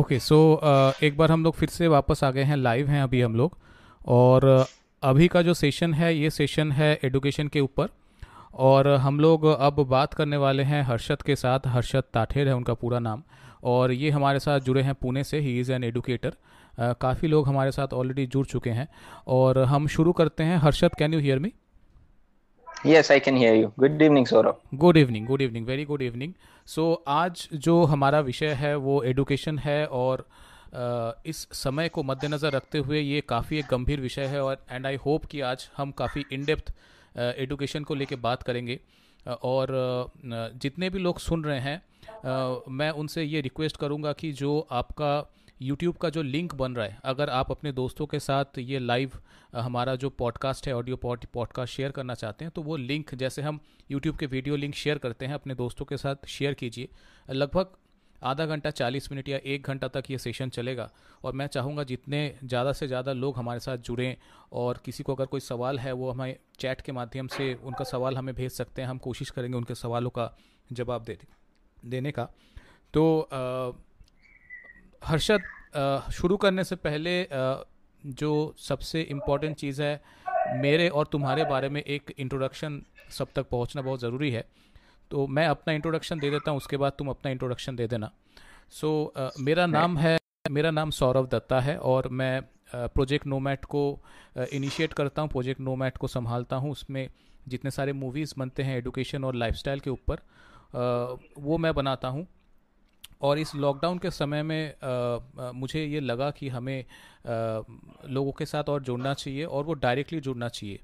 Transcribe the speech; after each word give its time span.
Okay 0.00 0.18
so 0.18 0.36
एक 1.02 1.16
बार 1.16 1.32
हम 1.32 1.42
लोग 1.44 1.54
फिर 1.54 1.68
से 1.68 1.88
वापस 1.88 2.22
आ 2.24 2.30
गए 2.30 2.42
हैं 2.42 2.56
लाइव 2.56 2.88
हैं 2.88 3.02
अभी 3.02 3.20
हम 3.22 3.34
लोग। 3.36 3.56
और 4.06 4.44
अभी 5.02 5.28
का 5.28 5.42
जो 5.42 5.54
सेशन 5.54 5.94
है, 5.94 6.14
ये 6.16 6.30
सेशन 6.30 6.70
है 6.72 6.98
एडुकेशन 7.04 7.48
के 7.48 7.60
ऊपर। 7.60 7.88
और, 8.54 8.88
हम 8.88 9.20
लोग 9.20 9.44
अब 9.44 9.80
बात 9.80 10.14
करने 10.14 10.36
वाले 10.36 10.62
हैं 10.62 10.82
हर्षद 10.82 11.22
के 11.22 11.36
साथ। 11.36 11.66
हर्षद 11.66 12.04
ताठेर 12.14 12.48
है 12.48 12.54
उनका 12.56 12.74
पूरा 12.74 12.98
नाम। 12.98 13.22
और 13.64 13.92
ये 13.92 14.10
हमारे 14.10 14.38
साथ 14.38 14.60
जुड़े 14.60 14.82
हैं 14.82 14.94
पुणे 14.94 15.24
से। 15.24 15.38
ही 15.38 15.58
इज़ 15.60 15.72
एन 15.72 15.84
एडुकेटर 15.84 16.32
काफ़ी 16.80 17.28
लोग 17.28 17.48
हमारे 17.48 17.72
साथ 17.72 17.92
ऑलरेडी 17.92 18.26
जुड़ 18.26 18.46
चुके 18.46 18.70
हैं। 18.70 18.88
और, 19.26 19.58
हम 19.58 19.86
शुरू 19.86 20.12
करते 20.12 20.44
हैं। 20.44 20.56
Harshad 20.56 20.94
can 20.98 21.14
you 21.14 21.20
hear 21.20 21.38
me 21.38 21.52
yes 22.86 23.12
I 23.12 23.20
can 23.20 23.36
hear 23.36 23.54
you 23.54 23.72
good 23.78 24.02
evening 24.02 24.26
Saurabh 24.26 24.60
good 24.74 24.96
evening 24.96 25.26
good 25.26 25.42
evening 25.42 25.66
very 25.66 25.84
good 25.84 26.02
evening 26.02 26.32
so 26.66 27.04
आज 27.08 27.48
जो 27.54 27.84
हमारा 27.84 28.20
विषय 28.20 28.48
है, 28.48 28.76
वो 28.76 29.02
एडुकेशन 29.02 29.58
है 29.58 29.86
और 29.86 30.26
इस 31.26 31.48
समय 31.52 31.88
को 31.88 32.02
मद्देनज़र 32.02 32.50
रखते 32.50 32.78
हुए 32.78 33.00
ये 33.00 33.20
काफ़ी 33.20 33.58
एक 33.58 33.64
गंभीर 33.70 34.00
विषय 34.00 34.24
है 34.24 34.42
और 34.44 34.64
एंड 34.70 34.86
आई 34.86 34.96
होप 34.96 35.24
कि 35.24 35.40
आज 35.40 35.70
हम 35.76 35.90
काफ़ी 35.90 36.24
इन 36.32 36.44
डेप्थ 36.44 36.74
एडुकेशन 37.18 37.84
को 37.84 37.94
लेके 37.94 38.16
बात 38.16 38.42
करेंगे। 38.42 38.80
और 39.42 39.66
जितने 40.56 40.90
भी 40.90 40.98
लोग 40.98 41.18
सुन 41.18 41.44
रहे 41.44 41.60
हैं 41.60 41.82
मैं 42.68 42.90
उनसे 42.90 43.22
ये 43.22 43.40
रिक्वेस्ट 43.40 43.76
करूँगा 43.76 44.12
कि 44.12 44.32
जो 44.32 44.68
आपका 44.70 45.32
यूट्यूब 45.60 45.96
का 45.96 46.08
जो 46.10 46.22
लिंक 46.22 46.54
बन 46.54 46.74
रहा 46.74 46.86
है, 46.86 46.98
अगर 47.04 47.30
आप 47.30 47.50
अपने 47.50 47.72
दोस्तों 47.72 48.06
के 48.06 48.18
साथ 48.20 48.58
ये 48.58 48.78
लाइव 48.78 49.12
हमारा 49.54 49.94
जो 49.96 50.10
पॉडकास्ट 50.12 50.66
है 50.68 50.74
ऑडियो 50.74 50.96
पॉड 50.98 51.24
पॉडकास्ट 51.34 51.74
शेयर 51.74 51.90
करना 51.90 52.14
चाहते 52.14 52.44
हैं 52.44 52.52
तो 52.54 52.62
वो 52.62 52.76
लिंक 52.78 53.14
जैसे 53.16 53.42
हम 53.42 53.60
यूट्यूब 53.90 54.16
के 54.16 54.26
वीडियो 54.28 54.56
लिंक 54.56 54.74
शेयर 54.74 54.98
करते 54.98 55.26
हैं, 55.26 55.34
अपने 55.34 55.54
दोस्तों 55.54 55.84
के 55.84 55.96
साथ 55.96 56.26
शेयर 56.28 56.54
कीजिए। 56.54 56.88
लगभग 57.28 57.76
आधा 58.22 58.44
घंटा, 58.46 58.70
चालीस 58.70 59.10
मिनट 59.12 59.28
या 59.28 59.38
एक 59.44 59.66
घंटा 59.66 59.88
तक 59.88 60.10
ये 60.10 60.18
सेशन 60.18 60.48
चलेगा। 60.50 60.88
और 61.24 61.32
मैं 61.32 61.46
चाहूँगा 61.48 61.84
जितने 61.84 62.18
ज़्यादा 62.44 62.72
से 62.72 62.86
ज़्यादा 62.86 63.12
लोग 63.14 63.36
हमारे 63.36 63.60
साथ 63.60 63.78
जुड़ें 63.80 64.16
और 64.52 64.80
किसी 64.84 65.02
को 65.02 65.14
अगर 65.14 65.26
कोई 65.26 65.40
सवाल 65.40 65.78
है, 65.78 65.92
वो 65.92 66.10
हमें 66.10 66.36
चैट 66.58 66.80
के 66.80 66.92
माध्यम 66.92 67.26
से 67.28 67.52
उनका 67.54 67.84
सवाल 67.86 68.16
हमें 68.16 68.34
भेज 68.34 68.50
सकते 68.52 68.82
हैं, 68.82 68.88
हम 68.88 68.98
कोशिश 69.00 69.30
करेंगे 69.30 69.56
उनके 69.56 69.74
सवालों 69.74 70.10
का 70.10 70.30
जवाब 70.70 71.04
दे 71.04 71.18
देने 71.86 72.12
का। 72.12 72.24
तो 72.94 73.02
हर्षद 75.02 76.10
शुरू 76.12 76.36
करने 76.36 76.64
से 76.64 76.76
पहले 76.78 77.12
जो 78.04 78.32
सबसे 78.58 79.02
इम्पोर्टेंट 79.02 79.56
चीज़ 79.56 79.82
है 79.82 80.00
मेरे 80.56 80.88
और 80.88 81.06
तुम्हारे 81.12 81.44
बारे 81.44 81.68
में 81.68 81.82
एक 81.82 82.14
इंट्रोडक्शन 82.18 82.80
सब 83.10 83.28
तक 83.34 83.48
पहुँचना 83.50 83.82
बहुत 83.82 84.00
ज़रूरी 84.00 84.30
है। 84.30 84.44
तो 85.10 85.26
मैं 85.26 85.46
अपना 85.46 85.74
इंट्रोडक्शन 85.74 86.18
दे 86.18 86.30
देता 86.30 86.50
हूँ 86.50 86.58
उसके 86.58 86.76
बाद 86.76 86.92
तुम 86.98 87.08
अपना 87.08 87.30
इंट्रोडक्शन 87.30 87.76
दे 87.76 87.86
देना। 87.86 88.10
सो 88.70 89.12
so, 89.16 89.22
uh, 89.22 89.40
मेरा 89.40 89.66
नाम 89.66 89.96
है 89.98 90.16
मेरा 90.50 90.70
नाम 90.70 90.90
सौरभ 90.90 91.28
दत्ता 91.28 91.60
है 91.60 91.76
और 91.78 92.08
मैं 92.10 92.42
प्रोजेक्ट 92.72 93.24
uh, 93.24 93.30
नोमैट 93.30 93.64
को 93.64 93.82
इनिशिएट 94.52 94.90
uh, 94.90 94.96
करता 94.96 95.22
हूँ 95.22 95.30
प्रोजेक्ट 95.30 95.60
नोमैट 95.60 95.96
को 95.96 96.06
संभालता 96.08 96.56
हूँ। 96.56 96.70
उसमें 96.72 97.08
जितने 97.48 97.70
सारे 97.70 97.92
मूवीज़ 97.92 98.34
बनते 98.38 98.62
हैं 98.62 98.76
एडुकेशन 98.78 99.24
और 99.24 99.34
लाइफस्टाइल 99.34 99.80
के 99.80 99.90
ऊपर 99.90 100.16
uh, 100.16 101.20
वो 101.38 101.58
मैं 101.58 101.74
बनाता 101.74 102.08
हूँ। 102.08 102.26
और 103.22 103.38
इस 103.38 103.54
लॉकडाउन 103.54 103.98
के 103.98 104.10
समय 104.10 104.42
में 104.42 104.74
आ, 104.74 105.52
मुझे 105.52 105.84
ये 105.84 106.00
लगा 106.00 106.30
कि 106.30 106.48
हमें 106.48 106.80
आ, 106.82 106.86
लोगों 108.08 108.32
के 108.32 108.46
साथ 108.46 108.68
और 108.68 108.82
जुड़ना 108.82 109.14
चाहिए 109.14 109.44
और 109.44 109.64
वो 109.64 109.74
डायरेक्टली 109.74 110.20
जुड़ना 110.20 110.48
चाहिए। 110.48 110.80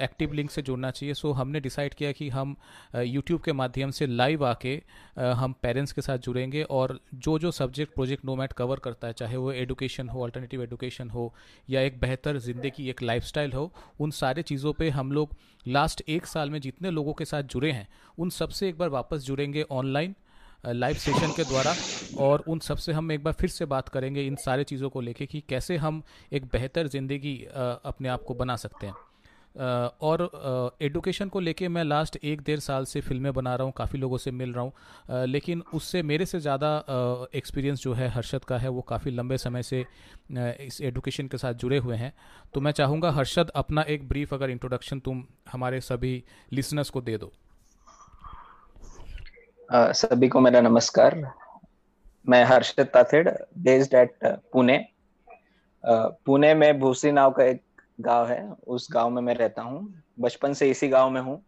एक्टिव 0.00 0.32
लिंक 0.32 0.50
से 0.50 0.62
जुड़ना 0.62 0.90
चाहिए। 0.90 1.14
सो 1.14 1.32
हमने 1.32 1.60
डिसाइड 1.60 1.94
किया 1.94 2.12
कि 2.12 2.28
हम 2.28 2.54
यूट्यूब 2.96 3.40
के 3.40 3.52
माध्यम 3.52 3.90
से 3.90 4.06
लाइव 4.06 4.44
आके 4.46 4.74
हम 5.20 5.52
पेरेंट्स 5.62 5.92
के 5.92 6.02
साथ 6.02 6.18
जुड़ेंगे 6.18 6.62
और 6.62 6.98
जो 7.14 7.38
जो 7.38 7.50
सब्जेक्ट 7.50 7.94
प्रोजेक्ट 7.94 8.24
नोमैट 8.24 8.52
कवर 8.52 8.78
करता 8.78 9.06
है 9.06 9.12
चाहे 9.12 9.36
वो 9.36 9.52
एडुकेशन 9.52 10.08
हो 10.08 10.22
अल्टरनेटिव 10.24 10.62
एडुकेशन 10.62 11.10
हो 11.10 11.32
या 11.70 11.80
एक 11.80 12.00
बेहतर 12.00 12.38
ज़िंदगी 12.38 12.88
एक 12.90 13.02
लाइफस्टाइल 13.02 13.52
हो 13.52 13.70
उन 14.00 14.10
सारे 14.10 14.42
चीज़ों 14.42 14.72
पे 14.72 14.90
हम 14.90 15.12
लोग 15.12 15.36
लास्ट 15.68 16.02
एक 16.08 16.26
साल 16.26 16.50
में 16.50 16.60
जितने 16.60 16.90
लोगों 16.90 17.12
के 17.12 17.24
साथ 17.24 17.42
जुड़े 17.42 17.72
हैं 17.72 17.88
उन 18.18 18.30
सबसे 18.30 18.68
एक 18.68 18.78
बार 18.78 18.88
वापस 18.88 19.24
जुड़ेंगे 19.24 19.64
ऑनलाइन 19.70 20.14
लाइव 20.64 20.96
सेशन 20.96 21.32
के 21.36 21.44
द्वारा। 21.44 21.74
और 22.18 22.44
उन 22.48 22.58
सबसे 22.60 22.92
हम 22.92 23.12
एक 23.12 23.24
बार 23.24 23.32
फिर 23.34 23.50
से 23.50 23.64
बात 23.66 23.88
करेंगे 23.88 24.26
इन 24.26 24.36
सारे 24.38 24.64
चीज़ों 24.64 24.90
को 24.90 25.00
लेके 25.00 25.26
कि 25.26 25.42
कैसे 25.48 25.76
हम 25.76 26.02
एक 26.32 26.44
बेहतर 26.52 26.88
ज़िंदगी 26.88 27.36
अपने 27.46 28.08
आप 28.08 28.22
को 28.22 28.34
बना 28.34 28.56
सकते 28.56 28.86
हैं। 28.86 28.94
और 30.02 30.76
एडुकेशन 30.82 31.28
को 31.28 31.40
लेके 31.40 31.68
मैं 31.68 31.82
लास्ट 31.84 32.16
एक 32.16 32.42
डेढ़ 32.42 32.60
साल 32.60 32.84
से 32.84 33.00
फ़िल्में 33.00 33.32
बना 33.32 33.54
रहा 33.54 33.64
हूँ, 33.64 33.72
काफ़ी 33.76 33.98
लोगों 33.98 34.18
से 34.18 34.30
मिल 34.30 34.52
रहा 34.52 34.64
हूँ। 34.64 35.26
लेकिन 35.26 35.62
उससे 35.74 36.02
मेरे 36.02 36.26
से 36.26 36.40
ज़्यादा 36.40 37.28
एक्सपीरियंस 37.34 37.82
जो 37.82 37.92
है 37.94 38.08
हर्षद 38.08 38.44
का 38.44 38.58
है, 38.58 38.68
वो 38.68 38.80
काफ़ी 38.82 39.10
लंबे 39.10 39.38
समय 39.38 39.62
से 39.62 39.84
इस 40.60 40.80
एडुकेशन 40.82 41.26
के 41.26 41.38
साथ 41.38 41.54
जुड़े 41.54 41.78
हुए 41.78 41.96
हैं। 41.96 42.12
तो 42.54 42.60
मैं 42.60 42.72
चाहूँगा 42.72 43.10
हर्षद, 43.10 43.50
अपना 43.50 43.82
एक 43.84 44.08
ब्रीफ 44.08 44.34
अगर 44.34 44.50
इंट्रोडक्शन 44.50 45.00
तुम 45.00 45.24
हमारे 45.52 45.80
सभी 45.82 46.22
लिसनर्स 46.52 46.90
को 46.90 47.00
दे 47.00 47.16
दो। 47.18 47.32
सभी 49.68 50.28
को 50.28 50.40
मेरा 50.40 50.60
नमस्कार। 50.60 51.14
मैं 52.26 52.42
हर्षद 52.44 52.86
ताथेड़ 52.94 53.28
बेस्ड 53.58 53.94
एट 53.94 54.16
पुणे। 54.52 54.76
पुणे 55.84 56.52
में 56.54 56.78
भूसी 56.80 57.12
नाव 57.12 57.30
का 57.32 57.44
एक 57.44 57.62
गाँव 58.00 58.26
है। 58.28 58.42
उस 58.66 58.88
गाँव 58.92 59.10
में 59.10 59.20
मैं 59.22 59.34
रहता 59.34 59.62
हूँ। 59.62 60.02
बचपन 60.20 60.52
से 60.52 60.70
इसी 60.70 60.88
गाँव 60.88 61.10
में 61.10 61.20
हूँ। 61.20 61.40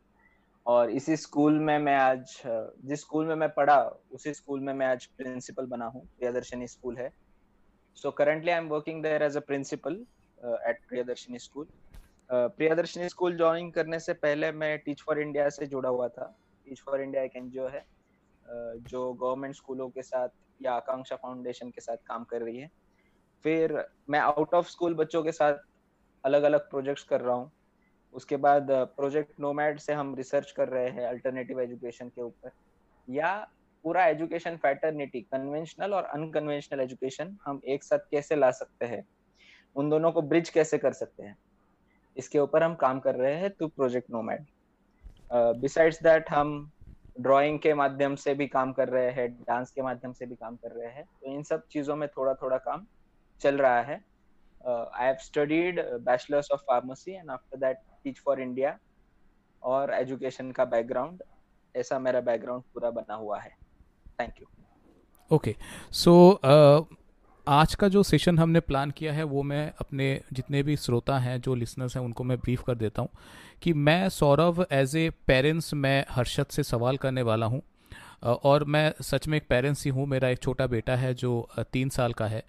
और 0.67 0.91
इसी 0.91 1.17
स्कूल 1.17 1.59
में 1.59 1.79
मैं 1.79 1.97
आज 1.97 2.37
जिस 2.85 3.01
स्कूल 3.01 3.27
में 3.27 3.35
मैं 3.35 3.49
पढ़ा, 3.55 3.79
उसी 4.13 4.35
स्कूल 4.35 4.61
में 4.61 4.73
मैं 4.75 4.87
आज 4.87 5.07
प्रिंसिपल 5.07 5.67
बना 5.67 5.87
हूँ। 5.87 6.05
प्रियदर्शनी 6.19 6.67
स्कूल 6.67 6.97
है। 6.97 7.11
So 7.99 8.11
currently 8.11 8.51
I 8.51 8.59
am 8.59 8.69
working 8.69 9.03
there 9.03 9.23
as 9.23 9.37
a 9.37 9.41
principal 9.41 10.05
at 10.69 10.79
Priyadarshini 10.89 11.39
school. 11.39 11.67
Priyadarshini 12.31 13.09
school 13.09 13.37
join 13.37 13.71
करने 13.71 13.99
से 14.01 14.13
पहले 14.15 14.53
मैं 14.53 14.79
टीच 14.79 15.03
फॉर 15.03 15.21
इंडिया 15.21 15.49
से 15.49 15.67
जुड़ा 15.67 15.89
हुआ 15.89 16.09
था। 16.09 16.35
टीच 16.67 16.81
फॉर 16.81 17.03
इंडिया 17.03 17.23
एक 17.23 17.37
एनजीओ 17.37 17.69
है। 17.69 17.85
जो 18.47 19.13
गवर्नमेंट 19.13 19.55
स्कूलों 19.55 19.89
के 19.89 20.03
साथ 20.03 20.29
या 20.61 20.73
आकांक्षा 20.73 21.17
फाउंडेशन 21.17 21.71
के 21.71 21.81
साथ 21.81 21.97
काम 22.07 22.25
कर 22.25 22.43
रही 22.43 22.59
है। 22.59 22.71
फिर 23.45 23.85
मैं 24.11 24.21
आउट 24.21 24.55
ऑफ़ 24.55 24.69
स्कूल 24.69 24.95
बच्चों 24.95 25.23
के 25.23 25.33
साथ 25.33 25.59
अलग 26.25 26.43
अलग 26.43 26.69
प्रोजेक्ट्स 26.71 27.05
कर 27.05 27.21
रहा 27.21 27.35
हूँ। 27.35 27.51
उसके 28.15 28.37
बाद 28.37 28.71
प्रोजेक्ट 28.97 29.41
नोमैड 29.41 29.79
से 29.79 29.93
हम 29.93 30.15
रिसर्च 30.15 30.51
कर 30.51 30.69
रहे 30.69 30.91
हैं 30.91 31.07
अल्टरनेटिव 31.09 31.61
एजुकेशन 31.61 32.09
के 32.09 32.23
ऊपर। 32.23 32.51
या 33.09 33.35
पूरा 33.85 34.05
एजुकेशन 34.07 34.57
फैटर्निटी 34.57 35.21
कन्वेंशनल 35.23 35.95
और 35.95 36.05
अनकन्वेंशनल 36.05 36.81
एजुकेशन 36.81 37.37
हम 37.47 37.61
एक 37.65 37.85
साथ 37.85 37.99
कैसे 38.11 38.37
ला 38.37 38.51
सकते 38.51 38.87
हैं? 38.87 39.05
उन 39.77 39.91
दोनों 39.91 40.13
को 40.13 40.23
ब्रिज 40.23 40.49
कैसे 40.49 40.79
कर 40.79 40.93
सकते 40.93 41.23
हैं? 41.23 41.37
इसके 42.17 42.39
ऊपर 42.39 42.63
हम 42.63 42.75
काम 42.75 43.01
कर 43.01 43.15
रहे 43.15 43.35
हैं 43.35 43.51
two 43.51 43.69
project 43.69 44.11
nomad 44.11 44.47
besides 45.61 46.03
that 46.03 46.31
हम 46.31 46.71
ड्राइंग 47.17 47.59
के 47.59 47.75
माध्यम 47.75 48.15
से 48.17 48.35
भी 48.35 48.47
काम 48.49 48.73
कर 48.73 48.89
रहे 48.89 49.11
हैं 49.13 49.29
डांस 49.41 49.71
के 49.71 49.83
माध्यम 49.83 50.13
से 50.13 50.27
भी 50.27 50.35
काम 50.35 50.57
कर 50.57 50.71
रहे 50.71 50.89
हैं 50.89 51.05
तो 51.05 51.33
इन 51.33 51.43
सब 51.43 51.67
चीज़ों 51.71 51.97
में 51.97 52.09
थोड़ा 52.09 52.35
थोड़ा 52.35 52.57
काम 52.59 52.87
चल 53.41 53.59
रहा 53.59 53.81
है। 53.83 54.01
I 54.65 55.07
have 55.07 55.17
studied 55.23 55.81
bachelors 56.03 56.51
of 56.53 56.61
pharmacy 56.69 57.13
and 57.13 57.31
after 57.31 57.59
that 57.59 57.79
teach 58.05 58.21
for 58.25 58.41
India 58.41 58.79
और 59.63 59.93
एजुकेशन 59.95 60.51
का 60.53 60.65
बैकग्राउंड 60.67 61.23
ऐसा 61.75 61.99
मेरा 61.99 62.21
बैकग्राउंड 62.23 62.63
पूरा 62.75 62.91
बना 62.93 63.15
हुआ 63.15 63.39
है। 63.41 63.57
थैंक 64.21 64.41
यू 64.41 64.47
ओके 65.31 65.55
सो 65.95 66.13
आज 67.47 67.75
का 67.75 67.89
जो 67.89 68.03
सेशन 68.03 68.39
हमने 68.39 68.61
प्लान 68.61 68.91
किया 68.91 69.13
है, 69.13 69.23
वो 69.23 69.43
मैं 69.43 69.73
अपने 69.81 70.21
जितने 70.33 70.63
भी 70.63 70.77
श्रोता 70.77 71.19
हैं, 71.19 71.41
जो 71.41 71.55
लिसनर्स 71.55 71.97
हैं, 71.97 72.03
उनको 72.05 72.25
मैं 72.25 72.39
ब्रीफ 72.39 72.63
कर 72.63 72.75
देता 72.75 73.03
हूँ 73.03 73.09
कि 73.63 73.73
मैं 73.73 74.09
सौरभ 74.09 74.65
एज 74.73 74.95
ए 74.97 75.09
पेरेंट्स 75.27 75.73
मैं 75.75 76.05
हर्षद 76.11 76.47
से 76.51 76.63
सवाल 76.63 76.97
करने 76.97 77.23
वाला 77.23 77.47
हूँ। 77.47 77.61
और 78.25 78.65
मैं 78.65 78.93
सच 79.03 79.27
में 79.29 79.37
एक 79.37 79.47
पेरेंट्स 79.49 79.85
ही 79.85 79.91
हूँ, 79.91 80.07
मेरा 80.07 80.29
एक 80.29 80.39
छोटा 80.39 80.67
बेटा 80.67 80.97
है 80.97 81.13
जो 81.15 81.49
तीन 81.73 81.89
साल 81.89 82.13
का 82.13 82.27
है। 82.27 82.43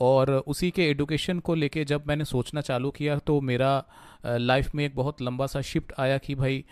और 0.00 0.30
उसी 0.30 0.70
के 0.70 0.88
एडुकेशन 0.90 1.38
को 1.38 1.54
लेके 1.54 1.84
जब 1.84 2.04
मैंने 2.08 2.24
सोचना 2.24 2.60
चालू 2.60 2.90
किया 2.90 3.16
तो 3.18 3.40
मेरा 3.40 3.72
लाइफ 4.26 4.74
में 4.74 4.84
एक 4.84 4.94
बहुत 4.96 5.20
लंबा 5.22 5.46
सा 5.46 5.60
शिफ्ट 5.62 5.92
आया 5.98 6.16
कि 6.18 6.34
भाई 6.34 6.64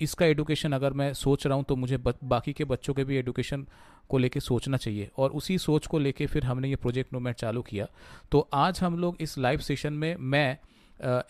इसका 0.00 0.26
एडुकेशन 0.26 0.72
अगर 0.72 0.92
मैं 0.92 1.12
सोच 1.14 1.46
रहा 1.46 1.56
हूँ 1.56 1.64
तो 1.64 1.76
मुझे 1.76 1.96
बाकी 1.96 2.52
के 2.52 2.64
बच्चों 2.64 2.94
के 2.94 3.04
भी 3.04 3.16
एडुकेशन 3.16 3.66
को 4.10 4.18
लेके 4.18 4.40
सोचना 4.40 4.76
चाहिए। 4.76 5.10
और 5.18 5.30
उसी 5.32 5.58
सोच 5.58 5.86
को 5.86 5.98
लेके 5.98 6.26
फिर 6.26 6.44
हमने 6.44 6.68
ये 6.68 6.76
प्रोजेक्ट 6.76 7.12
नोमैट 7.12 7.36
चालू 7.36 7.62
किया। 7.62 7.86
तो 8.32 8.48
आज 8.54 8.80
हम 8.80 8.98
लोग 8.98 9.16
इस 9.20 9.38
लाइव 9.38 9.60
सेशन 9.60 9.92
में 9.92 10.16
मैं 10.18 10.56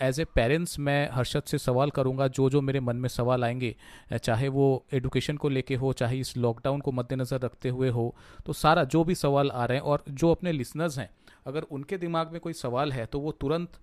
एज 0.02 0.18
ए 0.20 0.24
पेरेंट्स 0.24 0.78
मैं 0.78 1.08
हर्षद 1.12 1.42
से 1.42 1.58
सवाल 1.58 1.90
करूँगा, 1.90 2.26
जो 2.28 2.48
जो 2.50 2.60
मेरे 2.60 2.80
मन 2.80 2.96
में 2.96 3.08
सवाल 3.08 3.44
आएँगे 3.44 3.74
चाहे 4.14 4.48
वो 4.48 4.84
एडुकेशन 4.92 5.36
को 5.36 5.48
लेके 5.48 5.74
हो, 5.74 5.92
चाहे 5.92 6.18
इस 6.18 6.36
लॉकडाउन 6.36 6.80
को 6.80 6.92
मद्देनज़र 6.92 7.40
रखते 7.40 7.68
हुए 7.68 7.88
हो 7.90 8.14
तो 8.46 8.52
सारा 8.52 8.84
जो 8.84 9.04
भी 9.04 9.14
सवाल 9.14 9.50
आ 9.50 9.64
रहे 9.64 9.78
हैं 9.78 9.84
और 9.84 10.04
जो 10.10 10.30
अपने 10.30 10.52
लिसनर्स 10.52 10.98
हैं, 10.98 11.08
अगर 11.46 11.62
उनके 11.62 11.98
दिमाग 11.98 12.32
में 12.32 12.40
कोई 12.40 12.52
सवाल 12.52 12.92
है 12.92 13.06
तो 13.06 13.20
वो 13.20 13.32
तुरंत 13.32 13.78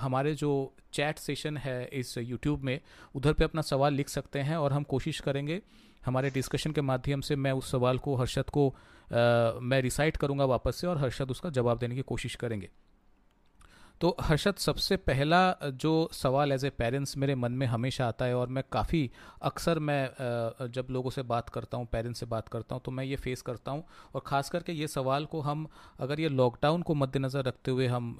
हमारे 0.00 0.34
जो 0.34 0.50
चैट 0.92 1.18
सेशन 1.18 1.56
है 1.56 1.84
इस 1.92 2.16
यूट्यूब 2.18 2.62
में, 2.62 2.78
उधर 3.14 3.32
पे 3.32 3.44
अपना 3.44 3.62
सवाल 3.62 3.94
लिख 3.94 4.08
सकते 4.08 4.38
हैं 4.40 4.56
और 4.56 4.72
हम 4.72 4.82
कोशिश 4.84 5.20
करेंगे 5.20 5.60
हमारे 6.06 6.30
डिस्कशन 6.30 6.72
के 6.72 6.80
माध्यम 6.80 7.20
से 7.20 7.36
मैं 7.36 7.52
उस 7.52 7.70
सवाल 7.70 7.98
को 7.98 8.14
हर्षद 8.16 8.50
को 8.50 8.68
आ, 8.68 8.74
मैं 9.60 9.80
रिसाइट 9.82 10.16
करूँगा 10.16 10.44
वापस 10.44 10.76
से 10.76 10.86
और 10.86 10.98
हर्षद 10.98 11.30
उसका 11.30 11.50
जवाब 11.50 11.78
देने 11.78 11.94
की 11.94 12.02
कोशिश 12.02 12.34
करेंगे। 12.34 12.68
तो 14.00 14.16
हर्षद 14.20 14.54
सबसे 14.54 14.96
पहला 14.96 15.38
जो 15.74 15.92
सवाल 16.12 16.52
एज 16.52 16.64
ए 16.64 16.70
पेरेंट्स 16.70 17.16
मेरे 17.16 17.34
मन 17.34 17.52
में 17.52 17.66
हमेशा 17.66 18.08
आता 18.08 18.24
है 18.24 18.34
और 18.36 18.48
मैं 18.48 18.64
काफ़ी 18.72 19.10
अक्सर 19.42 19.78
मैं 19.78 20.68
जब 20.68 20.86
लोगों 20.90 21.10
से 21.10 21.22
बात 21.22 21.48
करता 21.48 21.76
हूँ 21.76 21.86
पेरेंट्स 21.86 22.20
से 22.20 22.26
बात 22.26 22.48
करता 22.48 22.74
हूँ 22.74 22.82
तो 22.84 22.90
मैं 22.90 23.04
ये 23.04 23.16
फेस 23.16 23.42
करता 23.42 23.72
हूँ 23.72 23.84
और 24.14 24.22
ख़ास 24.26 24.50
करके 24.50 24.72
ये 24.72 24.88
सवाल 24.88 25.24
को 25.24 25.40
हम 25.40 25.66
अगर 26.00 26.20
ये 26.20 26.28
लॉकडाउन 26.28 26.82
को 26.82 26.94
मद्देनज़र 26.94 27.44
रखते 27.44 27.70
हुए 27.70 27.86
हम 27.86 28.16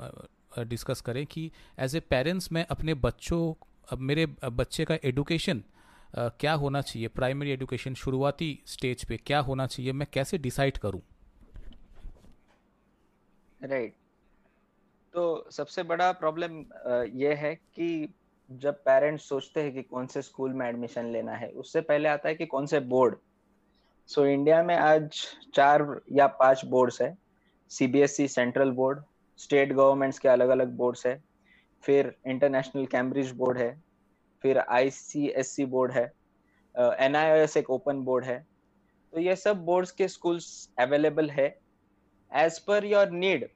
डिस्कस 0.59 1.01
करें 1.01 1.25
कि 1.27 1.51
एज 1.79 1.97
ए 1.97 2.01
पेरेंट्स 2.01 2.53
मैं 2.53 2.67
अपने 2.67 2.95
बच्चों 2.95 3.55
मेरे 3.99 4.27
बच्चे 4.45 4.85
का 4.85 4.99
एडुकेशन 5.05 5.63
क्या 6.15 6.53
होना 6.55 6.81
चाहिए? 6.81 7.09
प्राइमरी 7.09 7.51
एडुकेशन 7.51 7.95
शुरुआती 7.95 8.63
स्टेज 8.67 9.05
पे 9.05 9.17
क्या 9.17 9.39
होना 9.41 9.67
चाहिए? 9.67 9.93
मैं 9.93 10.07
कैसे 10.13 10.39
डिसाइड 10.39 10.79
करूँ? 10.79 11.01
Right 13.63 13.93
right. 13.93 14.05
तो 15.15 15.51
सबसे 15.51 15.83
बड़ा 15.83 16.11
प्रॉब्लम 16.13 16.59
ये 17.19 17.35
है 17.35 17.55
कि 17.55 18.15
जब 18.51 18.75
पेरेंट्स 18.75 19.29
सोचते 19.29 19.63
हैं 19.63 19.73
कि 19.75 19.83
कौन 19.83 20.07
से 20.07 20.23
स्कूल 20.23 20.53
में 20.53 20.67
एडमिशन 20.69 21.07
लेना 21.07 21.33
है 21.33 21.49
उससे 21.49 21.81
पहले 21.81 22.09
आता 22.09 22.29
है 22.29 22.35
कि 22.35 22.47
कौन 22.47 22.67
से 22.67 22.81
बोर्ड 22.81 23.17
सो 24.09 24.21
so, 24.21 24.27
इंडिया 24.29 24.63
में 24.63 24.75
आज 24.77 25.11
चार 25.55 26.01
या 26.13 26.27
पाँच 26.27 26.65
बोर्ड्स 26.65 27.01
है। 27.03 27.17
CBSE 27.71 28.29
central 28.29 28.71
board 28.71 29.03
state 29.39 29.73
governments 29.73 30.19
के 30.19 30.29
अलग 30.29 30.49
अलग 30.49 30.69
बोर्ड्स 30.69 31.07
है। 31.07 31.23
फिर 31.83 32.15
इंटरनेशनल 32.27 32.87
कैम्ब्रिज 32.87 33.31
बोर्ड 33.31 33.59
है। 33.59 33.86
फिर 34.45 34.59
आईसीएससी 34.61 35.65
बोर्ड 35.67 35.93
है 35.93 36.11
NIOS 37.03 37.57
एक 37.57 37.71
ओपन 37.71 38.01
बोर्ड 38.05 38.25
है। 38.25 38.39
तो 39.13 39.21
ये 39.21 39.37
सब 39.37 39.65
बोर्ड्स 39.65 39.91
के 39.93 40.09
स्कूल्स 40.09 40.49
अवेलेबल 40.79 41.31
है। 41.31 41.47
एज 42.33 42.59
पर 42.61 42.85
योर 42.85 43.11
नीड 43.13 43.49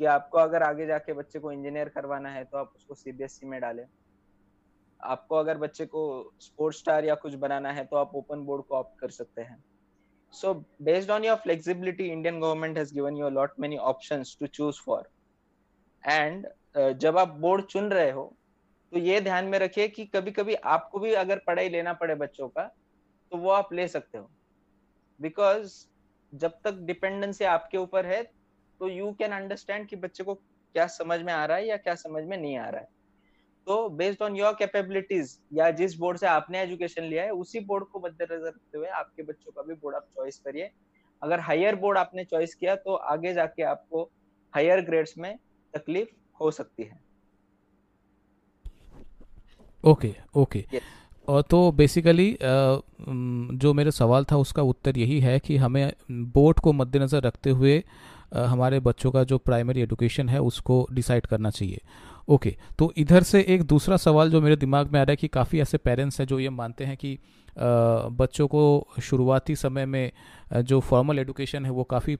कि 0.00 0.04
आपको 0.06 0.38
अगर 0.38 0.62
आगे 0.62 0.86
जाके 0.86 1.12
बच्चे 1.12 1.38
को 1.38 1.52
इंजीनियर 1.52 1.88
करवाना 1.88 2.30
है 2.30 2.44
तो 2.44 2.58
आप 2.58 2.72
उसको 2.76 2.94
सीबीएसई 2.94 3.46
में 3.46 3.60
डालें। 3.60 3.84
आपको 5.00 5.36
अगर 5.36 5.58
बच्चे 5.58 5.86
को 5.86 6.32
स्पोर्ट्स 6.40 6.78
स्टार 6.78 7.04
या 7.04 7.14
कुछ 7.16 7.34
बनाना 7.36 7.72
है 7.72 7.84
तो 7.84 7.96
आप 7.96 8.14
ओपन 8.14 8.44
बोर्ड 8.44 8.64
को 8.64 8.76
ऑप्ट 8.76 8.98
कर 9.00 9.10
सकते 9.10 9.42
हैं। 9.42 9.62
So 10.34 10.52
based 10.82 11.10
on 11.10 11.24
your 11.24 11.36
flexibility 11.36 12.06
Indian 12.06 12.40
government 12.40 12.78
has 12.78 12.94
given 12.94 13.16
you 13.16 13.28
lot 13.30 13.58
many 13.60 13.76
options 13.88 14.36
to 14.40 14.46
choose 14.48 14.80
for 14.80 15.08
and 16.04 16.46
जब 16.96 17.18
आप 17.18 17.36
बोर्ड 17.40 17.64
चुन 17.64 17.90
रहे 17.90 18.10
हो 18.10 18.32
तो 18.92 18.98
ये 18.98 19.20
ध्यान 19.20 19.44
में 19.44 19.58
रखिए 19.58 19.88
कि 19.88 20.04
कभी 20.06 20.30
कभी 20.32 20.54
आपको 20.54 20.98
भी 20.98 21.12
अगर 21.14 21.38
पढ़ाई 21.46 21.68
लेना 21.68 21.92
पड़े 21.92 22.14
बच्चों 22.14 22.48
का 22.48 22.62
तो 23.32 23.36
वो 23.38 23.50
आप 23.50 23.72
ले 23.72 23.86
सकते 23.88 24.18
हो। 24.18 24.30
बिकॉज़ 25.20 25.74
जब 26.32 26.52
तक 26.64 26.78
डिपेंडेंसी 26.82 27.44
आपके 27.44 27.78
ऊपर 27.78 28.06
है 28.06 28.22
तो 28.80 28.88
यू 28.88 29.12
कैन 29.12 29.32
अंडरस्टैंड 29.32 29.86
कि 29.88 29.96
बच्चे 29.96 30.24
को 30.24 30.34
क्या 30.34 30.86
समझ 30.88 31.20
में 31.20 31.32
आ 31.32 31.44
रहा 31.44 31.56
है 31.56 31.66
या 31.68 31.76
क्या 31.76 31.94
समझ 31.96 32.24
में 32.24 32.36
नहीं 32.36 32.56
आ 32.58 32.68
रहा 32.68 32.80
है। 32.80 32.86
तो 33.66 33.88
बेस्ड 33.90 34.22
ऑन 34.22 34.36
योर 34.36 34.52
कैपेबिलिटीज 34.52 35.38
या 35.52 35.70
जिस 35.72 35.94
बोर्ड 35.96 36.18
से 36.18 36.26
आपने 36.26 36.60
एजुकेशन 36.62 37.04
लिया 37.04 37.22
है, 37.24 37.30
उसी 37.30 37.60
बोर्ड 37.60 37.84
को 37.84 38.00
मद्देनजर 38.00 38.46
रखते 38.46 38.78
हुए 38.78 38.88
आपके 38.90 39.22
बच्चों 39.22 39.52
का 39.52 39.62
भी 39.62 39.74
बोर्ड 39.74 39.96
आप 39.96 40.06
चॉइस 40.16 40.38
करिए। 40.38 40.70
अगर 41.22 41.40
हायर 41.40 41.76
बोर्ड 41.76 41.98
आपने 41.98 42.24
चॉइस 42.24 42.54
किया 42.54 42.74
तो 42.76 42.94
आगे 42.94 43.32
जाके 43.34 43.62
आपको 43.64 44.02
हायर 44.54 44.80
ग्रेड्स 44.80 45.14
में 45.18 45.36
तकलीफ़ 45.74 46.08
हो 46.40 46.50
सकती 46.50 46.82
है। 46.82 47.00
Okay 49.84 50.14
okay. 50.36 50.64
और 51.28 51.42
तो 51.42 51.70
बेसिकली 51.72 52.36
जो 52.40 53.72
मेरा 53.74 53.90
सवाल 53.90 54.24
था 54.24 54.36
उसका 54.36 54.62
उत्तर 54.62 54.98
यही 54.98 55.18
है 55.20 55.38
कि 55.38 55.56
हमें 55.56 55.92
बोर्ड 56.10 56.60
को 56.60 56.72
मद्देनज़र 56.72 57.22
रखते 57.22 57.50
हुए 57.50 57.82
हमारे 58.34 58.80
बच्चों 58.80 59.10
का 59.10 59.22
जो 59.24 59.38
प्राइमरी 59.38 59.80
एजुकेशन 59.82 60.28
है 60.28 60.40
उसको 60.40 60.86
डिसाइड 60.92 61.26
करना 61.26 61.50
चाहिए। 61.50 61.80
ओके 62.28 62.50
okay, 62.50 62.76
तो 62.78 62.92
इधर 62.96 63.22
से 63.22 63.40
एक 63.48 63.62
दूसरा 63.62 63.96
सवाल 63.96 64.30
जो 64.30 64.40
मेरे 64.40 64.56
दिमाग 64.56 64.92
में 64.92 64.98
आ 65.00 65.02
रहा 65.02 65.12
है 65.12 65.16
कि 65.16 65.28
काफ़ी 65.28 65.60
ऐसे 65.60 65.78
पेरेंट्स 65.78 66.20
हैं 66.20 66.26
जो 66.26 66.38
ये 66.40 66.50
मानते 66.50 66.84
हैं 66.84 66.96
कि 66.96 67.18
बच्चों 67.56 68.46
को 68.48 68.62
शुरुआती 69.02 69.56
समय 69.56 69.86
में 69.86 70.10
जो 70.54 70.80
फॉर्मल 70.80 71.18
एजुकेशन 71.18 71.64
है 71.64 71.70
वो 71.70 71.84
काफ़ी 71.84 72.16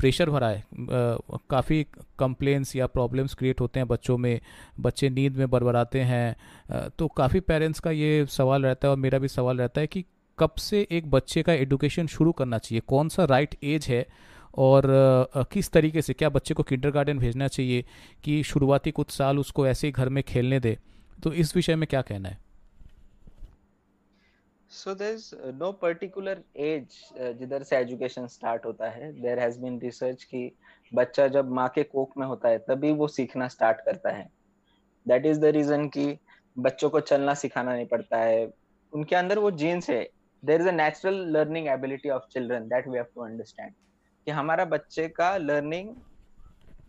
प्रेशर 0.00 0.30
भरा 0.30 0.48
है। 0.48 0.64
काफ़ी 1.50 1.82
कंप्लेंट्स 2.18 2.74
या 2.76 2.86
प्रॉब्लम्स 2.86 3.34
क्रिएट 3.34 3.60
होते 3.60 3.80
हैं 3.80 3.88
बच्चों 3.88 4.18
में। 4.18 4.40
बच्चे 4.80 5.08
नींद 5.10 5.36
में 5.36 5.50
बरबराते 5.50 6.00
हैं। 6.00 6.90
तो 6.98 7.08
काफ़ी 7.08 7.40
पेरेंट्स 7.40 7.80
का 7.80 7.90
ये 7.90 8.26
सवाल 8.26 8.62
रहता 8.62 8.88
है 8.88 8.90
और 8.90 8.98
मेरा 8.98 9.18
भी 9.18 9.28
सवाल 9.28 9.58
रहता 9.58 9.80
है 9.80 9.86
कि 9.86 10.04
कब 10.38 10.54
से 10.58 10.86
एक 10.90 11.10
बच्चे 11.10 11.42
का 11.42 11.52
एडुकेशन 11.52 12.06
शुरू 12.06 12.32
करना 12.32 12.58
चाहिए? 12.58 12.82
कौन 12.88 13.08
सा 13.08 13.24
राइट 13.24 13.56
एज 13.64 13.86
है? 13.88 14.06
और 14.58 14.84
किस 15.52 15.70
तरीके 15.70 16.02
से? 16.02 16.12
क्या 16.12 16.28
बच्चे 16.28 16.54
को 16.54 16.62
किंडर 16.62 17.14
भेजना 17.14 17.48
चाहिए 17.48 17.84
कि 18.24 18.42
शुरुआती 18.42 18.90
कुछ 18.90 19.10
साल 19.10 19.38
उसको 19.38 19.66
ऐसे 19.66 19.86
ही 19.86 19.92
घर 19.92 20.08
में 20.08 20.22
खेलने 20.24 20.60
दे? 20.60 20.76
तो 21.22 21.32
इस 21.32 21.54
विषय 21.56 21.76
में 21.76 21.86
क्या 21.86 22.02
कहना 22.02 22.28
है? 22.28 22.38
So 24.70 24.94
there 24.94 25.14
is 25.14 25.30
no 25.58 25.70
particular 25.72 26.42
age 26.56 26.96
जिधर 27.38 27.62
से 27.62 27.76
एजुकेशन 27.76 28.26
स्टार्ट 28.26 28.66
होता 28.66 28.90
है। 28.90 29.12
देर 29.20 29.38
हैज़ 29.38 29.58
बीन 29.60 29.80
रिसर्च 29.80 30.24
कि 30.24 30.50
बच्चा 30.92 31.26
जब 31.28 31.50
माँ 31.50 31.68
के 31.68 31.82
कोख 31.82 32.16
में 32.18 32.26
होता 32.26 32.48
है 32.48 32.58
तभी 32.58 32.92
वो 32.92 33.08
सीखना 33.08 33.48
स्टार्ट 33.48 33.80
करता 33.80 34.10
है। 34.10 34.28
दैट 35.06 35.26
इज़ 35.26 35.40
द 35.40 35.44
रीजन 35.56 35.88
कि 35.88 36.16
बच्चों 36.56 36.90
को 36.90 37.00
चलना 37.00 37.34
सिखाना 37.34 37.74
नहीं 37.74 37.86
पड़ता 37.86 38.18
है। 38.18 38.46
उनके 38.92 39.16
अंदर 39.16 39.38
वो 39.38 39.50
जीन्स 39.50 39.90
है। 39.90 40.02
There 40.42 40.60
is 40.60 40.68
a 40.68 40.72
natural 40.72 41.14
learning 41.36 41.68
ability 41.68 42.10
of 42.10 42.28
children 42.32 42.68
that 42.68 42.88
we 42.88 42.96
have 42.96 43.06
to 43.14 43.20
understand 43.20 43.72
कि 44.26 44.30
हमारा 44.30 44.64
बच्चे 44.66 45.08
का 45.08 45.36
लर्निंग 45.36 45.94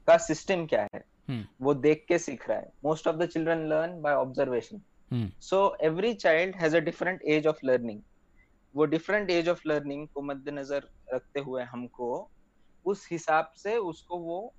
का 0.07 0.17
सिस्टम 0.17 0.65
क्या 0.65 0.81
है? 0.93 1.01
hmm. 1.29 1.41
वो 1.61 1.73
देख 1.73 2.05
के 2.07 2.17
सीख 2.19 2.47
रहा 2.49 2.57
है। 2.57 2.71
Most 2.85 3.07
of 3.07 3.15
the 3.15 3.25
children 3.25 3.67
learn 3.67 3.99
by 4.01 4.13
observation 4.15 4.81
so 5.41 5.77
every 5.81 6.13
child 6.13 6.55
has 6.55 6.77
a 6.77 6.79
different 6.79 7.21
age 7.21 7.47
of 7.47 7.57
learning 7.65 8.01
वो 8.75 8.85
डिफरेंट 8.85 9.29
एज 9.29 9.49
ऑफ़ 9.49 9.61
लर्निंग 9.67 10.07
को 10.07 10.21
मद्देनजर 10.21 10.89
रखते 11.13 11.39
हुए 11.39 11.63
हमको 11.63 12.31
उस 12.85 13.07
हिसाब 13.11 13.51
से 13.55 13.77
उसको 13.77 14.17
वो 14.17 14.53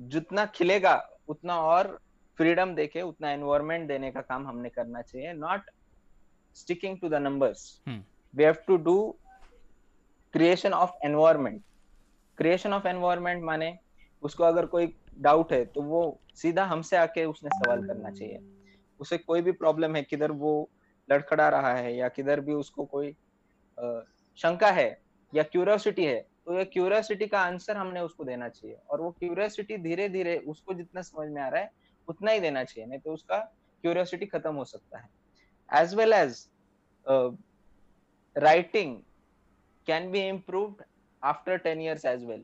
जितना 0.00 0.46
खिलेगा 0.46 1.08
उतना 1.28 1.60
और 1.60 1.98
फ्रीडम 2.38 2.74
देके 2.74 3.02
उतना 3.02 3.30
एनवायरमेंट 3.30 3.88
देने 3.88 4.10
का 4.10 4.20
काम 4.20 4.46
हमने 4.48 4.68
करना 4.68 5.02
चाहिए 5.02 5.32
not 5.32 5.70
sticking 6.54 6.98
to 7.00 7.08
the 7.08 7.14
numbers 7.14 7.82
we 8.34 8.44
have 8.44 8.54
to 8.66 8.76
do 8.76 9.20
creation 10.32 10.72
of 10.72 10.90
environment 11.04 11.62
creation 12.38 12.72
of 12.72 12.88
environment 12.88 13.44
माने 13.44 13.76
उसको 14.22 14.44
अगर 14.44 14.66
कोई 14.66 14.94
डाउट 15.18 15.52
है 15.52 15.64
तो 15.64 15.82
वो 15.82 16.22
सीधा 16.34 16.64
हमसे 16.64 16.96
आके 16.96 17.24
उसने 17.24 17.50
सवाल 17.50 17.82
करना 17.86 18.10
चाहिए। 18.10 18.38
उसे 19.00 19.18
कोई 19.18 19.42
भी 19.42 19.52
प्रॉब्लम 19.52 19.96
है 19.96 20.02
किधर 20.02 20.32
वो 20.32 20.52
लड़खड़ा 21.10 21.48
रहा 21.48 21.72
है 21.74 21.94
या 21.96 22.08
किधर 22.08 22.40
भी 22.40 22.52
उसको 22.52 22.84
कोई 22.84 23.12
शंका 24.38 24.70
है 24.70 24.88
या 25.34 25.42
क्यूरियोसिटी 25.42 26.04
है 26.04 26.20
तो 26.46 26.58
ये 26.58 26.64
क्यूरियोसिटी 26.64 27.26
का 27.26 27.40
आंसर 27.40 27.76
हमने 27.76 28.00
उसको 28.00 28.24
देना 28.24 28.48
चाहिए। 28.48 28.76
और 28.90 29.00
वो 29.00 29.10
क्यूरियोसिटी 29.18 29.76
धीरे 29.78 30.08
धीरे 30.08 30.36
उसको 30.48 30.74
जितना 30.74 31.02
समझ 31.02 31.28
में 31.28 31.40
आ 31.42 31.48
रहा 31.48 31.60
है 31.62 31.70
उतना 32.08 32.30
ही 32.30 32.40
देना 32.40 32.64
चाहिए 32.64 32.88
नहीं 32.88 33.00
तो 33.00 33.14
उसका 33.14 33.38
क्यूरियोसिटी 33.82 34.26
खत्म 34.26 34.54
हो 34.54 34.64
सकता 34.64 34.98
है। 34.98 35.08
As 35.82 35.94
well 35.94 36.12
as 36.12 36.46
writing 38.38 38.96
can 39.86 40.10
be 40.10 40.26
improved 40.28 40.82
after 41.22 41.54
10 41.58 41.80
years 41.80 42.04
as 42.04 42.24
well. 42.24 42.42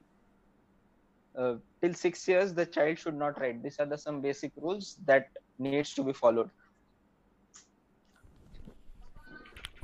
uh, 1.35 1.55
till 1.81 1.95
6 1.95 2.29
years 2.29 2.53
the 2.55 2.67
child 2.67 2.99
should 2.99 3.15
not 3.15 3.41
write. 3.41 3.63
These 3.63 3.79
are 3.79 3.87
the 3.87 3.99
some 3.99 4.21
basic 4.21 4.53
rules 4.57 4.97
that 5.07 5.29
needs 5.59 5.95
to 5.95 6.05
be 6.07 6.13
followed. 6.13 6.49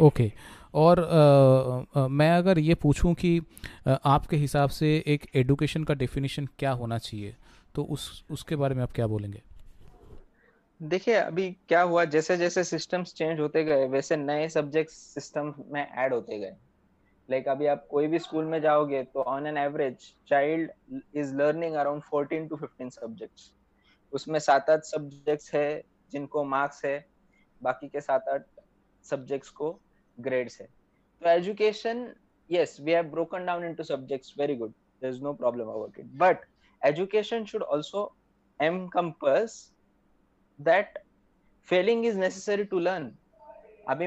Okay 0.00 0.28
okay. 0.28 0.38
और 0.75 1.00
आ, 1.00 2.00
आ, 2.00 2.08
मैं 2.08 2.30
अगर 2.30 2.58
ये 2.58 2.75
पूछूँ 2.75 3.14
कि 3.14 3.40
आ, 3.87 3.92
आपके 3.92 4.37
हिसाब 4.37 4.70
से 4.70 4.96
एक 5.06 5.26
एडुकेशन 5.37 5.84
का 5.84 5.94
डेफिनेशन 5.94 6.46
क्या 6.58 6.70
होना 6.70 6.98
चाहिए 6.98 7.37
तो 7.75 7.84
उस 7.84 8.25
उसके 8.30 8.56
बारे 8.56 8.75
में 8.75 8.82
आप 8.82 8.92
क्या 8.92 9.06
बोलेंगे? 9.06 9.42
देखिए 10.80 11.14
अभी 11.14 11.50
क्या 11.68 11.82
हुआ 11.82 12.04
जैसे 12.04 12.37
जैसे 12.37 12.64
सिस्टम्स 12.64 13.14
चेंज 13.14 13.40
होते 13.40 13.64
गए 13.64 13.87
वैसे 13.88 14.16
नए 14.16 14.48
सब्जेक्ट 14.48 14.90
सिस्टम 14.90 15.54
में 15.66 15.80
ऐड 15.82 16.14
होते 16.14 16.38
गए। 16.38 16.56
लाइक 17.28 17.44
like 17.44 17.56
अभी 17.56 17.66
आप 17.66 17.87
कोई 17.90 18.06
भी 18.06 18.18
स्कूल 18.18 18.44
में 18.44 18.60
जाओगे 18.62 19.02
तो 19.04 19.22
on 19.22 19.46
an 19.46 19.56
average 19.56 20.12
child 20.28 20.70
is 21.14 21.34
learning 21.37 21.75
around 21.75 22.02
fourteen 22.02 22.46
to 22.48 22.56
fifteen 22.56 22.90
subjects 22.90 23.52
उसमें 24.12 24.38
सात 24.40 24.70
आठ 24.70 24.82
सब्जेक्ट्स 24.84 25.54
है, 25.54 25.82
जिनको 26.12 26.44
मार्क्स 26.46 26.84
है, 26.84 27.06
बाकी 27.60 27.88
के 27.88 28.00
सात 28.00 28.28
आठ 28.28 28.44
सब्जेक्ट्स 29.04 29.50
को 29.50 29.70
ग्रेड्स 30.18 30.60
है। 30.60 30.66
तो 31.22 31.28
education 31.30 32.06
yes 32.50 32.76
we 32.80 32.92
have 32.92 33.04
broken 33.10 33.46
down 33.46 33.64
into 33.64 33.82
subjects 33.84 34.34
very 34.38 34.54
good 34.56 34.70
there 35.02 35.12
is 35.14 35.22
no 35.22 35.32
problem 35.34 35.68
about 35.68 35.98
it 35.98 36.06
but 36.18 36.44
education 36.82 37.44
should 37.44 37.62
also 37.64 38.04
um 38.60 38.74
encompass 38.74 39.60
that 40.58 40.98
failing 41.68 42.06
is 42.06 42.18
necessary 42.18 42.64
to 42.64 42.78
learn 42.78 43.12
अभी 43.88 44.06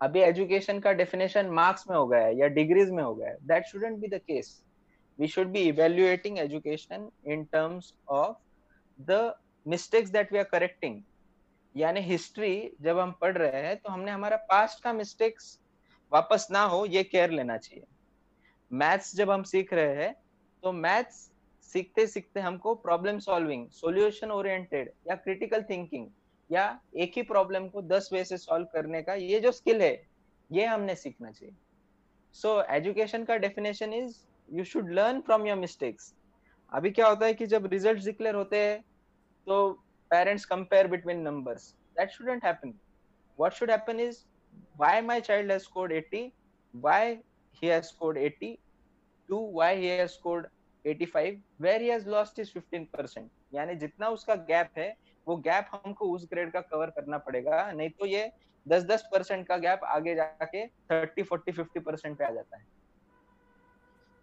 अभी 0.00 0.20
एजुकेशन 0.20 0.80
का 0.80 0.92
definition 0.92 1.46
marks 1.50 1.88
में 1.90 1.96
हो 1.96 2.06
गया 2.06 2.20
है, 2.20 2.36
या 2.38 2.46
degrees 2.48 2.90
में 2.90 3.02
हो 3.02 3.14
गया 3.14 3.28
है 3.28 3.36
that 3.46 3.66
shouldn't 3.66 3.98
be 3.98 4.08
the 4.08 4.20
case 4.26 4.62
we 5.18 5.28
should 5.28 5.48
be 5.52 5.60
evaluating 5.68 6.38
education 6.38 7.08
in 7.26 7.44
terms 7.52 7.92
of 8.08 8.36
the 8.98 9.34
mistakes 9.66 10.10
that 10.10 10.32
we 10.32 10.38
are 10.38 10.44
correcting 10.46 11.00
यानी 11.74 12.00
हिस्ट्री 12.02 12.52
जब 12.82 12.98
हम 12.98 13.12
पढ़ 13.20 13.36
रहे 13.38 13.62
हैं 13.62 13.76
तो 13.76 13.92
हमने 13.92 14.10
हमारा 14.10 14.36
पास्ट 14.50 14.82
का 14.82 14.92
मिस्टेक्स 14.92 15.58
वापस 16.12 16.46
ना 16.50 16.62
हो, 16.64 16.84
ये 16.86 17.02
केयर 17.04 17.30
लेना 17.30 17.56
चाहिए। 17.58 17.84
मैथ्स 18.70 19.14
जब 19.16 19.30
हम 19.30 19.42
सीख 19.44 19.72
रहे 19.74 19.94
हैं 19.96 20.14
तो 20.62 20.72
मैथ्स 20.74 21.30
सीखते 21.72 22.06
सीखते 22.06 22.40
हमको 22.40 22.74
प्रॉब्लम 22.76 23.18
सॉल्विंग 23.18 23.68
सॉल्यूशन 23.72 24.30
ओरिएंटेड 24.30 24.90
या 25.08 25.14
क्रिटिकल 25.16 25.62
थिंकिंग 25.70 26.06
या 26.50 26.64
एक 26.96 27.12
ही 27.16 27.22
प्रॉब्लम 27.24 27.68
को 27.68 27.82
दस 27.84 28.08
वे 28.12 28.24
से 28.24 28.36
सॉल्व 28.38 28.66
करने 28.72 29.02
का, 29.02 29.14
ये 29.14 29.40
जो 29.40 29.52
स्किल 29.52 29.82
है, 29.82 30.06
ये 30.50 30.66
हमने 30.66 30.94
सीखना 30.94 31.30
चाहिए। 31.30 31.54
सो 32.34 32.60
एजुकेशन 32.70 33.24
का 33.24 33.36
definition 33.38 33.92
is 33.94 34.16
you 34.48 34.64
should 34.64 34.92
learn 34.92 35.20
from 35.20 35.46
your 35.46 35.58
mistakes 35.58 36.12
अभी 36.72 36.90
क्या 36.90 37.08
होता 37.08 37.26
है 37.26 37.34
कि 37.34 37.46
जब 37.46 37.66
रिज़ल्ट 37.72 38.04
डिक्लेयर 38.04 38.34
होते 38.34 38.58
हैं 38.58 38.80
तो 39.46 39.70
parents 40.10 40.44
compare 40.44 40.86
between 40.88 41.20
numbers 41.22 41.68
that 41.96 42.10
shouldn't 42.10 42.44
happen 42.44 42.74
what 43.38 43.52
should 43.52 43.70
happen 43.70 44.00
is 44.00 44.18
why 44.78 45.00
my 45.02 45.20
child 45.20 45.52
has 45.52 45.62
scored 45.62 45.92
80 45.92 46.26
why 46.74 47.14
he 47.62 47.68
has 47.68 47.84
scored 47.84 48.18
80 48.18 48.54
two 49.28 49.38
why 49.54 49.76
he 49.76 49.86
has 49.88 50.10
scored 50.10 50.46
85 50.84 51.36
where 51.60 51.82
he 51.82 51.88
has 51.88 52.08
lost 52.08 52.38
his 52.38 52.52
15% 52.56 53.54
यानी 53.54 53.74
जितना 53.76 54.08
उसका 54.08 54.34
gap 54.50 54.78
है, 54.78 54.94
वो 55.26 55.36
gap 55.36 55.70
हमको 55.72 56.10
उस 56.14 56.26
grade 56.30 56.50
का 56.52 56.60
cover 56.60 56.90
करना 56.90 57.18
पड़ेगा। 57.18 57.70
नहीं 57.72 57.90
तो 57.90 58.06
ये 58.06 58.30
10-10 58.66 59.02
परसेंट 59.12 59.46
का 59.48 59.56
गैप 59.58 59.80
आगे 59.84 60.14
जाके 60.14 60.64
30 60.92 61.24
40 61.24 61.52
50 61.58 61.82
परसेंट 61.84 62.16
पे 62.18 62.24
आ 62.24 62.30
जाता 62.30 62.56
है। 62.56 62.64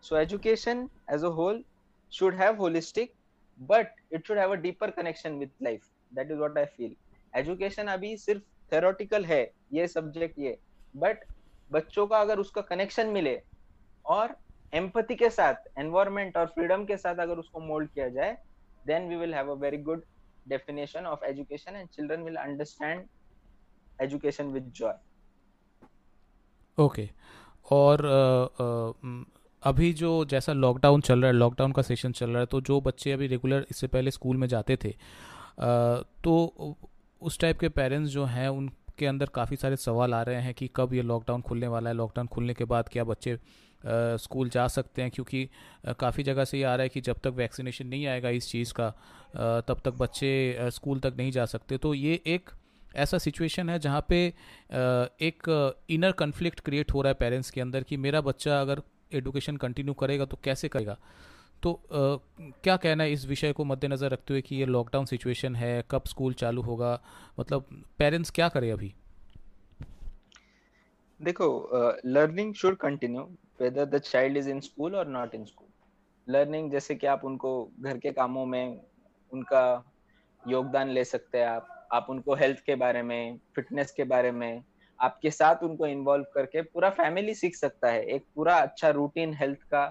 So 0.04 0.18
education 0.18 0.90
as 1.14 1.24
a 1.24 1.30
whole 1.40 1.64
should 2.14 2.36
have 2.36 2.58
holistic 2.58 3.14
but 3.60 3.92
it 4.12 4.28
should 4.28 4.38
have 4.38 4.52
a 4.52 4.58
deeper 4.58 4.90
connection 4.92 5.40
with 5.40 5.52
life 5.62 5.90
that 6.12 6.32
is 6.36 6.42
what 6.44 6.58
i 6.58 6.66
feel 6.78 6.94
education 7.34 7.90
अभी 7.90 8.16
सिर्फ़ 8.18 8.44
theoretical 8.72 9.26
है 9.26 9.42
ये 9.74 9.88
सब्जेक्ट 9.88 10.40
ये 10.40 10.58
बट 10.96 11.26
बच्चों 11.72 12.08
का 12.08 12.22
अगर 12.22 12.40
उसका 12.40 12.62
कनेक्शन 12.62 13.08
मिले 13.10 13.40
और 14.06 14.36
एम्पति 14.74 15.16
के 15.16 15.30
साथ 15.30 15.80
एनवायरमेंट 15.80 16.38
और 16.38 16.46
फ्रीडम 16.56 16.86
के 16.86 16.98
साथ 16.98 17.16
अगर 17.20 17.40
उसको 17.40 17.60
मोल्ड 17.60 17.90
किया 17.90 18.10
जाए 18.10 18.38
then 18.88 19.10
we 19.10 19.16
will 19.16 19.34
have 19.34 19.52
a 19.52 19.56
very 19.62 19.78
good 19.90 20.04
definition 20.46 21.06
of 21.06 21.22
education 21.24 21.76
and 21.76 21.92
children 21.92 22.24
will 22.24 22.38
understand 22.38 23.06
education 24.00 24.52
with 24.54 24.72
joy 24.74 24.94
okay. 26.78 27.10
और 27.66 28.02
अभी 29.64 29.92
जो 29.94 30.26
जैसा 30.26 30.54
लॉकडाउन 30.54 31.02
चल 31.02 31.22
रहा 31.22 31.28
है 31.28 31.34
लॉकडाउन 31.34 31.72
का 31.72 31.82
सेशन 31.82 32.12
चल 32.12 32.30
रहा 32.30 32.40
है 32.40 32.46
तो 32.46 32.62
जो 32.62 32.80
बच्चे 32.82 33.12
अभी 33.12 33.28
रेगुलर 33.28 33.66
इससे 33.72 33.88
पहले 33.88 34.12
स्कूल 34.12 34.38
में 34.38 34.48
जाते 34.48 34.78
थे 34.84 34.90
तो 36.24 36.78
उस 37.22 37.40
टाइप 37.40 37.60
के 37.60 37.70
पेरेंट्स 37.70 38.12
जो 38.12 38.26
हैं, 38.26 38.48
उनके 38.50 39.06
अंदर 39.06 39.26
काफ़ी 39.26 39.58
सारे 39.58 39.76
सवाल 39.76 40.14
आ 40.14 40.22
रहे 40.22 40.42
हैं 40.42 40.54
कि 40.54 40.70
कब 40.76 40.94
ये 40.94 41.02
लॉकडाउन 41.02 41.42
खुलने 41.42 41.68
वाला 41.68 41.90
है। 41.90 41.96
लॉकडाउन 41.96 42.28
खुलने 42.28 42.54
के 42.54 42.66
बाद 42.66 42.90
क्या 42.90 43.04
बच्चे 43.04 43.38
स्कूल 44.18 44.50
जा 44.50 44.68
सकते 44.68 45.02
हैं? 45.02 45.12
क्योंकि 45.12 45.48
काफ़ी 46.00 46.24
जगह 46.24 46.46
से 46.46 46.58
ये 46.58 46.64
आ 46.64 46.76
रहा 46.76 46.84
है 46.84 46.90
कि 46.90 47.02
जब 47.02 47.20
तक 47.20 47.34
वैक्सीनेशन 47.36 47.88
नहीं 47.88 48.08
आएगा 48.08 48.30
इस 48.30 48.50
चीज़ 48.50 48.74
का 48.74 48.90
तब 49.68 49.82
तक 49.86 49.94
बच्चे 49.94 50.70
स्कूल 50.72 51.00
तक 51.00 51.14
नहीं 51.18 51.32
जा 51.32 51.46
सकते। 51.46 51.78
तो 51.78 51.94
ये 51.94 52.22
एक 52.28 52.50
ऐसा 52.96 53.18
सिचुएशन 53.18 53.70
है 53.70 53.80
जहाँ 53.80 54.06
पे 54.10 54.26
एक 55.22 55.76
इनर 55.90 56.12
कन्फ्लिक्ट 56.12 56.60
क्रिएट 56.60 56.94
हो 56.94 57.02
रहा 57.02 57.10
है 57.10 57.16
पेरेंट्स 57.20 57.50
के 57.52 57.62
अंदर 57.62 57.84
कि 57.84 57.98
मेरा 57.98 58.22
बच्चा 58.22 58.62
अगर 58.62 58.82
एडुकेशन 59.14 59.58
कंटिन्यू 59.58 59.94
करेगा 59.94 60.26
तो 60.26 60.38
कैसे 60.44 60.68
करेगा? 60.70 60.98
तो 61.64 61.72
आ, 61.74 62.50
क्या 62.64 62.76
कहना 62.78 63.04
है 63.04 63.12
इस 63.12 63.26
विषय 63.28 63.54
को 63.54 63.64
मद्देनज़र 63.66 64.10
रखते 64.12 64.34
हुए 64.34 64.42
कि 64.42 64.56
ये 64.56 64.66
लॉकडाउन 64.66 65.06
सिचुएशन 65.06 65.56
है 65.56 65.84
कब 65.92 66.04
स्कूल 66.08 66.34
चालू 66.34 66.62
होगा? 66.62 67.00
मतलब 67.40 67.66
पेरेंट्स 68.00 68.32
क्या 68.32 68.50
करें 68.50 68.72
अभी? 68.72 68.94
देखो 71.20 71.48
learning 72.06 72.54
should 72.54 72.78
continue 72.78 73.22
whether 73.62 73.86
the 73.86 73.98
child 73.98 74.38
is 74.38 74.50
in 74.50 74.60
school 74.60 74.96
और 74.96 75.08
नॉट 75.08 75.36
इन 75.36 75.46
स्कूल 75.46 75.68
लर्निंग 76.28 76.72
जैसे 76.72 76.96
कि 76.96 77.08
आप 77.08 77.24
उनको 77.26 77.52
घर 77.80 77.98
के 77.98 78.12
कामों 78.12 78.46
में 78.46 78.80
उनका 79.32 79.64
योगदान 80.44 80.90
ले 80.90 81.04
सकते 81.06 81.38
हैं 81.38 81.48
आप 81.48 81.88
आप 81.94 82.08
उनको 82.10 82.36
हेल्थ 82.36 82.60
के 82.66 82.76
बारे 82.76 83.02
में 83.02 83.40
फिटनेस 83.56 83.92
के 83.92 84.04
बारे 84.04 84.32
में 84.32 84.64
आपके 85.04 85.32
साथ 85.32 85.64
उनको 85.64 85.88
इन्वॉल्व 85.88 86.26
करके 86.34 86.62
पूरा 86.62 86.90
फैमिली 87.00 87.34
सीख 87.36 87.56
सकता 87.56 87.92
है। 87.92 88.04
एक 88.16 88.26
पूरा 88.36 88.58
अच्छा 88.58 88.90
रूटीन 88.98 89.34
हेल्थ 89.40 89.64
का 89.72 89.84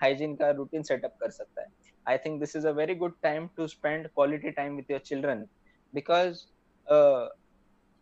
हाइजीन 0.00 0.34
का 0.36 0.50
रूटीन 0.60 0.82
सेटअप 0.90 1.16
कर 1.20 1.30
सकता 1.30 1.62
है। 1.62 1.68
I 2.06 2.18
think 2.24 2.40
this 2.40 2.56
is 2.56 2.66
a 2.68 2.70
very 2.80 2.94
good 2.94 3.14
time 3.22 3.48
to 3.56 3.66
spend 3.66 4.08
quality 4.08 4.50
time 4.58 4.76
with 4.76 4.90
your 4.90 5.00
children 5.06 5.46
because 5.92 6.44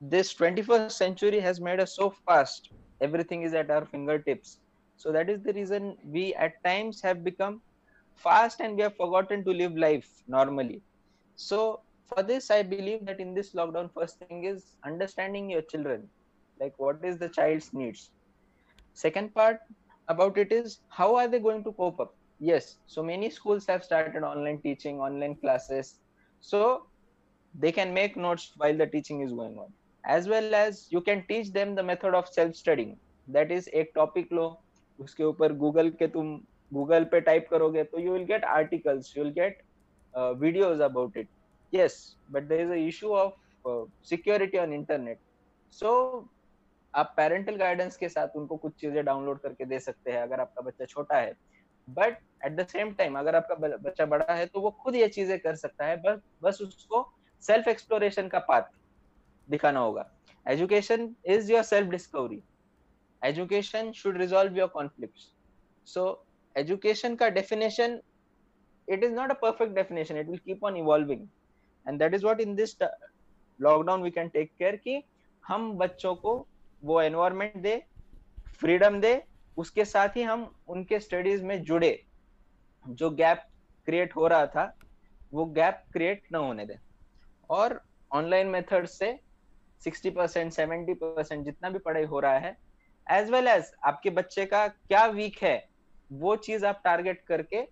this 0.01 0.37
twenty 0.39 0.63
first 0.63 0.99
century 0.99 1.41
has 1.41 1.63
made 1.65 1.81
a 1.81 1.85
so 1.99 2.09
fast 2.27 2.73
everything 3.03 3.45
is 3.45 3.57
at 3.57 3.71
our 3.71 3.85
finger 3.93 4.19
tips 4.31 4.59
so 5.01 5.13
that 5.13 5.31
is 5.31 5.41
the 5.41 5.55
reason 5.57 5.95
we 6.17 6.29
at 6.39 6.59
times 6.65 7.05
have 7.05 7.17
become 7.29 7.61
fast 8.25 8.61
and 8.61 8.77
we 8.77 8.83
have 8.83 8.97
forgotten 8.97 9.45
to 9.45 9.53
live 9.53 9.77
life 9.77 10.09
normally. 10.27 10.83
So 11.39 11.81
for 12.11 12.23
this, 12.23 12.51
i 12.51 12.63
believe 12.63 13.01
that 13.07 13.21
in 13.21 13.35
this 13.35 13.53
lockdown, 13.53 13.91
first 13.93 14.19
thing 14.19 14.45
is 14.45 14.77
understanding 14.85 15.51
your 15.51 15.63
children. 15.63 16.09
like 16.60 16.74
what 16.78 17.04
is 17.04 17.18
the 17.18 17.30
child's 17.30 17.74
needs 17.74 18.10
second 18.94 19.34
part 19.34 19.60
about 20.08 20.38
it 20.38 20.52
is 20.52 20.80
how 20.90 21.16
are 21.16 21.28
they 21.28 21.40
going 21.40 21.64
to 21.64 21.72
cope 21.74 22.00
up 22.00 22.16
yes 22.40 22.78
so 22.88 23.04
many 23.04 23.30
schools 23.30 23.66
have 23.66 23.84
started 23.84 24.24
online 24.24 24.60
teaching 24.60 25.00
online 25.00 25.36
classes 25.36 25.96
so 26.42 26.86
they 27.54 27.72
can 27.72 27.94
make 27.94 28.18
notes 28.18 28.52
while 28.58 28.78
the 28.78 28.88
teaching 28.88 29.22
is 29.22 29.32
going 29.32 29.58
on 29.58 29.72
as 30.04 30.28
well 30.28 30.56
as 30.56 30.88
you 30.90 31.02
can 31.02 31.24
teach 31.28 31.52
them 31.54 31.76
the 31.76 31.84
method 31.84 32.14
of 32.14 32.28
self 32.28 32.56
studying 32.56 32.96
that 33.28 33.52
is 33.52 33.68
एक 33.82 33.92
topic 33.96 34.32
लो 34.34 34.46
उसके 35.00 35.24
ऊपर 35.24 35.54
Google 35.64 35.90
के 36.00 36.08
तुम 36.14 36.36
Google 36.74 37.04
पे 37.12 37.20
type 37.22 37.48
करोगे 37.50 37.84
तो 37.92 38.00
you 38.00 38.14
will 38.14 38.24
get 38.32 38.44
articles 38.46 39.18
you 39.18 39.24
will 39.24 39.34
get 39.34 39.62
videos 40.42 40.80
about 40.82 41.18
it 41.18 41.28
yes 41.72 42.16
but 42.30 42.48
there 42.50 42.62
is 42.62 42.72
a 42.72 42.78
issue 42.78 43.14
of 43.14 43.34
uh, 43.66 43.84
security 44.02 44.58
on 44.58 44.74
internet 44.74 45.20
so 45.70 46.28
आप 46.95 47.13
parental 47.17 47.57
guidance 47.57 47.97
के 47.97 48.09
साथ 48.09 48.37
उनको 48.37 48.57
कुछ 48.57 48.73
चीज़ें 48.81 49.05
डाउनलोड 49.05 49.41
करके 49.41 49.65
दे 49.65 49.79
सकते 49.81 50.13
हैं 50.13 50.23
अगर 50.23 50.41
आपका 50.41 50.63
बच्चा 50.63 50.85
छोटा 50.85 51.17
है। 51.17 51.35
But 51.89 52.19
at 52.47 52.57
the 52.57 52.67
same 52.67 52.93
time 52.95 53.19
अगर 53.19 53.37
आपका 53.37 53.55
बच्चा 53.79 54.07
बड़ा 54.07 54.35
है 54.35 54.47
तो 54.47 54.61
वो 54.61 54.71
खुद 54.83 54.95
ये 54.97 55.09
चीज़ें 55.09 55.39
कर 55.39 55.55
सकता 55.57 55.87
है, 55.87 55.97
बस 55.97 56.21
बस 56.43 56.61
उसको 56.63 57.07
सेल्फ 57.43 57.69
एक्सप्लोरेशन 57.69 58.29
का 58.29 58.39
पाथ 58.49 58.73
दिखाना 59.49 59.81
होगा। 59.81 60.09
Education 60.47 61.15
is 61.27 61.53
your 61.53 61.63
self 61.65 61.91
discovery 61.91 62.43
education 63.23 63.93
should 63.93 64.19
resolve 64.19 64.59
your 64.59 64.69
conflict 64.71 65.31
so 65.87 66.25
education 66.57 67.17
का 67.17 67.29
definition 67.31 68.01
it 68.89 69.05
is 69.05 69.13
not 69.13 69.31
a 69.31 69.35
perfect 69.37 69.71
definition, 69.75 70.17
it 70.19 70.27
will 70.27 70.41
keep 70.47 70.63
on 70.63 70.75
evolving. 70.77 71.21
And 71.87 72.01
that 72.01 72.15
is 72.17 72.25
what 72.25 72.41
in 72.45 72.51
this 72.57 72.75
lockdown 73.61 74.03
we 74.03 74.11
can 74.11 74.29
take 74.29 74.51
care 74.59 74.77
कि 74.77 75.03
हम 75.45 75.73
बच्चों 75.79 76.15
को 76.15 76.35
वो 76.85 77.01
environment 77.03 77.57
दे 77.59 77.77
freedom 78.59 79.01
दे 79.01 79.13
उसके 79.57 79.85
साथ 79.85 80.17
ही 80.17 80.23
हम 80.23 80.51
उनके 80.69 81.01
स्टडीज़ 81.01 81.43
में 81.45 81.63
जुड़े। 81.63 81.99
जो 82.85 83.11
गैप 83.13 83.45
क्रिएट 83.87 84.17
हो 84.17 84.27
रहा 84.29 84.47
था 84.47 84.65
वो 85.33 85.45
गैप 85.53 85.83
क्रिएट 85.93 86.23
न 86.33 86.37
होने 86.37 86.67
दे। 86.67 86.79
और 87.51 87.81
ऑनलाइन 88.11 88.47
मेथड 88.47 88.87
से 88.87 89.19
सिक्सटी 89.83 90.11
परसेंट 90.11 90.53
सेवेंटी 90.53 90.95
परसेंट 90.95 91.45
जितना 91.45 91.71
भी 91.71 91.79
पढ़ाई 91.79 92.05
हो 92.05 92.21
रहा 92.21 92.39
है 92.39 92.57
एज 93.07 93.31
वेल 93.31 93.49
एज 93.49 93.73
आपके 93.85 94.11
बच्चे 94.11 94.47
का 94.47 94.67
क्या 94.69 95.05
वीक 95.07 95.43
है 95.43 95.57
वो 96.11 96.37
चीज़ 96.37 96.67
आप 96.67 96.81
टारगेट 96.85 97.25
करके 97.29 97.63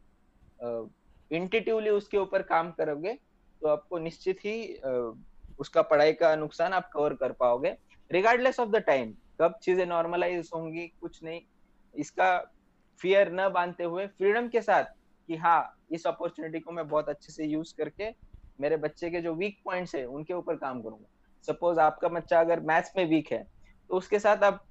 इंटिटिवली 1.31 1.91
uh, 1.91 1.97
उसके 1.97 2.19
ऊपर 2.19 2.43
काम 2.43 2.71
करोगे 2.71 3.13
तो 3.63 3.69
आपको 3.69 3.99
निश्चित 3.99 4.39
ही 4.45 4.57
uh, 4.87 5.15
उसका 5.59 5.83
पढ़ाई 5.83 6.13
का 6.13 6.35
नुकसान 6.37 6.73
आप 6.73 6.91
कवर 6.93 7.15
कर 7.15 7.33
पाओगे। 7.33 7.77
रिगार्डलेस 8.13 8.61
ऑफ़ 8.61 8.69
द 8.71 8.77
टाइम 8.87 9.13
कब 9.41 9.59
चीज़ें 9.63 9.85
नॉर्मलाइज 9.87 10.51
होंगी, 10.55 10.87
कुछ 11.01 11.23
नहीं, 11.25 11.41
इसका 11.95 12.39
फियर 13.01 13.33
न 13.33 13.49
बांधते 13.51 13.85
हुए 13.85 14.07
फ्रीडम 14.09 14.49
के 14.49 14.61
साथ 14.63 14.85
कि 15.29 15.37
हाँ 15.37 15.79
इस 15.93 16.07
अपॉर्चुनिटी 16.07 16.61
को 16.61 16.73
मैं 16.73 16.87
बहुत 16.89 17.09
अच्छे 17.09 17.33
से 17.33 17.47
यूज़ 17.47 17.75
करके 17.79 18.11
मेरे 18.59 18.77
बच्चे 18.79 19.11
के 19.11 19.21
जो 19.21 19.35
वीक 19.35 19.59
पॉइंट्स 19.65 19.95
है, 19.95 20.05
उनके 20.07 20.35
ऊपर 20.35 20.57
काम 20.57 20.83
करूँगा। 20.83 21.09
सपोज़ 21.49 21.79
आपका 21.81 22.09
बच्चा 22.11 22.41
अगर 22.41 22.61
मैथ्स 22.63 22.93
में 22.97 23.05
वीक 23.07 23.33
है 23.33 23.43
तो 23.91 23.97
उसके 23.97 24.19
साथ 24.19 24.45
आप 24.45 24.65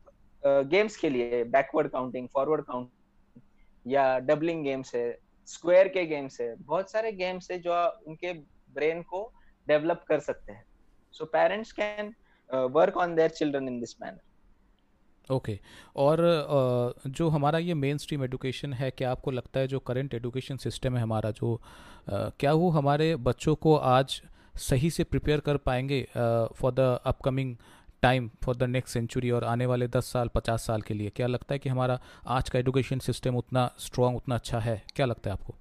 गेम्स 0.43 0.97
खेलिए 0.97 1.43
बैकवर्ड 1.45 1.91
काउंटिंग 1.91 2.27
फॉरवर्ड 2.33 2.65
काउंटिंग 2.65 3.41
या 3.85 4.17
डबलिंग 4.19 4.63
गेम्स 4.63 4.95
है 4.95 5.17
स्क्वायर 5.47 5.87
के 5.87 6.05
गेम्स 6.05 6.39
है, 6.41 6.55
बहुत 6.55 6.91
सारे 6.91 7.11
गेम्स 7.13 7.51
है 7.51 7.57
जो 7.59 7.73
उनके 8.07 8.33
ब्रेन 8.73 9.01
को 9.03 9.31
डेवलप 9.67 10.03
कर 10.07 10.19
सकते 10.21 10.51
हैं। 10.51 10.63
So 11.15 11.25
parents 11.27 11.71
can 11.71 12.13
work 12.53 12.97
on 12.97 13.15
their 13.15 13.29
children 13.29 13.67
in 13.67 13.79
this 13.79 14.01
manner 14.01 14.19
okay 15.29 15.51
okay. 15.51 15.65
और 15.95 16.95
जो 17.07 17.29
हमारा 17.29 17.59
ये 17.59 17.73
मेन 17.73 17.97
स्ट्रीम 17.97 18.23
एजुकेशन 18.23 18.73
है, 18.73 18.91
क्या 18.91 19.11
आपको 19.11 19.31
लगता 19.31 19.59
है 19.59 19.67
जो 19.67 19.79
करंट 19.79 20.13
एजुकेशन 20.13 20.57
सिस्टम 20.57 20.95
है 20.97 21.03
हमारा, 21.03 21.31
जो 21.31 21.61
क्या 22.09 22.53
वो 22.53 22.69
हमारे 22.69 23.15
बच्चों 23.15 23.55
को 23.55 23.75
आज 23.75 24.21
सही 24.59 24.89
से 24.89 25.03
प्रिपेयर 25.03 25.39
कर 25.39 25.57
पाएँगे 25.57 26.01
for 26.55 26.71
the 26.71 26.79
upcoming 27.05 27.55
time 28.01 28.29
for 28.43 28.55
the 28.55 28.63
next 28.63 28.93
century 28.93 29.31
और 29.31 29.43
आने 29.43 29.65
वाले 29.65 29.87
दस 29.87 30.11
साल, 30.11 30.27
पचास 30.27 30.63
साल 30.63 30.81
के 30.81 30.93
लिए? 30.93 31.09
क्या 31.09 31.27
लगता 31.27 31.53
है 31.53 31.59
कि 31.59 31.69
हमारा 31.69 31.99
आज 32.27 32.49
का 32.49 32.59
एजुकेशन 32.59 32.99
सिस्टम 32.99 33.35
उतना 33.35 33.69
स्ट्रॉन्ग 33.79 34.17
उतना 34.17 34.35
अच्छा 34.35 34.59
है? 34.59 34.81
क्या 34.95 35.05
लगता 35.05 35.29
है 35.29 35.33
आपको? 35.33 35.55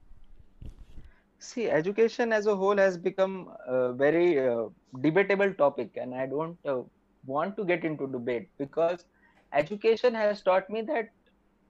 See 1.40 1.68
education 1.70 2.32
as 2.32 2.47
a 2.47 2.54
whole 2.54 2.76
has 2.76 2.97
become 2.99 3.49
a 3.66 3.92
very 3.92 4.38
uh, 4.38 4.64
debatable 5.00 5.52
topic 5.54 5.97
and 5.97 6.14
i 6.14 6.26
don't 6.26 6.59
uh, 6.66 6.82
want 7.25 7.56
to 7.56 7.64
get 7.64 7.85
into 7.85 8.06
debate 8.06 8.49
because 8.59 9.06
education 9.52 10.14
has 10.14 10.42
taught 10.42 10.68
me 10.68 10.82
that 10.82 11.09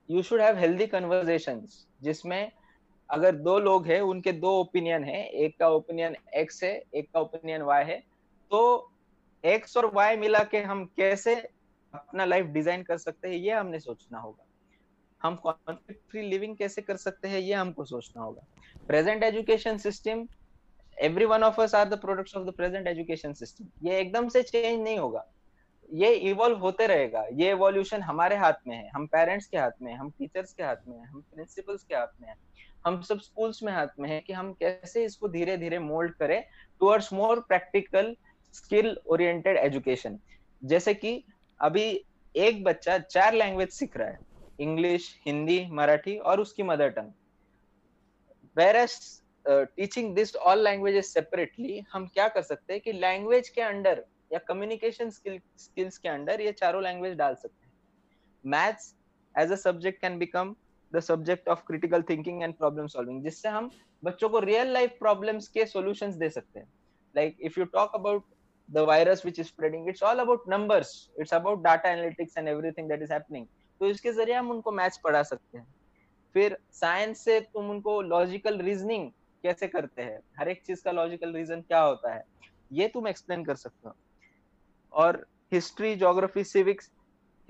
you 0.09 0.21
should 0.21 0.41
have 0.41 0.57
healthy 0.57 0.87
conversations 0.87 1.85
जिसमें 2.03 2.51
अगर 3.09 3.35
दो 3.47 3.57
लोग 3.59 3.87
हैं 3.87 3.99
उनके 4.01 4.31
दो 4.31 4.51
opinion 4.59 5.03
है 5.03 5.23
एक 5.45 5.57
का 5.59 5.69
ओपिनियन 5.69 6.15
एक्स 6.41 6.63
है 6.63 6.71
एक 6.95 7.09
का 7.13 7.19
ओपिनियन 7.19 7.61
वाई 7.61 7.83
है 7.85 7.97
तो 8.51 8.61
एक्स 9.43 9.77
और 9.77 9.85
वाई 9.93 10.17
मिला 10.17 10.43
के 10.51 10.61
हम 10.71 10.85
कैसे 10.97 11.35
अपना 11.93 12.25
लाइफ 12.25 12.45
डिज़ाइन 12.57 12.83
कर 12.83 12.97
सकते 12.97 13.27
हैं 13.27 13.35
ये 13.35 13.51
हमने 13.51 13.79
सोचना 13.79 14.19
होगा 14.19 14.45
हम 15.23 15.35
कॉन्फ्लिक्ट 15.35 16.01
फ्री 16.11 16.21
लिविंग 16.21 16.55
कैसे 16.57 16.81
कर 16.81 16.95
सकते 16.97 17.27
हैं, 17.27 17.39
ये 17.39 17.53
हमको 17.53 17.85
सोचना 17.85 18.21
होगा। 18.23 18.45
Present 18.87 19.23
education 19.23 19.77
system 19.77 20.25
every 20.97 21.25
one 21.25 21.43
of 21.43 21.61
us 21.61 21.75
are 21.75 21.89
the 21.89 21.99
products 22.01 22.35
of 22.35 22.47
the 22.47 22.53
present 22.53 22.87
education 22.87 23.33
system 23.33 23.67
ये 23.83 23.99
एकदम 23.99 24.27
से 24.29 24.41
चेंज 24.43 24.81
नहीं 24.81 24.97
होगा। 24.97 25.25
ये 25.89 26.13
इवॉल्व 26.13 26.57
होते 26.57 26.87
रहेगा। 26.87 27.25
ये 27.33 27.49
एवोल्यूशन 27.49 28.01
हमारे 28.01 28.35
हाथ 28.35 28.67
में 28.67 28.75
है। 28.75 28.89
हम 28.89 29.05
पेरेंट्स 29.07 29.47
के 29.47 29.57
हाथ 29.57 29.81
में 29.81 29.93
हम 29.93 30.09
टीचर्स 30.09 30.53
के 30.53 30.63
हाथ 30.63 30.87
में 30.87 30.97
है, 30.97 31.05
हम 31.05 31.21
प्रिंसिपल्स 31.33 31.83
के 31.83 31.95
हाथ 31.95 32.21
में 32.21 32.27
है। 32.29 32.35
हम 32.85 33.01
सब 33.01 33.19
स्कूल्स 33.19 33.61
में 33.63 33.71
हाथ 33.73 33.99
में 33.99 34.09
है 34.09 34.19
कि 34.19 34.33
हम 34.33 34.51
कैसे 34.53 35.03
इसको 35.05 35.27
धीरे 35.27 35.57
धीरे 35.57 35.79
मोल्ड 35.79 36.13
करें 36.13 36.41
towards 36.81 37.11
more 37.13 37.39
practical 37.39 38.15
skill 38.53 38.97
oriented 39.07 39.57
education 39.57 40.17
जैसे 40.61 40.93
कि 40.93 41.23
अभी 41.59 41.83
एक 42.35 42.63
बच्चा 42.63 42.97
चार 42.99 43.33
लैंग्वेज 43.33 43.69
सीख 43.69 43.97
रहा 43.97 44.07
है। 44.07 44.19
इंग्लिश 44.61 45.07
हिंदी 45.25 45.65
मराठी 45.71 46.17
और 46.17 46.39
उसकी 46.39 46.63
mother 46.63 46.89
tongue 46.89 47.11
where 48.57 48.85
teaching 49.75 50.13
this 50.15 50.35
all 50.35 50.63
languages 50.63 51.13
separately 51.13 51.79
हम 51.93 52.07
क्या 52.07 52.27
कर 52.27 52.41
सकते 52.41 52.73
हैं 52.73 52.81
कि 52.81 52.91
लैंग्वेज 52.93 53.49
के 53.49 53.61
अंडर 53.61 54.03
या 54.33 54.39
कम्युनिकेशन 54.47 55.09
स्किल्स 55.09 55.97
के 55.97 56.09
अंडर 56.09 56.41
ये 56.41 56.51
चारों 56.51 56.83
लैंग्वेज 56.83 57.15
डाल 57.17 57.35
सकते 57.35 57.65
हैं. 57.65 57.73
Maths 58.43 58.93
as 59.35 59.51
a 59.51 59.55
subject 59.55 60.01
can 60.01 60.17
become 60.19 60.55
the 60.91 60.99
subject 60.99 61.47
of 61.49 61.63
critical 61.67 62.01
thinking 62.09 62.43
and 62.43 62.53
problem 62.57 62.87
solving 62.87 63.23
जिससे 63.23 63.49
हम 63.49 63.69
बच्चों 64.03 64.29
को 64.29 64.39
रियल 64.39 64.73
लाइफ 64.73 64.95
प्रॉब्लम्स 64.99 65.47
के 65.47 65.65
सॉल्यूशंस 65.65 66.15
दे 66.15 66.29
सकते 66.29 66.59
हैं. 66.59 66.67
Like 67.15 67.37
if 67.41 67.59
you 67.59 67.65
talk 67.73 67.95
about 67.95 68.23
the 68.69 68.83
virus 68.87 69.21
which 69.27 69.39
is 69.41 69.47
spreading, 69.51 69.87
it's 69.91 70.03
all 70.09 70.19
about 70.23 70.43
numbers. 70.51 70.91
It's 71.17 71.33
about 71.37 71.63
data 71.63 71.87
analytics 71.87 72.37
and 72.41 72.51
everything 72.51 72.85
that 72.91 73.01
is 73.05 73.09
happening. 73.13 73.47
तो 73.81 73.87
इसके 73.87 74.11
ज़रिए 74.13 74.35
हम 74.35 74.49
उनको 74.51 74.71
मैथ्स 74.71 74.97
पढ़ा 75.03 75.21
सकते 75.23 75.57
हैं। 75.57 75.65
फिर 76.35 76.57
साइंस 76.71 77.23
से 77.25 77.39
तुम 77.53 77.69
उनको 77.69 78.01
लॉजिकल 78.01 78.57
रीजनिंग 78.57 79.09
कैसे 79.43 79.67
करते 79.67 80.01
हैं? 80.01 80.19
हर 80.39 80.49
एक 80.49 80.61
चीज़ 80.65 80.83
का 80.83 80.91
लॉजिकल 80.91 81.33
रीजन 81.35 81.61
क्या 81.61 81.79
होता 81.81 82.13
है? 82.13 82.23
ये 82.71 82.87
तुम 82.87 83.07
एक्सप्लेन 83.07 83.45
कर 83.45 83.55
सकते 83.55 83.89
हो। 83.89 83.95
और 84.93 85.25
हिस्ट्री 85.51 85.95
जोग्राफी 85.95 86.43
सिविक्स 86.43 86.91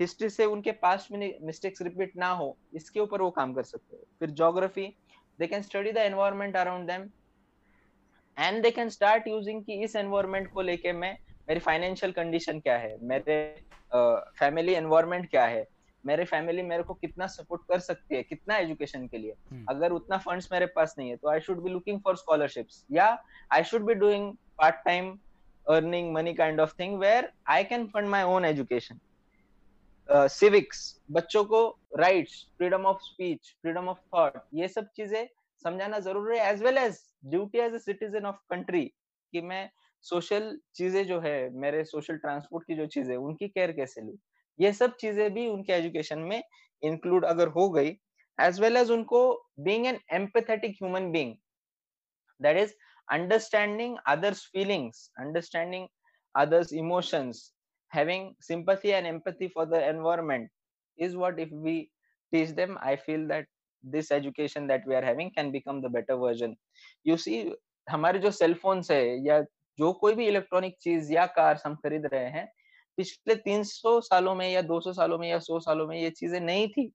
हिस्ट्री 0.00 0.28
से 0.30 0.44
उनके 0.44 0.72
पास्ट 0.72 1.10
में 1.12 1.38
मिस्टेक्स 1.42 1.82
रिपीट 1.82 2.16
ना 2.16 2.28
हो 2.30 2.56
इसके 2.74 3.00
ऊपर 3.00 3.22
वो 3.22 3.30
काम 3.30 3.52
कर 3.54 3.62
सकते 3.62 3.96
हैं। 3.96 4.04
फिर 4.18 4.30
geography 4.30 4.86
they 5.38 5.46
can 5.46 5.62
study 5.62 5.92
the 5.92 5.96
environment 5.96 6.56
around 6.56 6.90
them 6.90 7.08
and 8.38 8.62
they 8.62 8.70
can 8.70 8.88
start 8.88 9.28
using 9.28 9.62
कि 9.64 9.82
इस 9.84 9.96
एनवायरमेंट 9.96 10.52
को 10.52 10.62
लेके 10.62 10.92
मैं 10.92 11.16
मेरी 11.48 11.60
फाइनेंशियल 11.60 12.12
कंडीशन 12.12 12.60
क्या 12.60 12.76
है? 12.78 12.96
मेरे 13.02 13.64
फैमिली 13.94 14.72
uh, 14.72 14.78
एनवायरमेंट 14.78 15.30
क्या 15.30 15.44
है? 15.44 15.66
मेरे 16.06 16.24
फैमिली 16.24 16.62
मेरे 16.62 16.82
को 16.82 16.94
कितना 16.94 17.26
सपोर्ट 17.26 17.62
कर 17.68 17.78
सकती 17.80 18.14
है 18.14 18.22
कितना 18.22 18.56
एजुकेशन 18.56 19.06
के 19.06 19.18
लिए 19.18 19.32
hmm. 19.32 19.64
अगर 19.68 19.92
उतना 19.92 20.18
फंड्स 20.18 20.48
मेरे 20.52 20.66
पास 20.76 20.94
नहीं 20.98 21.10
है 21.10 21.16
तो 21.16 21.28
I 21.28 21.40
should 21.40 21.62
be 21.62 21.70
looking 21.70 22.00
for 22.00 22.16
scholarships 22.16 22.84
या 22.92 23.06
I 23.52 23.64
should 23.64 23.86
be 23.86 23.94
doing 23.94 24.32
part 24.58 24.84
time 24.84 25.16
money 25.66 26.34
kind 26.34 26.60
of 26.60 26.72
thing 26.72 26.98
where 26.98 27.32
I 27.46 27.64
can 27.64 27.88
fund 27.88 28.10
my 28.10 28.22
own 28.24 28.44
education. 28.44 29.00
Uh, 30.08 30.28
civics 30.28 30.78
बच्चों 31.10 31.44
को 31.44 31.60
rights, 31.98 32.32
freedom 32.58 32.86
of 32.86 32.98
speech 33.02 33.54
freedom 33.62 33.88
of 33.88 33.98
thought 34.10 34.40
ये 34.54 34.68
सब 34.68 34.88
चीज़ें 34.96 35.26
समझाना 35.64 35.98
ज़रूरी 35.98 36.38
है 36.38 36.50
as 36.50 36.62
well 36.62 36.78
as 36.78 36.98
duty 37.24 37.58
as 37.58 37.74
a 37.74 37.78
citizen 37.78 38.26
of 38.26 38.36
country 38.50 38.84
कि 39.32 39.40
मैं 39.40 39.68
सोशल 40.04 40.56
चीज़ें 40.74 41.04
जो 41.06 41.20
है 41.20 41.38
मेरे 41.56 41.84
सोशल 41.84 42.16
ट्रांसपोर्ट 42.16 42.66
की 42.66 42.74
जो 42.74 42.86
चीज़ें 42.86 43.16
उनकी 43.16 43.48
केयर 43.48 43.72
कैसे 43.72 44.00
लू 44.00 44.16
ये 44.62 44.72
सब 44.72 44.96
चीज़ें 45.00 45.32
भी 45.34 45.46
उनके 45.48 45.72
एजुकेशन 45.72 46.18
में 46.30 46.42
इंक्लूड 46.82 47.24
अगर 47.24 47.48
हो 47.56 47.68
गई 47.70 47.96
एज 48.38 48.60
वेल 48.60 48.76
एज 48.76 48.90
उनको 48.90 49.22
being 49.68 49.86
an 49.86 49.98
empathetic 50.14 50.76
human 50.82 51.10
being 51.12 51.34
that 52.40 52.56
is 52.56 52.74
understanding 53.08 53.96
others 54.06 54.44
feelings 54.44 55.10
understanding 55.18 55.88
others 56.34 56.72
emotions 56.72 57.52
having 57.92 58.34
sympathy 58.40 58.92
and 58.92 59.06
empathy 59.06 59.48
for 59.48 59.66
the 59.66 59.88
environment 59.88 60.48
is 60.98 61.16
what 61.16 61.38
if 61.38 61.50
we 61.50 61.90
teach 62.32 62.54
them 62.54 62.78
i 62.82 62.96
feel 62.96 63.26
that 63.26 63.44
this 63.84 64.10
education 64.10 64.66
that 64.66 64.82
we 64.86 64.94
are 64.94 65.02
having 65.02 65.30
can 65.30 65.50
become 65.50 65.82
the 65.82 65.88
better 65.88 66.16
version 66.16 66.56
you 67.06 67.18
see 67.18 67.42
हमारे 67.86 68.18
जो 68.18 68.30
cell 68.30 68.52
phones 68.54 68.90
है 68.90 69.26
या 69.26 69.40
जो 69.78 69.92
कोई 70.00 70.14
भी 70.14 70.26
electronic 70.28 70.76
चीज़ 70.80 71.12
या 71.12 71.24
car 71.36 71.60
हम 71.64 71.74
खरीद 71.76 72.04
रहे 72.12 72.28
हैं 72.30 72.46
पिछले 72.98 73.34
300 73.36 74.00
सालों 74.00 74.34
में 74.34 74.48
या 74.50 74.62
200 74.62 74.92
सालों 74.92 75.18
में 75.18 75.28
या 75.28 75.38
100 75.40 75.60
सालों 75.60 75.86
में 75.88 75.96
ये 75.98 76.10
चीज़ें 76.12 76.40
नहीं 76.40 76.68
थी। 76.68 76.86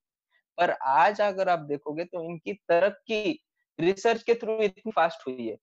पर 0.57 0.71
आज 0.71 1.21
अगर 1.21 1.49
आप 1.49 1.59
देखोगे 1.61 2.03
तो 2.05 2.23
इनकी 2.23 2.53
तरक्की 2.69 3.39
रिसर्च 3.79 4.23
के 4.23 4.33
थ्रू 4.35 4.57
इतनी 4.63 4.91
फास्ट 4.91 5.27
हुई 5.27 5.47
है। 5.47 5.57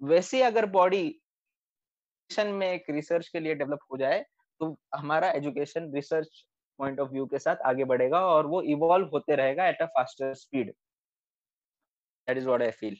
वैसे 0.00 0.42
अगर 0.42 0.66
बॉडी 0.68 1.20
में 2.30 2.66
एक 2.68 2.84
रिसर्च 2.90 3.28
के 3.28 3.40
लिए 3.40 3.54
डेवलप 3.54 3.80
हो 3.92 3.96
जाए 3.96 4.24
तो 4.60 4.76
हमारा 4.96 5.30
education 5.32 5.90
research 5.94 6.44
point 6.78 7.00
of 7.00 7.10
view 7.10 7.26
के 7.26 7.38
साथ 7.38 7.56
आगे 7.66 7.84
बढ़ेगा 7.84 8.20
और 8.26 8.46
वो 8.46 8.62
इवॉल्व 8.64 9.08
होते 9.14 9.36
रहेगा 9.36 9.68
at 9.68 9.82
a 9.82 9.86
faster 9.88 10.34
speed. 10.34 10.72
That 12.28 12.38
is 12.38 12.46
what 12.46 12.62
I 12.62 12.70
feel. 12.72 12.96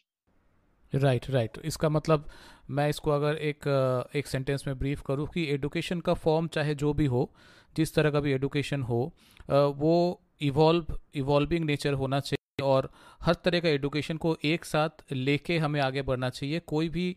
Right 0.94 1.22
right, 1.22 1.34
right 1.34 1.50
right. 1.50 1.66
इसका 1.66 1.88
मतलब 1.88 2.30
मैं 2.70 2.88
इसको 2.88 3.10
अगर 3.10 3.36
एक 3.36 4.08
एक 4.14 4.26
सेंटेंस 4.26 4.64
में 4.66 4.78
ब्रीफ 4.78 5.02
करूँ 5.06 5.26
कि 5.26 5.50
एडुकेशन 5.50 6.00
का 6.00 6.14
फॉर्म 6.14 6.48
चाहे 6.48 6.74
जो 6.74 6.92
भी 6.92 7.06
हो 7.06 7.34
जिस 7.76 7.94
तरह 7.94 8.10
का 8.10 8.20
भी 8.20 8.32
एडुकेशन 8.32 8.82
हो 8.82 9.14
वो 9.50 10.22
इवॉल्व 10.40 11.00
इवॉल्विंग 11.14 11.64
नेचर 11.64 11.92
होना 11.92 12.20
चाहिए 12.20 12.64
और 12.64 12.90
हर 13.22 13.34
तरह 13.34 13.60
का 13.60 13.68
एडुकेशन 13.68 14.16
को 14.16 14.36
एक 14.44 14.64
साथ 14.64 14.90
लेके 15.12 15.58
हमें 15.58 15.80
आगे 15.80 16.02
बढ़ना 16.02 16.30
चाहिए 16.30 16.60
कोई 16.60 16.88
भी 16.88 17.16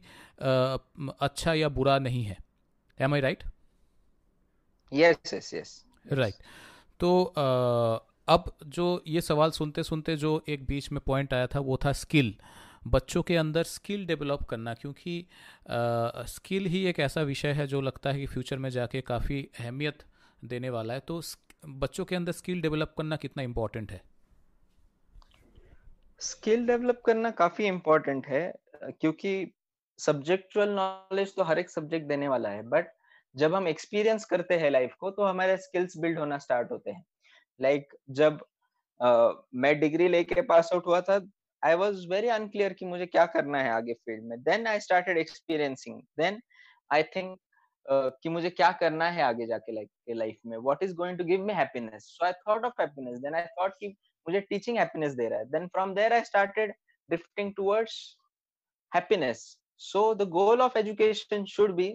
अच्छा 1.21 1.53
या 1.53 1.69
बुरा 1.69 1.99
नहीं 1.99 2.23
है। 2.23 2.37
Am 3.01 3.13
I 3.13 3.21
right 3.21 3.43
yes 4.93 5.33
yes 5.33 5.53
yes 5.53 5.85
right 6.13 6.33
तो 6.99 7.23
अब 8.27 8.57
जो 8.65 9.03
ये 9.07 9.21
सवाल 9.21 9.51
सुनते 9.51 9.83
सुनते 9.83 10.15
जो 10.15 10.43
एक 10.47 10.65
बीच 10.65 10.91
में 10.91 11.01
पॉइंट 11.05 11.33
आया 11.33 11.47
था 11.47 11.59
वो 11.59 11.77
था 11.85 11.91
स्किल 11.91 12.35
बच्चों 12.87 13.21
के 13.23 13.35
अंदर 13.37 13.63
स्किल 13.63 14.05
डेवलप 14.05 14.43
करना 14.43 14.73
क्योंकि 14.73 15.25
स्किल 16.27 16.65
ही 16.65 16.85
एक 16.85 16.99
ऐसा 16.99 17.21
विषय 17.21 17.51
है 17.51 17.67
जो 17.67 17.81
लगता 17.81 18.11
है 18.11 18.19
कि 18.19 18.25
फ्यूचर 18.25 18.57
में 18.57 18.69
जाके 18.69 19.01
काफ़ी 19.01 19.41
अहमियत 19.59 20.03
देने 20.45 20.69
वाला 20.69 20.93
है। 20.93 20.99
तो 20.99 21.21
बच्चों 21.65 22.05
के 22.05 22.15
अंदर 22.15 22.31
स्किल 22.31 22.61
डेवलप 22.61 22.93
करना 22.97 23.15
कितना 23.15 23.43
इम्पोर्टेंट 23.43 23.91
है? 23.91 24.01
स्किल 26.19 26.65
डेवलप 26.67 27.01
करना 27.05 27.31
काफ़ी 27.31 27.65
इम्पोर्टेंट 27.65 28.27
है 28.27 28.53
क्योंकि 28.83 29.53
सब्जेक्चुअल 29.99 30.69
नॉलेज 30.69 31.35
तो 31.35 31.43
हर 31.43 31.59
एक 31.59 31.69
सब्जेक्ट 31.69 32.07
देने 32.07 32.27
वाला 32.27 32.49
है 32.49 32.61
बट 32.69 32.93
जब 33.35 33.55
हम 33.55 33.67
एक्सपीरियंस 33.67 34.25
करते 34.25 34.57
हैं 34.57 34.71
लाइफ 34.71 34.93
को 34.99 35.11
तो 35.11 35.23
हमारे 35.23 35.57
स्किल्स 35.57 35.97
बिल्ड 35.97 36.19
होना 36.19 36.37
स्टार्ट 36.37 36.71
होते 36.71 36.91
हैं। 36.91 37.05
लाइक 37.61 37.87
like, 37.87 38.01
जब 38.09 38.39
uh, 38.99 39.33
मैं 39.55 39.79
डिग्री 39.79 40.07
लेके 40.07 40.41
पास 40.41 40.69
आउट 40.73 40.85
हुआ 40.85 41.01
था 41.01 41.19
आई 41.65 41.75
वॉज़ 41.81 42.07
वेरी 42.09 42.27
अनक्लियर 42.27 42.73
कि 42.73 42.85
मुझे 42.85 43.05
क्या 43.05 43.25
करना 43.35 43.61
है 43.63 43.71
आगे 43.71 43.93
फ़ील्ड 43.93 44.23
में। 44.29 44.41
Then 44.43 44.67
I 44.67 44.79
started 44.79 45.17
experiencing 45.17 46.01
then 46.19 46.41
I 46.93 47.03
think 47.15 47.37
कि 47.87 48.29
मुझे 48.29 48.49
क्या 48.49 48.71
करना 48.81 49.09
है 49.11 49.21
आगे 49.23 49.45
जाके 49.47 49.71
लाइक 49.75 49.89
लाइफ 50.17 50.37
में। 50.45 50.57
What 50.57 50.83
is 50.83 50.93
going 50.95 51.17
to 51.17 51.23
give 51.25 51.45
me 51.45 51.53
happiness 51.53 52.05
so 52.17 52.25
I 52.25 52.33
thought 52.47 52.65
of 52.65 52.81
happiness 52.81 53.19
then 53.19 53.35
I 53.35 53.45
thought 53.59 53.73
कि 53.79 53.87
मुझे 54.27 54.41
टीचिंग 54.41 54.77
हैप्पीनेस 54.77 55.13
दे 55.13 55.27
रहा 55.29 55.39
है। 55.39 55.45
Then 55.51 55.67
from 55.73 55.93
there 55.95 56.13
I 56.13 56.23
started 56.31 56.73
drifting 57.09 57.53
towards 57.57 57.99
happiness 58.95 59.51
so 59.83 60.01
the 60.13 60.25
goal 60.33 60.61
of 60.63 60.75
education 60.79 61.45
should 61.51 61.71
be 61.77 61.85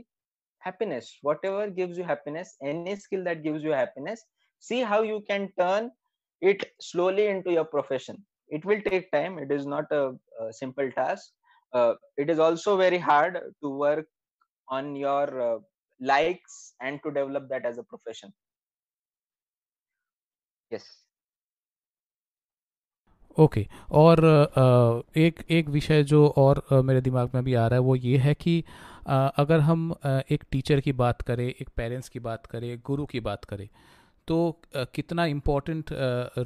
happiness. 0.58 1.06
Whatever 1.22 1.60
gives 1.76 2.00
you 2.00 2.06
happiness, 2.08 2.50
any 2.70 2.96
skill 2.96 3.22
that 3.28 3.42
gives 3.44 3.62
you 3.66 3.72
happiness, 3.72 4.24
see 4.58 4.80
how 4.82 4.98
you 5.02 5.20
can 5.28 5.46
turn 5.60 5.90
it 6.42 6.66
slowly 6.80 7.28
into 7.28 7.54
your 7.54 7.64
profession. 7.64 8.18
It 8.50 8.64
will 8.64 8.80
take 8.82 9.10
time 9.12 9.38
it 9.38 9.50
is 9.50 9.66
not 9.66 9.84
a, 9.90 10.14
a 10.40 10.52
simple 10.52 10.90
task 10.90 11.30
uh, 11.72 11.94
it 12.16 12.30
is 12.30 12.38
also 12.38 12.76
very 12.76 12.98
hard 12.98 13.38
to 13.62 13.68
work 13.68 14.06
on 14.68 14.94
your 14.96 15.40
uh, 15.40 15.58
likes 16.00 16.74
and 16.80 17.00
to 17.02 17.10
develop 17.10 17.48
that 17.48 17.66
as 17.66 17.78
a 17.78 17.82
profession 17.82 18.32
yes 20.70 20.88
okay 23.38 23.60
okay. 23.60 23.84
और 23.90 24.20
एक 25.16 25.42
एक 25.50 25.68
विषय 25.68 26.02
जो 26.02 26.26
और 26.36 26.62
मेरे 26.84 27.00
दिमाग 27.00 27.30
में 27.34 27.44
भी 27.44 27.54
आ 27.54 27.66
रहा 27.66 27.74
है 27.74 27.80
वो 27.80 27.96
ये 27.96 28.16
है 28.18 28.34
कि 28.34 28.64
अगर 29.08 29.60
हम 29.60 29.94
एक 30.04 30.44
टीचर 30.50 30.80
की 30.80 30.92
बात 30.92 31.22
करें 31.22 31.44
एक 31.48 31.68
पेरेंट्स 31.76 32.08
की 32.08 32.18
बात 32.18 32.46
करें 32.46 32.78
गुरु 32.86 33.06
की 33.06 33.20
बात 33.20 33.44
करें 33.44 33.68
तो 34.28 34.60
कितना 34.76 35.24
इंपॉर्टेंट 35.26 35.90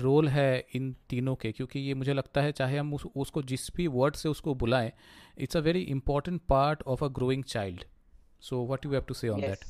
रोल 0.03 0.29
है 0.29 0.67
इन 0.75 0.95
तीनों 1.11 1.35
के? 1.35 1.53
क्योंकि 1.53 1.81
ये 1.81 1.95
मुझे 1.95 2.13
लगता 2.13 2.41
है 2.41 2.53
चाहे 2.53 2.77
हम 2.79 2.95
उस, 2.95 3.07
उसको 3.17 3.43
जिस 3.43 3.69
भी 3.77 3.87
वर्ड 3.87 4.15
से 4.15 4.29
उसको 4.29 4.55
बुलाएँ 4.55 4.93
it's 5.39 5.57
a 5.57 5.61
very 5.61 5.81
important 5.95 6.41
part 6.49 6.83
of 6.87 7.05
a 7.05 7.09
growing 7.09 7.45
child 7.45 7.85
so 8.41 8.65
what 8.67 8.85
you 8.87 8.93
have 8.93 9.03
to 9.03 9.15
say 9.15 9.29
on 9.29 9.41
that 9.41 9.65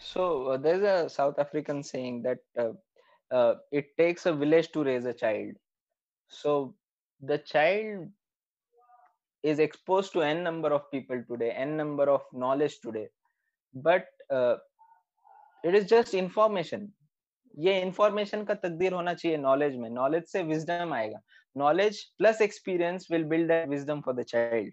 so 0.00 0.56
there 0.56 0.76
is 0.76 0.84
a 0.84 1.06
South 1.08 1.40
African 1.40 1.82
saying 1.82 2.22
that 2.22 2.42
it 3.72 3.92
takes 3.96 4.28
a 4.28 4.30
village 4.30 4.72
to 4.72 4.82
raise 4.82 5.06
a 5.06 5.12
child 5.12 5.56
so 6.30 6.74
the 7.22 7.36
child 7.46 8.10
is 9.44 9.62
exposed 9.62 10.12
to 10.12 10.22
an 10.22 10.40
number 10.40 10.72
of 10.72 10.82
people 10.82 11.24
today 11.32 11.50
an 11.56 11.68
number 11.68 12.08
of 12.08 12.28
knowledge 12.34 12.80
today. 12.86 13.06
But 13.76 14.04
it 15.64 15.74
is 15.74 15.84
just 15.86 16.14
information 16.14 16.92
ये 17.54 17.80
information 17.82 18.44
का 18.44 18.54
तकदीर 18.54 18.92
होना 18.92 19.14
चाहिए 19.14 19.36
knowledge 19.38 19.76
में। 19.76 19.88
Knowledge 19.90 20.24
से 20.28 20.42
wisdom 20.42 20.92
आएगा। 20.94 21.20
Knowledge 21.56 22.02
plus 22.18 22.40
experience 22.42 23.06
will 23.10 23.24
build 23.24 23.48
that 23.48 23.68
wisdom 23.68 24.00
for 24.00 24.14
the 24.14 24.22
child 24.24 24.72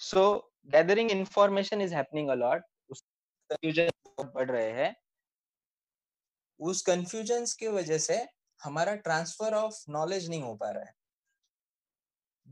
so 0.00 0.24
gathering 0.70 1.10
information 1.10 1.80
is 1.82 1.94
happening 1.94 2.28
a lot 2.30 2.62
confusion 3.50 3.90
बढ़ 4.34 4.50
रहे 4.50 4.70
हैं। 4.72 4.94
उस 6.60 6.82
कंफ्यूजन 6.82 7.44
की 7.58 7.68
वजह 7.68 7.98
से 7.98 8.16
हमारा 8.60 8.94
ट्रांसफ़र 8.96 9.54
ऑफ़ 9.54 9.84
नॉलेज 9.90 10.28
नहीं 10.30 10.42
हो 10.42 10.54
पा 10.56 10.70
रहा 10.70 10.84
है। 10.84 10.94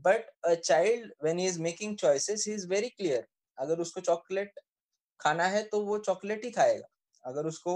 But 0.05 0.29
a 0.45 0.53
child 0.55 1.13
when 1.23 1.39
he 1.39 1.45
is 1.47 1.61
making 1.61 1.97
choices 1.97 2.45
he 2.47 2.53
is 2.53 2.67
very 2.69 2.89
clear 2.89 3.27
अगर 3.57 3.79
उसको 3.79 4.01
चॉकलेट 4.01 4.59
खाना 5.21 5.47
है 5.55 5.63
तो 5.63 5.79
वो 5.85 5.97
चॉकलेट 5.99 6.45
ही 6.45 6.51
खाएगा। 6.51 6.87
अगर 7.23 7.47
उसको 7.47 7.75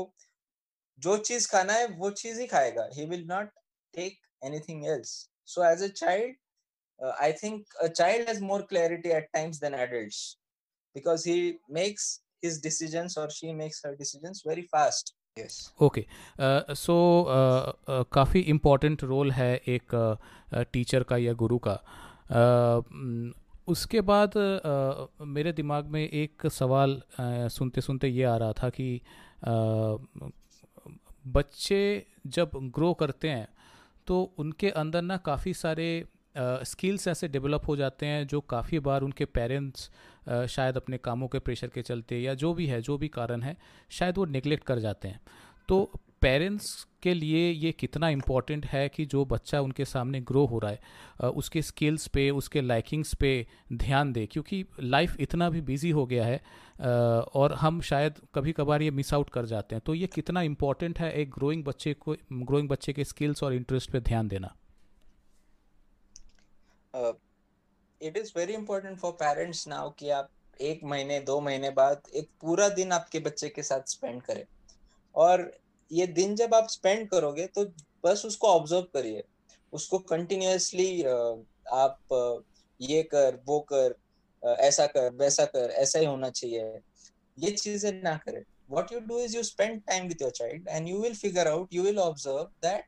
जो 0.99 1.17
चीज़ 1.29 1.47
खाना 1.51 1.73
है 1.73 1.87
वो 1.97 2.09
चीज़ 2.23 2.39
ही 2.41 2.47
खाएगा। 2.47 2.89
He 2.93 3.05
will 3.05 3.25
not 3.29 3.49
take 3.93 4.19
anything 4.45 4.85
else 4.87 5.15
so 5.53 5.63
as 5.71 5.83
a 5.83 5.87
child 5.95 6.35
I 7.11 7.33
think 7.43 7.73
a 7.83 7.87
child 7.87 8.29
has 8.29 8.43
more 8.43 8.61
clarity 8.69 9.09
at 9.17 9.29
times 9.33 9.59
than 9.61 9.73
adults 9.87 10.21
because 10.95 11.29
he 11.29 11.57
makes 11.71 12.13
his 12.43 12.57
decisions 12.63 13.13
or 13.19 13.23
she 13.35 13.51
makes 13.59 13.77
her 13.83 13.91
decisions 13.99 14.41
very 14.47 14.63
fast. 14.73 15.07
Yes. 15.37 15.55
Okay. 15.85 16.01
Uh, 16.39 16.75
so 16.81 16.97
uh, 17.35 17.71
uh, 17.93 18.03
काफ़ी 18.13 18.39
important 18.53 19.03
role 19.03 19.31
है 19.31 19.47
एक 19.75 19.95
teacher 20.73 21.01
uh, 21.01 21.07
का 21.09 21.17
या 21.17 21.33
गुरु 21.41 21.57
का। 21.67 21.73
Uh, 22.41 22.83
उसके 23.67 24.01
बाद 24.01 24.37
आ, 24.37 25.25
मेरे 25.25 25.53
दिमाग 25.53 25.85
में 25.85 26.09
एक 26.09 26.47
सवाल 26.47 27.01
आ, 27.19 27.47
सुनते 27.47 27.81
सुनते 27.81 28.07
ये 28.07 28.23
आ 28.23 28.37
रहा 28.37 28.53
था 28.53 28.69
कि 28.69 29.01
आ, 29.43 29.51
बच्चे 31.27 32.05
जब 32.27 32.51
ग्रो 32.55 32.93
करते 32.93 33.29
हैं 33.29 33.47
तो 34.07 34.33
उनके 34.37 34.69
अंदर 34.69 35.01
ना 35.01 35.17
काफ़ी 35.17 35.53
सारे 35.53 36.05
स्किल्स 36.37 37.07
ऐसे 37.07 37.27
डेवलप 37.27 37.61
हो 37.67 37.75
जाते 37.75 38.05
हैं 38.05 38.27
जो 38.27 38.41
काफ़ी 38.41 38.79
बार 38.79 39.01
उनके 39.01 39.25
पेरेंट्स 39.25 39.91
शायद 40.49 40.77
अपने 40.77 40.97
कामों 40.97 41.27
के 41.27 41.39
प्रेशर 41.39 41.67
के 41.67 41.81
चलते 41.81 42.19
या 42.19 42.33
जो 42.33 42.53
भी 42.53 42.67
है 42.67 42.81
जो 42.81 42.97
भी 42.97 43.07
कारण 43.07 43.41
है 43.41 43.57
शायद 43.89 44.17
वो 44.17 44.25
निगलेक्ट 44.25 44.63
कर 44.63 44.79
जाते 44.79 45.07
हैं। 45.07 45.21
तो 45.69 45.91
पेरेंट्स 46.25 46.67
के 47.03 47.13
लिए 47.13 47.49
ये 47.51 47.71
कितना 47.71 48.09
इम्पोर्टेंट 48.09 48.65
है 48.65 48.87
कि 48.89 49.05
जो 49.05 49.23
बच्चा 49.25 49.59
उनके 49.61 49.85
सामने 49.85 50.21
ग्रो 50.21 50.45
हो 50.45 50.59
रहा 50.59 50.71
है 50.71 51.29
उसके 51.31 51.61
स्किल्स 51.61 52.07
पे, 52.07 52.29
उसके 52.31 52.61
लाइकिंग्स 52.61 53.13
पे 53.15 53.31
ध्यान 53.73 54.13
दे, 54.13 54.25
क्योंकि 54.25 54.63
लाइफ 54.79 55.15
इतना 55.19 55.49
भी 55.49 55.61
बिज़ी 55.63 55.89
हो 55.89 56.05
गया 56.05 56.25
है 56.25 56.37
और 57.35 57.53
हम 57.55 57.81
शायद 57.81 58.15
कभी 58.35 58.51
कभार 58.51 58.81
ये 58.81 58.91
मिस 58.91 59.13
आउट 59.13 59.29
कर 59.29 59.45
जाते 59.45 59.75
हैं। 59.75 59.81
तो 59.85 59.93
ये 59.93 60.07
कितना 60.07 60.41
इम्पोर्टेंट 60.41 60.99
है 60.99 61.11
एक 61.13 61.29
ग्रोइंग 61.31 61.63
बच्चे 61.63 61.93
को 61.95 62.15
ग्रोइंग 62.33 62.69
बच्चे 62.69 62.93
के 62.93 63.03
स्किल्स 63.05 63.43
और 63.43 63.53
इंटरेस्ट 63.53 63.91
पे 63.91 63.99
ध्यान 64.01 64.27
देना? 64.27 64.55
It 68.01 68.17
is 68.17 68.31
very 68.37 68.53
important 68.53 68.97
for 68.97 69.11
parents 69.13 69.67
now 69.67 69.89
कि 69.99 70.09
आप 70.09 70.29
एक 70.61 70.83
महीने, 70.83 71.19
दो 71.19 71.39
महीने 71.41 71.69
बाद 71.71 72.01
एक 72.15 72.29
पूरा 72.41 72.69
दिन 72.69 72.91
आपके 72.91 73.19
बच्चे 73.19 73.49
के 73.49 73.63
साथ 73.63 73.89
स्पेंड 73.89 74.21
करें। 74.21 74.43
और 75.15 75.51
ये 75.91 76.07
दिन 76.07 76.35
जब 76.35 76.53
आप 76.53 76.67
स्पेंड 76.69 77.07
करोगे 77.09 77.45
तो 77.55 77.65
बस 78.05 78.25
उसको 78.25 78.47
ऑब्ज़र्व 78.47 78.87
करिए 78.93 79.23
उसको 79.73 79.99
कंटिन्यूसली 80.11 81.01
आप 81.03 82.41
ये 82.81 83.01
कर 83.13 83.39
वो 83.47 83.59
कर 83.71 83.95
ऐसा 84.43 84.85
कर 84.87 85.09
वैसा 85.21 85.45
कर 85.45 85.71
ऐसा 85.83 85.99
ही 85.99 86.05
होना 86.05 86.29
चाहिए 86.29 86.79
ये 87.39 87.51
चीज़ें 87.51 87.91
ना 88.03 88.15
करें 88.25 88.43
what 88.67 88.91
you 88.91 88.99
do 88.99 89.17
is 89.23 89.33
you 89.35 89.43
spend 89.43 89.81
time 89.87 90.07
with 90.07 90.19
your 90.19 90.31
child 90.31 90.61
and 90.67 90.89
you 90.89 90.99
will 90.99 91.13
figure 91.13 91.47
out 91.47 91.73
you 91.77 91.83
will 91.83 91.99
observe 92.03 92.47
that 92.61 92.85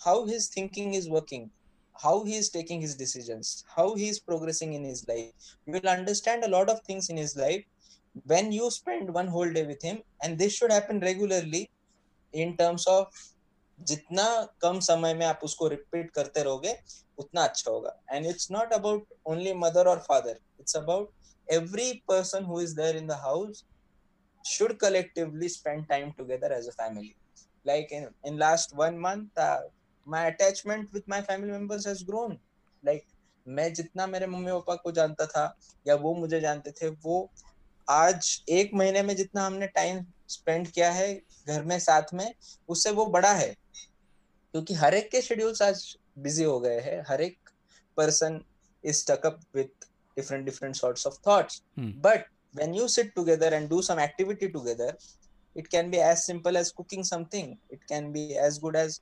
how 0.00 0.26
his 0.26 0.48
thinking 0.48 0.94
is 0.94 1.08
working 1.08 1.44
how 2.04 2.14
he 2.24 2.36
is 2.36 2.48
taking 2.50 2.80
his 2.80 2.96
decisions 3.02 3.64
how 3.76 3.94
he 3.94 4.08
is 4.08 4.18
progressing 4.18 4.72
in 4.72 4.84
his 4.84 5.06
life 5.08 5.52
you 5.66 5.72
will 5.76 5.90
understand 5.92 6.42
a 6.44 6.48
lot 6.48 6.68
of 6.68 6.80
things 6.80 7.08
in 7.08 7.16
his 7.16 7.36
life 7.36 7.62
when 8.26 8.50
you 8.50 8.70
spend 8.70 9.12
one 9.14 9.28
whole 9.28 9.52
day 9.58 9.64
with 9.64 9.82
him 9.82 10.00
and 10.24 10.38
this 10.38 10.52
should 10.52 10.72
happen 10.72 10.98
regularly 11.00 11.70
in 12.34 12.52
terms 12.56 12.86
of 12.88 13.18
जितना 13.78 14.24
कम 14.62 14.78
समय 14.80 15.14
में 15.14 15.24
आप 15.26 15.40
उसको 15.44 15.68
repeat 15.68 16.10
करते 16.10 16.42
रहोगे, 16.42 16.76
उतना 17.18 17.44
अच्छा 17.44 17.70
होगा। 17.70 17.96
And 18.10 18.26
it's 18.26 18.50
not 18.50 18.72
about 18.72 19.14
only 19.26 19.54
mother 19.56 19.88
और 19.88 19.98
father 19.98 20.38
it's 20.60 20.76
about 20.76 21.12
every 21.48 21.92
person 22.08 22.44
who 22.44 22.60
is 22.60 22.74
there 22.76 22.96
in 22.96 23.06
the 23.06 23.12
house 23.20 23.64
should 24.44 24.76
collectively 24.78 25.48
spend 25.48 25.86
time 25.86 26.10
together 26.10 26.52
as 26.52 26.68
a 26.68 26.72
family 26.72 27.14
like 27.66 27.92
in 27.92 28.08
in 28.26 28.38
last 28.38 28.76
one 28.76 28.98
month 28.98 29.40
my 30.06 30.30
attachment 30.30 30.94
with 30.94 31.08
my 31.08 31.20
family 31.22 31.52
members 31.52 31.86
has 31.86 32.04
grown 32.04 32.38
like 32.84 33.04
मैं 33.46 33.72
जितना 33.74 34.06
मेरे 34.06 34.26
mummy 34.26 34.52
papa 34.52 34.74
को 34.74 34.90
जानता 34.92 35.26
था, 35.26 35.56
या 35.86 35.94
वो 35.94 36.14
मुझे 36.14 36.40
जानते 36.40 36.70
थे, 36.70 36.88
वो 36.88 37.30
आज 37.88 38.44
एक 38.48 38.70
महीने 38.74 39.02
में 39.02 39.14
जितना 39.16 39.46
हमने 39.46 39.66
टाइम 39.68 40.00
स्पेंड 40.30 40.68
किया 40.68 40.90
है 40.92 41.12
घर 41.46 41.62
में 41.64 41.78
साथ 41.78 42.14
में 42.14 42.32
उससे 42.68 42.90
वो 42.90 43.06
बड़ा 43.08 43.32
है। 43.32 43.54
क्योंकि 44.54 44.74
हर 44.74 44.94
एक 44.94 45.10
के 45.10 45.22
शेड्यूल्स 45.22 45.62
आज 45.62 45.84
बिज़ी 46.18 46.44
हो 46.44 46.58
गए 46.60 46.80
हैं। 46.80 47.02
हर 47.08 47.20
एक 47.22 47.50
person 47.96 48.40
is 48.84 49.04
taken 49.06 49.40
up 49.56 49.88
different 50.16 50.44
different 50.44 50.74
sorts 50.76 51.06
of 51.06 51.18
thoughts 51.26 51.62
but 51.78 52.26
when 52.54 52.74
you 52.74 52.88
sit 52.88 53.14
together 53.14 53.54
and 53.54 53.68
do 53.68 53.80
some 53.82 54.00
activity 54.00 54.48
together 54.48 54.96
it 55.56 55.66
can 55.66 55.90
be 55.90 55.98
as 55.98 56.16
simple 56.18 56.56
as 56.56 56.70
cooking 56.72 57.04
something 57.04 57.54
it 57.72 57.84
can 57.84 58.10
be 58.12 58.22
as 58.46 58.58
good 58.58 58.76
as 58.76 59.00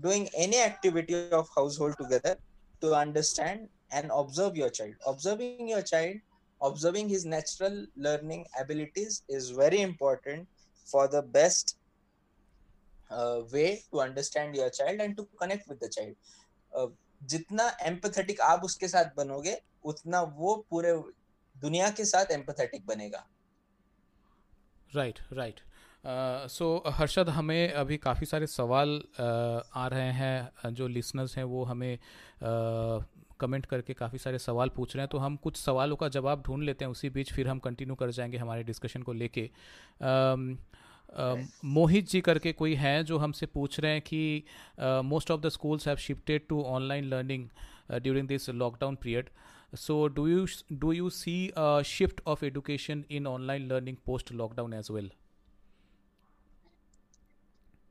doing 0.00 0.26
any 0.36 0.56
activity 0.56 1.30
of 1.30 1.50
household 1.80 1.96
together 1.96 2.36
to 2.82 2.90
understand 2.96 3.68
and 3.92 4.10
observe 4.10 4.56
your 4.56 4.70
child 4.70 5.02
observing 5.06 5.70
your 5.70 5.82
child 5.82 6.20
observing 6.62 7.08
his 7.08 7.24
natural 7.24 7.86
learning 7.96 8.44
abilities 8.60 9.22
is 9.28 9.50
very 9.50 9.80
important 9.80 10.48
for 10.86 11.08
the 11.08 11.22
best 11.22 11.76
uh, 13.10 13.40
way 13.52 13.82
to 13.90 14.00
understand 14.00 14.56
your 14.56 14.70
child 14.70 15.00
and 15.00 15.16
to 15.16 15.26
connect 15.40 15.68
with 15.68 15.80
the 15.80 15.88
child 15.88 16.14
uh, 16.72 16.88
जितना 17.30 17.66
empathetic 17.86 18.40
आप 18.40 18.64
उसके 18.64 18.88
साथ 18.88 19.14
बनोगे 19.16 19.56
उतना 19.90 20.20
वो 20.38 20.54
पूरे 20.70 20.92
दुनिया 21.56 21.90
के 21.98 22.04
साथ 22.04 22.32
एम्पथेटिक 22.32 22.86
बनेगा 22.86 23.26
राइट 24.96 25.18
राइट 25.32 25.60
सो 26.50 26.82
हर्षद 26.98 27.28
हमें 27.28 27.72
अभी 27.72 27.96
काफ़ी 27.96 28.26
सारे 28.26 28.46
सवाल 28.46 28.98
uh, 28.98 29.62
आ 29.74 29.86
रहे 29.88 30.10
हैं 30.12 30.72
जो 30.74 30.88
लिसनर्स 30.88 31.36
हैं 31.36 31.44
वो 31.44 31.64
हमें 31.64 31.98
uh, 31.98 33.02
कमेंट 33.42 33.66
करके 33.66 33.94
काफ़ी 33.94 34.18
सारे 34.18 34.38
सवाल 34.38 34.68
पूछ 34.68 34.94
रहे 34.96 35.02
हैं 35.02 35.08
तो 35.12 35.18
हम 35.18 35.36
कुछ 35.36 35.56
सवालों 35.56 35.96
का 35.96 36.08
जवाब 36.08 36.42
ढूंढ 36.46 36.62
लेते 36.64 36.84
हैं 36.84 36.92
उसी 36.92 37.10
बीच 37.10 37.32
फिर 37.32 37.48
हम 37.48 37.58
कंटिन्यू 37.58 37.94
कर 37.94 38.10
जाएँगे 38.10 38.38
हमारे 38.38 38.62
डिस्कशन 38.62 39.02
को 39.02 39.12
लेके। 39.12 39.50
मोहित 41.64 42.08
जी 42.08 42.20
करके 42.20 42.52
कोई 42.52 42.74
हैं 42.74 43.04
जो 43.04 43.18
हमसे 43.18 43.46
पूछ 43.46 43.80
रहे 43.80 43.92
हैं 43.92 44.02
कि 44.02 44.44
most 44.80 45.30
of 45.30 45.40
the 45.40 45.48
schools 45.48 45.88
have 45.88 45.96
shifted 45.96 46.46
to 46.48 46.62
online 46.62 47.04
learning 47.04 47.48
during 47.92 48.28
this 48.28 48.48
lockdown 48.50 48.94
period 48.96 49.30
so 49.76 50.06
do 50.08 50.26
you 50.26 50.46
do 50.72 50.92
you 50.92 51.10
see 51.10 51.36
shift 51.86 52.20
of 52.26 52.44
education 52.44 53.04
in 53.10 53.26
online 53.26 53.66
learning 53.66 53.96
post 54.06 54.32
lockdown 54.32 54.72
as 54.74 54.88
well 54.90 55.10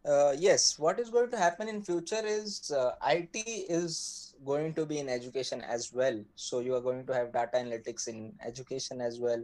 uh, 0.04 0.32
yes 0.38 0.78
what 0.78 1.00
is 1.00 1.10
going 1.10 1.30
to 1.30 1.36
happen 1.36 1.68
in 1.68 1.82
future 1.82 2.24
is 2.24 2.70
uh, 2.70 2.92
it 3.04 3.28
is 3.34 4.34
going 4.44 4.72
to 4.74 4.84
be 4.86 4.98
in 4.98 5.08
education 5.08 5.62
as 5.62 5.92
well 5.92 6.18
so 6.34 6.60
you 6.60 6.74
are 6.74 6.80
going 6.80 7.04
to 7.06 7.14
have 7.14 7.32
data 7.32 7.56
analytics 7.58 8.06
in 8.08 8.32
education 8.46 9.00
as 9.00 9.18
well 9.18 9.42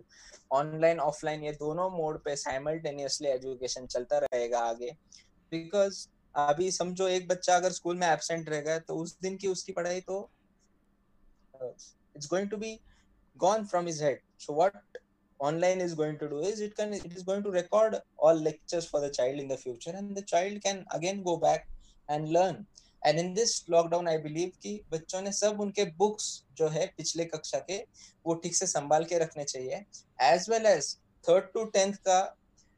online 0.50 0.98
offline 0.98 1.42
ये 1.44 1.52
दोनों 1.60 1.90
mode 1.90 2.18
पे 2.24 2.36
simultaneously 2.36 3.32
education 3.36 3.86
चलता 3.86 4.18
रहेगा 4.26 4.58
आगे 4.70 4.96
because 5.52 6.06
अभी 6.34 6.70
समझो 6.70 7.06
एक 7.08 7.26
बच्चा 7.28 7.56
अगर 7.56 7.70
स्कूल 7.72 7.96
में 7.96 8.06
एबसेंट 8.06 8.48
रह 8.48 8.60
गया 8.60 8.78
तो 8.78 8.94
उस 8.96 9.16
दिन 9.22 9.36
की 9.36 9.48
उसकी 9.48 9.72
पढ़ाई 9.72 10.00
तो 10.00 10.16
it's 12.16 12.28
going 12.30 12.48
to 12.50 12.56
be 12.56 12.78
gone 13.36 13.64
from 13.64 13.86
his 13.86 14.00
head 14.00 14.18
so 14.36 14.52
what 14.52 14.74
online 15.39 15.81
is 15.81 15.93
going 15.93 16.17
to 16.19 16.27
do 16.29 16.39
is 16.39 16.59
it 16.61 16.75
can, 16.75 16.93
it 16.93 17.13
is 17.13 17.23
going 17.23 17.43
to 17.43 17.51
record 17.51 17.95
all 18.17 18.33
lectures 18.33 18.85
for 18.85 18.99
the 19.01 19.09
child 19.09 19.39
in 19.39 19.47
the 19.47 19.57
future 19.57 19.93
and 19.95 20.15
the 20.15 20.23
child 20.23 20.61
can 20.61 20.85
again 20.91 21.23
go 21.23 21.37
back 21.37 21.69
and 22.09 22.33
learn. 22.39 22.65
And 23.05 23.19
in 23.19 23.33
this 23.33 23.51
lockdown 23.69 24.07
I 24.09 24.17
believe 24.17 24.51
कि 24.61 24.71
बच्चों 24.91 25.21
ने 25.21 25.31
सब 25.31 25.59
उनके 25.61 25.83
books 25.97 26.25
जो 26.57 26.67
है 26.69 26.85
पिछले 26.97 27.25
कक्षा 27.25 27.59
के, 27.69 27.77
वो 28.25 28.33
ठीक 28.43 28.55
से 28.55 28.67
संभाल 28.67 29.03
के 29.05 29.17
रखने 29.19 29.43
चाहिए। 29.43 29.83
As 30.21 30.49
well 30.49 30.65
as 30.65 30.95
third 31.29 31.45
to 31.53 31.63
tenth 31.75 31.93
का 32.07 32.17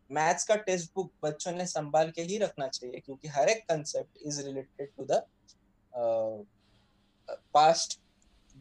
मैथ्स 0.09 0.43
का 0.43 0.55
टेक्स्ट 0.55 0.91
बुक 0.95 1.11
बच्चों 1.23 1.51
ने 1.51 1.65
संभाल 1.67 2.11
के 2.11 2.21
ही 2.21 2.37
रखना 2.37 2.67
चाहिए 2.67 2.99
क्योंकि 3.05 3.27
हर 3.27 3.49
एक 3.49 3.63
concept 3.69 4.27
is 4.27 4.41
related 4.45 4.89
to 4.97 5.05
the 5.11 5.21
past 7.53 7.99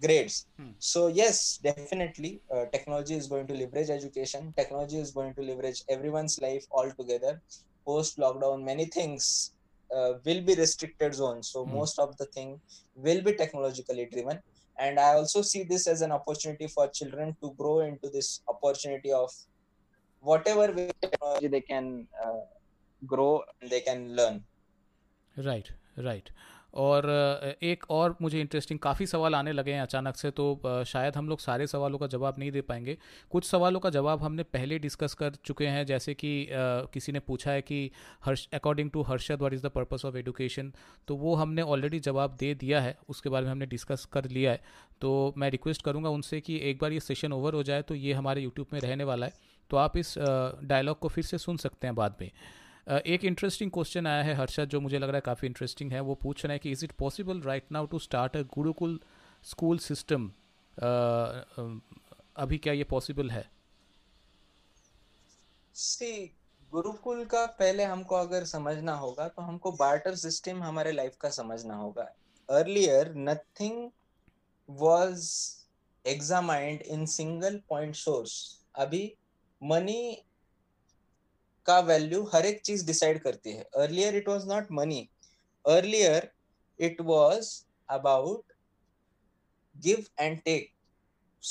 grades. 0.01 0.47
Hmm. 0.59 0.71
so 0.79 1.09
yes 1.09 1.59
definitely 1.63 2.41
uh, 2.55 2.65
technology 2.73 3.15
is 3.15 3.27
going 3.27 3.47
to 3.47 3.55
leverage 3.55 3.91
education. 3.91 4.53
Technology 4.57 4.99
is 4.99 5.11
going 5.11 5.35
to 5.35 5.43
leverage 5.43 5.83
everyone's 5.89 6.41
life 6.41 6.67
altogether. 6.71 7.41
Post 7.87 8.19
lockdown 8.19 8.65
many 8.65 8.87
things 8.87 9.53
uh, 9.95 10.15
will 10.25 10.43
be 10.43 10.55
restricted 10.55 11.15
zones. 11.15 11.49
So 11.49 11.65
hmm. 11.65 11.75
most 11.75 11.99
of 11.99 12.17
the 12.19 12.27
thing 12.27 12.61
will 12.95 13.23
be 13.23 13.33
technologically 13.33 14.09
driven. 14.13 14.41
And 14.81 15.01
i 15.01 15.15
also 15.15 15.43
see 15.43 15.65
this 15.65 15.87
as 15.89 16.03
an 16.03 16.13
opportunity 16.13 16.69
for 16.69 16.89
children 16.89 17.37
to 17.43 17.53
grow 17.59 17.81
into 17.81 18.09
this 18.09 18.43
opportunity 18.49 19.13
of 19.13 19.31
whatever 20.21 20.67
technology 21.03 21.49
they 21.49 21.61
can 21.61 22.07
uh, 22.25 22.43
grow 23.07 23.43
they 23.63 23.81
can 23.81 24.15
learn. 24.15 24.45
Right 25.37 25.71
right 25.97 26.31
और 26.79 27.07
एक 27.63 27.85
और 27.91 28.17
मुझे 28.23 28.41
interesting 28.41 28.79
काफ़ी 28.79 29.07
सवाल 29.07 29.35
आने 29.35 29.53
लगे 29.53 29.73
हैं 29.73 29.83
अचानक 29.83 30.17
से 30.17 30.31
तो 30.31 30.85
शायद 30.87 31.17
हम 31.17 31.29
लोग 31.29 31.41
सारे 31.41 31.67
सवालों 31.67 31.99
का 31.99 32.07
जवाब 32.07 32.35
नहीं 32.39 32.51
दे 32.53 32.61
पाएँगे। 32.63 32.97
कुछ 33.31 33.45
सवालों 33.45 33.81
का 33.81 33.91
जवाब 33.91 34.23
हमने 34.23 34.43
पहले 34.45 34.79
डिस्कस 34.79 35.15
कर 35.15 35.35
चुके 35.45 35.67
हैं, 35.67 35.85
जैसे 35.87 36.15
कि 36.15 36.47
किसी 36.51 37.13
ने 37.13 37.21
पूछा 37.21 37.51
है 37.51 37.63
कि 37.63 37.91
Harsh 38.25 38.47
according 38.55 38.91
to 38.91 39.03
Harshad 39.03 39.39
what 39.39 39.55
is 39.55 39.67
the 39.67 39.71
purpose 39.71 40.05
of 40.05 40.17
education 40.17 40.73
तो 41.09 41.17
वो 41.17 41.35
हमने 41.35 41.63
ऑलरेडी 41.65 42.01
जवाब 42.01 42.37
दे 42.41 42.55
दिया 42.55 42.81
है, 42.81 42.97
उसके 43.09 43.29
बारे 43.29 43.45
में 43.45 43.53
हमने 43.53 43.67
डिस्कस 43.67 44.05
कर 44.13 44.29
लिया 44.29 44.51
है। 44.51 44.61
तो 45.01 45.35
मैं 45.37 45.51
रिक्वेस्ट 45.51 45.83
करूँगा 45.83 46.11
उनसे 46.11 46.41
कि 46.41 46.61
एक 46.71 46.79
बार 46.81 46.93
ये 46.93 47.01
सेशन 47.01 47.33
ओवर 47.33 47.55
हो 47.55 47.63
जाए 47.63 47.83
तो 47.83 47.95
ये 47.95 48.13
हमारे 48.13 48.43
यूट्यूब 48.43 48.67
में 48.73 48.81
रहने 48.81 49.05
वाला 49.05 49.27
है। 49.27 49.33
तो 49.71 49.77
आप 49.77 49.97
इस 49.97 50.15
डायलॉग 50.19 50.99
को 50.99 51.09
फिर 51.09 51.25
से 51.25 51.39
सुन 51.39 51.57
सकते 51.57 51.87
हैं 51.87 51.95
बाद 51.97 52.17
में। 52.21 52.31
एक 52.89 53.25
इंटरेस्टिंग 53.25 53.71
क्वेश्चन 53.71 54.07
आया 54.07 54.23
है 54.23 54.35
हर्षद 54.35 54.69
जो 54.69 54.81
मुझे 54.81 54.99
लग 54.99 55.09
रहा 55.09 55.17
है 55.17 55.21
काफ़ी 55.21 55.47
इंटरेस्टिंग 55.49 55.93
है। 55.93 56.01
वो 56.01 56.15
पूछ 56.15 56.45
रहे 56.45 56.55
हैं 56.55 56.61
कि 56.61 56.71
is 56.71 56.85
it 56.85 56.93
possible 56.93 57.41
right 57.43 57.73
now 57.73 57.87
to 57.87 57.99
start 57.99 58.37
a 58.37 58.43
gurukul 58.55 58.99
school 59.45 59.79
system 59.79 60.27
अभी 62.37 62.59
क्या 62.59 62.73
ये 62.73 62.85
पॉसिबल 62.85 63.31
है? 63.31 63.45
सी 65.75 66.35
गुरुकुल 66.73 67.25
का 67.25 67.45
पहले 67.59 67.85
हमको 67.85 68.15
अगर 68.15 68.45
समझना 68.45 68.95
होगा 68.95 69.29
तो 69.29 69.43
हमको 69.43 69.73
बार्टर 69.73 70.15
सिस्टम 70.15 70.63
हमारे 70.63 70.93
लाइफ 70.93 71.17
का 71.21 71.31
समझना 71.31 71.75
होगा। 71.75 72.03
Earlier 72.49 73.13
nothing 73.19 73.91
was 74.69 75.29
examined 76.05 76.83
in 76.83 77.05
single 77.07 77.61
point 77.69 77.95
source 77.97 78.35
अभी 78.77 79.03
मनी 79.63 80.23
का 81.68 81.80
वैल्यू 81.90 82.24
हर 82.34 82.46
एक 82.46 82.62
चीज 82.66 82.86
डिसाइड 82.86 83.22
करती 83.24 83.52
है 83.52 83.64
earlier 83.84 84.16
it 84.16 84.28
was 84.30 84.48
not 84.48 84.72
money 84.80 85.08
earlier 85.66 86.32
it 86.88 87.02
was 87.12 87.52
about 87.98 88.54
give 89.76 90.06
and 90.20 90.42
take 90.46 90.72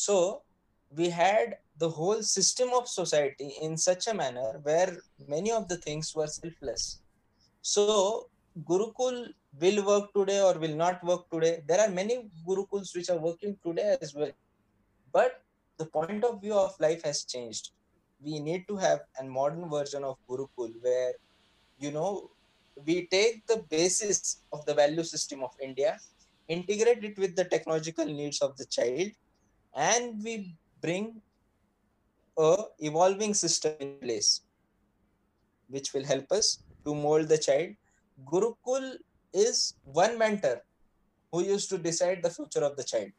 so 0.04 0.18
we 0.94 1.08
had 1.08 1.56
the 1.78 1.88
whole 1.88 2.22
system 2.22 2.70
of 2.78 2.88
society 2.88 3.54
in 3.62 3.76
such 3.76 4.06
a 4.06 4.14
manner 4.14 4.60
where 4.62 4.98
many 5.26 5.50
of 5.50 5.68
the 5.68 5.76
things 5.76 6.14
were 6.14 6.26
selfless 6.26 6.84
so 7.64 8.28
gurukul 8.70 9.16
will 9.60 9.84
work 9.84 10.12
today 10.14 10.40
or 10.48 10.54
will 10.58 10.76
not 10.76 11.02
work 11.10 11.22
today 11.30 11.62
there 11.66 11.80
are 11.80 11.88
many 12.00 12.16
gurukuls 12.48 12.94
which 12.96 13.08
are 13.14 13.18
working 13.18 13.56
today 13.66 13.96
as 14.00 14.14
well 14.14 14.32
but 15.14 15.40
the 15.78 15.86
point 15.86 16.24
of 16.24 16.40
view 16.40 16.54
of 16.54 16.78
life 16.86 17.02
has 17.02 17.24
changed 17.24 17.70
we 18.23 18.39
need 18.39 18.67
to 18.67 18.77
have 18.77 19.01
a 19.19 19.23
modern 19.23 19.69
version 19.69 20.03
of 20.03 20.17
Gurukul 20.29 20.73
where, 20.81 21.13
you 21.77 21.91
know, 21.91 22.31
we 22.85 23.07
take 23.07 23.45
the 23.47 23.63
basis 23.69 24.43
of 24.51 24.65
the 24.65 24.73
value 24.73 25.03
system 25.03 25.43
of 25.43 25.51
India, 25.61 25.97
integrate 26.47 27.03
it 27.03 27.17
with 27.17 27.35
the 27.35 27.45
technological 27.45 28.05
needs 28.05 28.41
of 28.41 28.55
the 28.57 28.65
child, 28.65 29.11
and 29.75 30.23
we 30.23 30.55
bring 30.81 31.21
a 32.37 32.55
evolving 32.79 33.33
system 33.33 33.73
in 33.79 33.97
place 34.01 34.41
which 35.69 35.93
will 35.93 36.03
help 36.03 36.31
us 36.31 36.63
to 36.85 36.95
mold 36.95 37.27
the 37.27 37.37
child. 37.37 37.69
Gurukul 38.25 38.95
is 39.33 39.73
one 39.83 40.17
mentor 40.17 40.61
who 41.31 41.43
used 41.43 41.69
to 41.69 41.77
decide 41.77 42.23
the 42.23 42.29
future 42.29 42.63
of 42.63 42.77
the 42.77 42.83
child. 42.83 43.11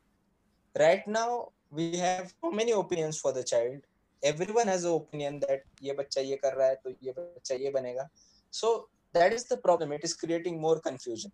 Right 0.78 1.06
now, 1.06 1.48
we 1.70 1.96
have 1.96 2.32
so 2.42 2.50
many 2.50 2.72
opinions 2.72 3.18
for 3.18 3.32
the 3.32 3.44
child 3.44 3.80
everyone 4.22 4.68
has 4.68 4.84
an 4.84 4.92
opinion 4.92 5.40
that 5.40 5.62
ye 5.80 5.92
bachcha 5.92 6.24
ye 6.26 6.36
kar 6.36 6.52
raha 6.56 6.68
hai 6.68 6.76
to 6.84 6.96
ye 7.00 7.12
bachcha 7.12 7.58
ye 7.58 7.70
banega. 7.70 8.06
So 8.50 8.88
that 9.12 9.32
is 9.32 9.44
the 9.44 9.56
problem. 9.56 9.92
It 9.92 10.04
is 10.04 10.14
creating 10.14 10.60
more 10.60 10.80
confusion. 10.80 11.32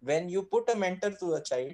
When 0.00 0.28
you 0.28 0.42
put 0.42 0.68
a 0.70 0.76
mentor 0.76 1.10
to 1.10 1.34
a 1.34 1.42
child 1.42 1.72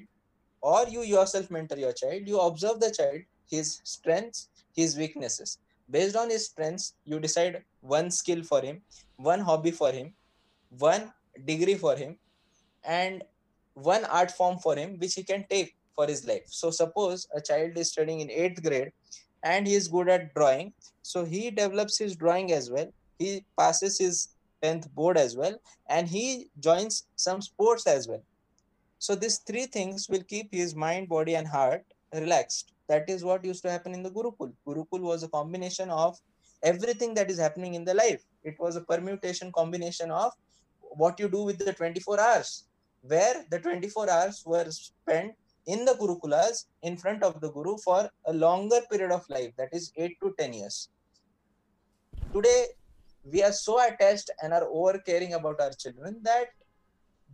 or 0.62 0.86
you 0.88 1.02
yourself 1.02 1.50
mentor 1.50 1.76
your 1.76 1.92
child 1.92 2.22
you 2.26 2.40
observe 2.40 2.80
the 2.80 2.90
child 2.90 3.20
his 3.50 3.80
strengths 3.84 4.48
his 4.74 4.96
weaknesses. 4.96 5.58
Based 5.90 6.16
on 6.16 6.30
his 6.30 6.46
strengths 6.46 6.94
you 7.04 7.20
decide 7.20 7.62
one 7.80 8.10
skill 8.10 8.42
for 8.42 8.60
him 8.62 8.80
one 9.16 9.40
hobby 9.40 9.70
for 9.70 9.92
him 9.92 10.14
one 10.78 11.12
degree 11.44 11.74
for 11.74 11.94
him 11.96 12.16
and 12.84 13.22
one 13.74 14.04
art 14.06 14.30
form 14.30 14.58
for 14.58 14.74
him 14.76 14.98
which 14.98 15.14
he 15.14 15.22
can 15.22 15.44
take 15.50 15.74
for 15.94 16.06
his 16.06 16.26
life. 16.26 16.44
So 16.46 16.70
suppose 16.70 17.26
a 17.34 17.40
child 17.40 17.76
is 17.76 17.90
studying 17.90 18.20
in 18.20 18.28
8th 18.28 18.62
grade 18.62 18.92
and 19.44 19.66
he 19.66 19.74
is 19.74 19.88
good 19.88 20.08
at 20.08 20.34
drawing. 20.34 20.72
So 21.02 21.24
he 21.24 21.50
develops 21.50 21.98
his 21.98 22.16
drawing 22.16 22.52
as 22.52 22.70
well. 22.70 22.92
He 23.18 23.44
passes 23.56 23.98
his 23.98 24.28
10th 24.62 24.90
board 24.94 25.16
as 25.16 25.36
well. 25.36 25.56
And 25.88 26.08
he 26.08 26.48
joins 26.58 27.06
some 27.16 27.40
sports 27.40 27.86
as 27.86 28.08
well. 28.08 28.22
So 28.98 29.14
these 29.14 29.38
three 29.38 29.66
things 29.66 30.08
will 30.08 30.22
keep 30.22 30.48
his 30.52 30.74
mind 30.74 31.08
body 31.08 31.36
and 31.36 31.46
heart 31.46 31.84
relaxed. 32.14 32.72
That 32.88 33.08
is 33.08 33.22
what 33.22 33.44
used 33.44 33.62
to 33.64 33.70
happen 33.70 33.92
in 33.94 34.02
the 34.02 34.10
gurukul. 34.10 34.52
Gurukul 34.66 35.00
was 35.00 35.22
a 35.22 35.28
combination 35.28 35.90
of 35.90 36.18
everything 36.62 37.12
that 37.14 37.30
is 37.30 37.38
happening 37.38 37.74
in 37.74 37.84
the 37.84 37.94
life. 37.94 38.22
It 38.42 38.58
was 38.58 38.76
a 38.76 38.80
permutation 38.80 39.52
combination 39.52 40.10
of 40.10 40.32
what 40.80 41.20
you 41.20 41.28
do 41.28 41.42
with 41.42 41.58
the 41.58 41.72
24 41.72 42.18
hours 42.20 42.64
where 43.02 43.44
the 43.50 43.58
24 43.58 44.08
hours 44.08 44.42
were 44.46 44.70
spent 44.70 45.34
in 45.66 45.84
the 45.84 45.94
Gurukulas 45.94 46.66
in 46.82 46.96
front 46.96 47.22
of 47.22 47.40
the 47.40 47.50
Guru 47.50 47.76
for 47.78 48.10
a 48.26 48.32
longer 48.32 48.80
period 48.90 49.12
of 49.12 49.28
life, 49.28 49.52
that 49.56 49.68
is 49.72 49.92
8 49.96 50.16
to 50.22 50.34
10 50.38 50.52
years. 50.52 50.88
Today, 52.32 52.66
we 53.24 53.42
are 53.42 53.52
so 53.52 53.80
attached 53.80 54.30
and 54.42 54.52
are 54.52 54.68
over 54.68 54.98
caring 54.98 55.34
about 55.34 55.60
our 55.60 55.70
children 55.70 56.20
that 56.22 56.48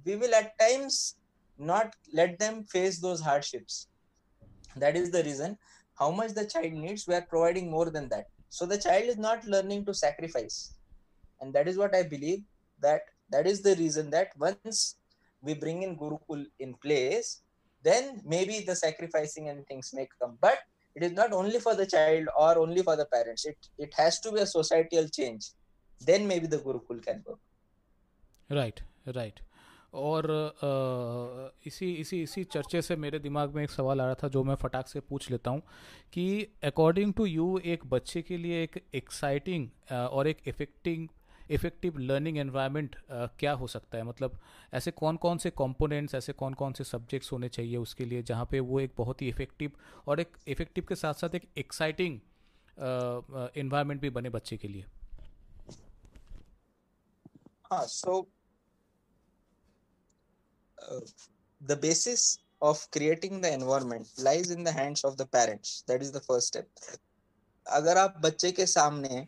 we 0.04 0.16
will 0.16 0.34
at 0.34 0.58
times 0.58 1.16
not 1.58 1.94
let 2.12 2.38
them 2.38 2.64
face 2.64 2.98
those 2.98 3.20
hardships. 3.20 3.88
That 4.76 4.96
is 4.96 5.10
the 5.10 5.24
reason 5.24 5.58
how 6.00 6.10
much 6.10 6.32
the 6.32 6.46
child 6.46 6.72
needs, 6.72 7.06
we 7.06 7.14
are 7.14 7.26
providing 7.28 7.70
more 7.70 7.90
than 7.90 8.08
that. 8.08 8.26
So 8.48 8.64
the 8.64 8.78
child 8.78 9.04
is 9.04 9.18
not 9.18 9.44
learning 9.46 9.84
to 9.84 9.94
sacrifice. 9.94 10.74
And 11.40 11.52
that 11.52 11.68
is 11.68 11.76
what 11.76 11.94
I 11.94 12.02
believe 12.02 12.42
that 12.80 13.02
that 13.30 13.46
is 13.46 13.60
the 13.60 13.76
reason 13.76 14.10
that 14.10 14.32
once 14.38 14.96
we 15.42 15.54
bring 15.54 15.82
in 15.82 15.96
Gurukul 15.96 16.46
in 16.58 16.74
place, 16.74 17.42
then 17.82 18.20
maybe 18.24 18.60
the 18.60 18.76
sacrificing 18.76 19.48
and 19.48 19.66
things 19.66 19.92
may 19.92 20.06
come 20.18 20.36
but 20.40 20.58
it 20.96 21.02
is 21.02 21.12
not 21.12 21.32
only 21.32 21.60
for 21.60 21.74
the 21.74 21.86
child 21.86 22.28
or 22.38 22.58
only 22.58 22.82
for 22.82 22.96
the 22.96 23.06
parents 23.16 23.44
it 23.44 23.70
it 23.78 23.94
has 23.94 24.20
to 24.20 24.32
be 24.32 24.40
a 24.40 24.46
societal 24.46 25.08
change 25.08 25.50
then 26.00 26.26
maybe 26.26 26.46
the 26.46 26.58
gurukul 26.58 27.04
can 27.06 27.22
work 27.26 28.58
right 28.62 28.82
right 29.20 29.40
और 29.94 30.26
इसी 31.66 31.92
इसी 32.00 32.20
इसी 32.22 32.42
चर्चे 32.44 32.82
से 32.82 32.96
मेरे 32.96 33.18
दिमाग 33.18 33.54
में 33.54 33.62
एक 33.62 33.70
सवाल 33.70 34.00
आ 34.00 34.04
रहा 34.06 34.14
था 34.22 34.28
जो 34.34 34.42
मैं 34.44 34.54
फटाक 34.62 34.88
से 34.88 35.00
पूछ 35.08 35.30
लेता 35.30 35.50
हूँ 35.50 35.62
कि 36.12 36.26
अकॉर्डिंग 36.64 37.14
टू 37.14 37.26
यू 37.26 37.58
एक 37.72 37.86
बच्चे 37.94 38.22
के 38.22 38.36
लिए 38.36 38.62
एक 38.62 38.80
एक्साइटिंग 38.94 39.68
और 39.92 40.28
एक 40.28 40.42
इफेक्टिंग 40.48 41.08
इफ़ेक्टिव 41.50 41.98
लर्निंग 41.98 42.38
एनवायरनमेंट 42.38 42.96
क्या 43.10 43.52
हो 43.52 43.66
सकता 43.66 43.98
है? 43.98 44.04
मतलब 44.04 44.38
ऐसे 44.74 44.90
कौन 44.90 45.16
कौन 45.24 45.38
से 45.38 45.50
कंपोनेंट्स 45.58 46.14
ऐसे 46.14 46.32
कौन 46.32 46.54
कौन 46.54 46.72
से 46.72 46.84
सब्जेक्ट्स 46.84 47.32
होने 47.32 47.48
चाहिए 47.48 47.76
उसके 47.76 48.04
लिए 48.04 48.22
जहाँ 48.22 48.46
पे 48.50 48.60
वो 48.60 48.80
एक 48.80 48.92
बहुत 48.98 49.22
ही 49.22 49.28
इफ़ेक्टिव 49.28 49.72
और 50.08 50.20
एक 50.20 50.36
इफ़ेक्टिव 50.48 50.84
के 50.88 50.94
साथ 50.94 51.14
साथ 51.14 51.34
एक 51.34 51.48
एक्साइटिंग 51.58 52.20
इन्वायरमेंट 53.58 54.00
भी 54.00 54.10
बने 54.10 54.30
बच्चे 54.30 54.56
के 54.56 54.68
लिए? 54.68 54.84
हाँ 57.72 57.86
सो 57.86 58.26
the 61.60 61.76
basis 61.76 62.22
of 62.62 62.78
creating 62.90 63.40
the 63.40 63.48
environment 63.52 64.06
lies 64.18 64.50
in 64.50 64.64
the 64.64 64.72
hands 64.72 65.02
of 65.04 65.16
the 65.16 65.26
parents. 65.26 65.82
That 65.88 66.02
is 66.02 66.12
the 66.12 66.20
first 66.20 66.46
step. 66.52 66.68
अगर 67.66 67.98
आप 67.98 68.14
बच्चे 68.22 68.50
के 68.52 68.66
सामने 68.66 69.26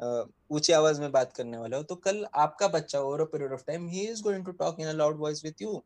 ऊँची 0.00 0.72
आवाज़ 0.72 1.00
में 1.00 1.10
बात 1.12 1.32
करने 1.36 1.58
वाले 1.58 1.76
हो 1.76 1.82
तो 1.82 1.94
कल 2.04 2.24
आपका 2.34 2.68
बच्चा 2.68 3.00
over 3.00 3.20
a 3.20 3.24
period 3.32 3.52
of 3.52 3.62
time 3.66 3.88
he 3.88 4.06
is 4.08 4.22
going 4.22 4.44
to 4.44 4.52
talk 4.60 4.80
in 4.80 4.88
a 4.88 4.92
loud 4.92 5.18
voice 5.18 5.44
with 5.44 5.62
you 5.62 5.82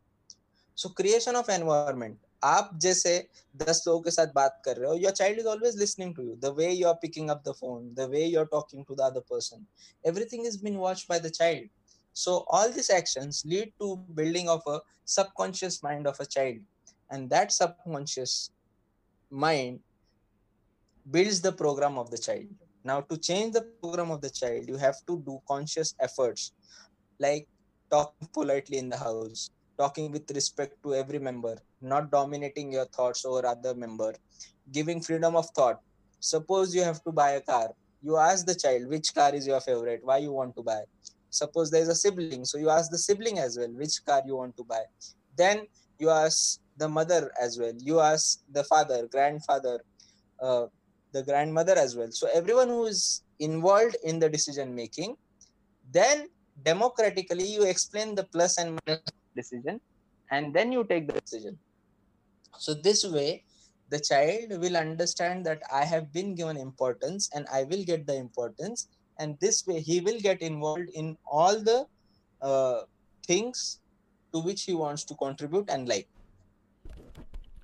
so 0.78 0.88
creation 0.96 1.36
of 1.36 1.50
environment 1.50 2.18
आप 2.44 2.70
जैसे 2.82 3.16
दस 3.56 3.82
लोगों 3.86 4.00
के 4.02 4.10
साथ 4.10 4.32
बात 4.34 4.60
कर 4.64 4.76
रहे 4.76 4.90
हो 4.90 4.94
your 4.96 5.12
child 5.12 5.38
is 5.40 5.46
always 5.46 5.78
listening 5.78 6.14
to 6.16 6.22
you 6.22 6.34
the 6.42 6.54
way 6.56 6.70
you 6.70 6.88
are 6.88 6.94
picking 7.02 7.30
up 7.30 7.42
the 7.46 7.52
phone 7.60 7.92
the 7.94 8.08
way 8.10 8.24
you 8.24 8.38
are 8.40 8.46
talking 8.52 8.84
to 8.88 8.94
the 8.94 9.00
other 9.00 9.20
person 9.30 9.66
everything 10.04 10.46
is 10.46 10.62
been 10.64 10.76
watched 10.76 11.06
by 11.10 11.20
the 11.20 11.30
child 11.30 11.68
so 12.16 12.36
all 12.54 12.72
these 12.72 12.90
actions 12.94 13.44
lead 13.52 13.72
to 13.82 13.96
building 14.16 14.48
of 14.56 14.72
a 14.72 14.78
subconscious 15.08 15.80
mind 15.84 16.08
of 16.08 16.20
a 16.20 16.26
child, 16.26 16.60
and 17.10 17.30
that 17.30 17.52
subconscious 17.52 18.34
mind 19.32 19.80
builds 21.06 21.40
the 21.40 21.52
program 21.52 21.98
of 21.98 22.10
the 22.10 22.18
child. 22.18 22.61
Now 22.84 23.00
to 23.00 23.16
change 23.16 23.52
the 23.52 23.62
program 23.80 24.10
of 24.10 24.20
the 24.20 24.30
child 24.30 24.68
you 24.68 24.76
have 24.76 24.96
to 25.06 25.22
do 25.26 25.40
conscious 25.48 25.94
efforts 26.00 26.52
like 27.18 27.46
talking 27.90 28.28
politely 28.32 28.78
in 28.78 28.88
the 28.88 28.96
house 28.96 29.50
talking 29.78 30.10
with 30.12 30.30
respect 30.30 30.74
to 30.82 30.94
every 30.94 31.18
member 31.18 31.56
not 31.80 32.10
dominating 32.10 32.72
your 32.72 32.86
thoughts 32.86 33.24
over 33.24 33.44
other 33.46 33.74
member 33.74 34.12
giving 34.70 35.00
freedom 35.00 35.34
of 35.34 35.48
thought. 35.56 35.80
Suppose 36.20 36.74
you 36.74 36.82
have 36.82 37.02
to 37.04 37.12
buy 37.12 37.32
a 37.32 37.40
car. 37.40 37.70
You 38.00 38.16
ask 38.16 38.46
the 38.46 38.54
child 38.54 38.88
which 38.88 39.14
car 39.14 39.34
is 39.34 39.46
your 39.46 39.60
favorite? 39.60 40.00
Why 40.02 40.18
you 40.18 40.32
want 40.32 40.54
to 40.56 40.62
buy? 40.62 40.82
Suppose 41.30 41.70
there 41.70 41.82
is 41.82 41.88
a 41.88 41.94
sibling 41.94 42.44
so 42.44 42.58
you 42.58 42.68
ask 42.68 42.90
the 42.90 42.98
sibling 42.98 43.38
as 43.38 43.56
well 43.58 43.68
which 43.68 44.04
car 44.04 44.22
you 44.26 44.36
want 44.36 44.56
to 44.56 44.64
buy? 44.64 44.82
Then 45.36 45.66
you 45.98 46.10
ask 46.10 46.60
the 46.76 46.88
mother 46.88 47.30
as 47.40 47.58
well. 47.58 47.72
You 47.78 48.00
ask 48.00 48.40
the 48.50 48.64
father 48.64 49.06
grandfather 49.10 49.80
uh, 50.40 50.66
the 51.12 51.22
grandmother 51.22 51.74
as 51.74 51.96
well. 51.96 52.10
So 52.10 52.28
everyone 52.32 52.68
who 52.68 52.86
is 52.86 53.22
involved 53.38 53.96
in 54.04 54.18
the 54.18 54.28
decision 54.28 54.74
making 54.74 55.16
then 55.90 56.28
democratically 56.62 57.44
you 57.44 57.64
explain 57.64 58.14
the 58.14 58.24
plus 58.24 58.58
and 58.58 58.78
minus 58.86 59.02
decision 59.36 59.80
and 60.30 60.54
then 60.54 60.72
you 60.72 60.84
take 60.84 61.06
the 61.06 61.20
decision. 61.20 61.58
So 62.58 62.74
this 62.74 63.04
way 63.04 63.44
the 63.92 64.00
child 64.00 64.58
will 64.62 64.76
understand 64.76 65.44
that 65.48 65.60
i 65.80 65.84
have 65.92 66.06
been 66.16 66.34
given 66.40 66.56
importance 66.56 67.28
and 67.34 67.46
i 67.58 67.62
will 67.70 67.84
get 67.90 68.06
the 68.10 68.16
importance 68.24 68.88
and 69.18 69.38
this 69.44 69.66
way 69.66 69.80
he 69.88 70.00
will 70.06 70.20
get 70.28 70.40
involved 70.50 70.90
in 70.94 71.16
all 71.38 71.60
the 71.70 71.78
uh, 72.50 72.80
things 73.26 73.80
to 74.32 74.40
which 74.46 74.62
he 74.68 74.74
wants 74.84 75.04
to 75.10 75.14
contribute 75.24 75.68
and 75.68 75.88
like 75.88 76.08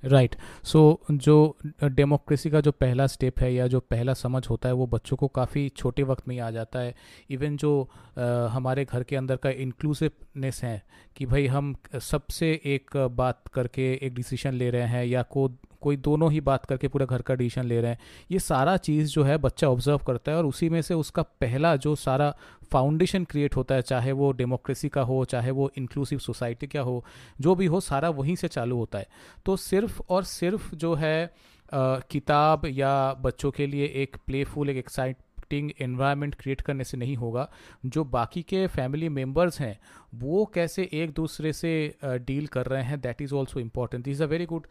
right 0.05 0.31
right. 0.31 0.67
So 0.67 1.01
so, 1.11 1.17
जो 1.17 1.59
democracy 1.85 2.51
का 2.51 2.61
जो 2.61 2.73
पहला 2.73 3.07
step 3.07 3.41
है 3.41 3.55
या 3.55 3.67
जो 3.67 3.81
पहला 3.81 4.15
समझ 4.15 4.47
होता 4.47 4.69
है 4.69 4.75
वो 4.75 4.87
बच्चों 4.87 5.17
को 5.17 5.29
काफ़ी 5.29 5.69
छोटे 5.69 6.03
वक्त 6.03 6.29
में 6.29 6.35
ही 6.35 6.41
आ 6.41 6.51
जाता 6.51 6.79
है 6.79 6.95
इवन 7.31 7.57
जो 7.57 7.91
आ, 8.19 8.23
हमारे 8.47 8.85
घर 8.85 9.03
के 9.03 9.17
अंदर 9.17 9.37
का 9.37 9.51
इंक्लूसिवनेस 9.51 10.61
है 10.65 10.83
कि 11.17 11.27
भाई 11.27 11.47
हम 11.47 11.75
सबसे 12.01 12.53
एक 12.65 12.97
बात 12.97 13.49
करके 13.49 13.93
एक 14.03 14.15
डिसीज़न 14.15 14.55
ले 14.55 14.71
रहे 14.71 14.87
हैं 14.87 15.05
या 15.05 15.23
को 15.23 15.49
कोई 15.81 15.97
दोनों 15.99 16.31
ही 16.33 16.41
बात 16.41 16.65
करके 16.65 16.89
पूरा 16.89 17.07
घर 17.07 17.23
का 17.23 17.35
डिसीज़न 17.35 17.67
ले 17.67 17.81
रहे 17.81 17.91
हैं। 17.91 17.99
ये 18.31 18.39
सारा 18.39 18.77
चीज़ 18.77 19.13
जो 19.13 19.23
है 19.23 19.37
बच्चा 19.39 19.69
ऑब्ज़र्व 19.69 19.99
करता 19.99 20.33
है 20.33 20.39
और 20.39 20.47
उसी 20.47 20.69
में 20.69 20.81
से 20.83 20.95
उसका 20.95 21.23
पहला 21.23 21.75
जो 21.77 21.95
सारा 21.97 22.35
फाउंडेशन 22.73 23.25
क्रिएट 23.25 23.57
होता 23.57 23.75
है, 23.75 23.83
चाहे 23.83 24.13
वो 24.13 24.31
डेमोक्रेसी 24.33 24.89
का 24.89 25.03
हो, 25.03 25.25
चाहे 25.25 25.51
वो 25.51 25.71
इंक्लूसिव 25.79 26.19
सोसाइटी 26.19 26.67
का 26.67 26.81
हो, 26.81 27.05
जो 27.41 27.55
भी 27.55 27.67
हो, 27.67 27.81
सारा 27.81 28.11
वहीं 28.11 28.37
से 28.37 28.49
चालू 28.49 28.77
होता 28.77 28.99
है। 28.99 29.07
तो 29.47 29.57
सिर्फ़ 29.59 30.01
और 30.09 30.25
सिर्फ़ 30.25 30.75
जो 30.75 30.95
है 30.95 31.31
किताब 31.75 32.63
या 32.67 33.13
बच्चों 33.15 33.51
के 33.51 33.67
लिए 33.67 33.87
एक 34.03 34.17
प्लेफुल 34.27 34.71
एक 34.71 34.77
एक्साइट 34.77 35.17
एक्टिंग 35.49 35.71
एनवायरनमेंट 35.81 36.35
क्रिएट 36.35 36.61
करने 36.61 36.85
से 36.85 36.97
नहीं 36.97 37.17
होगा। 37.17 37.51
जो 37.87 38.05
बाकी 38.05 38.43
के 38.43 38.67
फैमिली 38.67 39.09
मेंबर्स 39.09 39.61
हैं 39.61 39.79
वो 40.15 40.45
कैसे 40.55 40.89
एक 40.93 41.13
दूसरे 41.13 41.53
से 41.53 41.73
डील 42.05 42.47
कर 42.47 42.67
रहे 42.67 42.83
हैं 42.83 43.01
that 43.01 43.23
is 43.23 43.35
also 43.35 43.61
important 43.61 44.05
this 44.05 44.13
is 44.13 44.23
a 44.23 44.27
very 44.27 44.47
good 44.47 44.67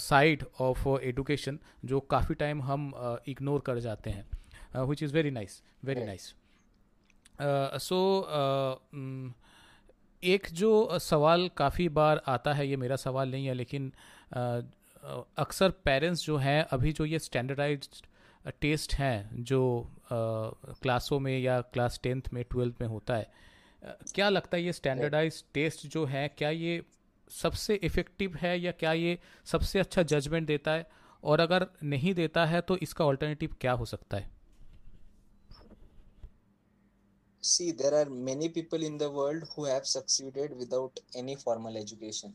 side 0.00 0.44
of 0.60 0.88
education 0.88 1.58
जो 1.84 2.00
काफ़ी 2.00 2.34
टाइम 2.34 2.62
हम 2.62 2.92
इग्नोर 3.28 3.58
uh, 3.60 3.66
कर 3.66 3.78
जाते 3.78 4.10
हैं। 4.10 4.84
Which 4.84 5.02
is 5.02 5.14
very 5.14 5.30
nice 5.30 5.62
very 5.84 6.04
nice 6.04 6.34
so 7.82 8.00
एक 10.22 10.46
जो 10.52 10.98
सवाल 10.98 11.48
काफ़ी 11.56 11.88
बार 11.88 12.22
आता 12.26 12.52
है 12.54 12.68
ये 12.68 12.76
मेरा 12.76 12.96
सवाल 12.96 13.30
नहीं 13.30 13.46
है 13.46 13.54
लेकिन 13.54 13.92
uh, 14.32 14.62
अक्सर 15.38 15.70
पेरेंट्स 15.84 16.24
जो 16.26 16.36
हैं 16.36 16.62
अभी 16.72 16.92
जो 16.92 17.04
ये 17.04 17.18
स्टैंडर्डाइज्ड 17.18 18.05
टेस्ट 18.46 18.94
हैं 18.94 19.44
जो 19.44 19.60
क्लासों 20.12 21.18
में 21.20 21.38
या 21.38 21.60
क्लास 21.62 22.00
टेंथ 22.02 22.22
में, 22.32 22.42
ट्वेल्थ 22.44 22.80
में 22.80 22.88
होता 22.88 23.16
है। 23.16 23.30
क्या 24.14 24.28
लगता 24.28 24.56
है 24.56 24.62
ये 24.62 24.72
स्टैंडर्डाइज 24.72 25.42
टेस्ट 25.54 25.86
जो 25.86 26.04
है, 26.04 26.28
क्या 26.28 26.50
ये 26.50 26.82
सबसे 27.30 27.74
इफ़ेक्टिव 27.74 28.36
है 28.36 28.58
या 28.60 28.72
क्या 28.72 28.92
ये 28.92 29.18
सबसे 29.46 29.78
अच्छा 29.78 30.02
जजमेंट 30.04 30.46
देता 30.46 30.72
है? 30.72 30.86
और 31.24 31.40
अगर 31.40 31.66
नहीं 31.84 32.14
देता 32.14 32.44
है 32.46 32.60
तो 32.60 32.76
इसका 32.78 33.04
ऑल्टरनेटिव 33.04 33.54
क्या 33.60 33.72
हो 33.72 33.84
सकता 33.84 34.16
है? 34.16 34.30
See 37.42 37.70
there 37.72 37.94
are 37.94 38.08
many 38.08 38.48
people 38.48 38.82
in 38.82 38.98
the 38.98 39.02
any 41.16 41.34
formal 41.36 41.76
education 41.76 42.34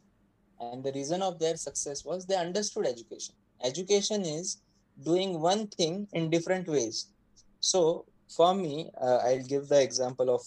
and 0.60 0.84
the 0.84 0.92
reason 0.96 1.22
of 1.22 1.36
their 1.36 1.56
success 1.58 2.04
was 2.08 2.26
they 2.26 2.36
understood 2.36 2.86
education 2.86 3.68
education 3.68 4.26
is 4.26 4.56
doing 5.04 5.40
one 5.40 5.68
thing 5.68 6.08
in 6.14 6.30
different 6.30 6.68
ways. 6.68 7.08
So 7.60 8.06
for 8.36 8.54
me, 8.54 8.90
uh, 9.00 9.18
I'll 9.26 9.44
give 9.44 9.68
the 9.68 9.82
example 9.82 10.34
of 10.34 10.42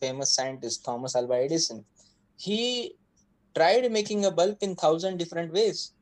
famous 0.00 0.34
scientist 0.34 0.84
Thomas 0.84 1.16
Alva 1.16 1.34
Edison. 1.34 1.84
He 2.36 2.94
tried 3.56 3.90
making 3.90 4.24
a 4.24 4.30
bulb 4.30 4.58
in 4.60 4.74
thousand 4.76 5.16
different 5.16 5.52
ways. 5.52 5.92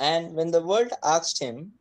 And 0.00 0.34
when 0.34 0.50
the 0.50 0.62
world 0.62 0.90
asked 1.04 1.40
him 1.40 1.72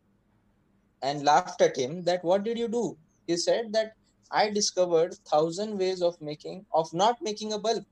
and 1.02 1.24
laughed 1.24 1.62
at 1.62 1.76
him 1.76 2.04
that 2.04 2.24
what 2.24 2.44
did 2.44 2.58
you 2.58 2.68
do? 2.68 2.98
He 3.28 3.38
said 3.38 3.74
that 3.74 3.94
I 4.32 4.50
discovered 4.50 5.16
thousand 5.30 5.78
ways 5.78 6.02
of 6.02 6.20
making 6.22 6.66
of 6.74 6.94
not 6.94 7.18
making 7.22 7.54
a 7.54 7.60
bulb. 7.60 7.84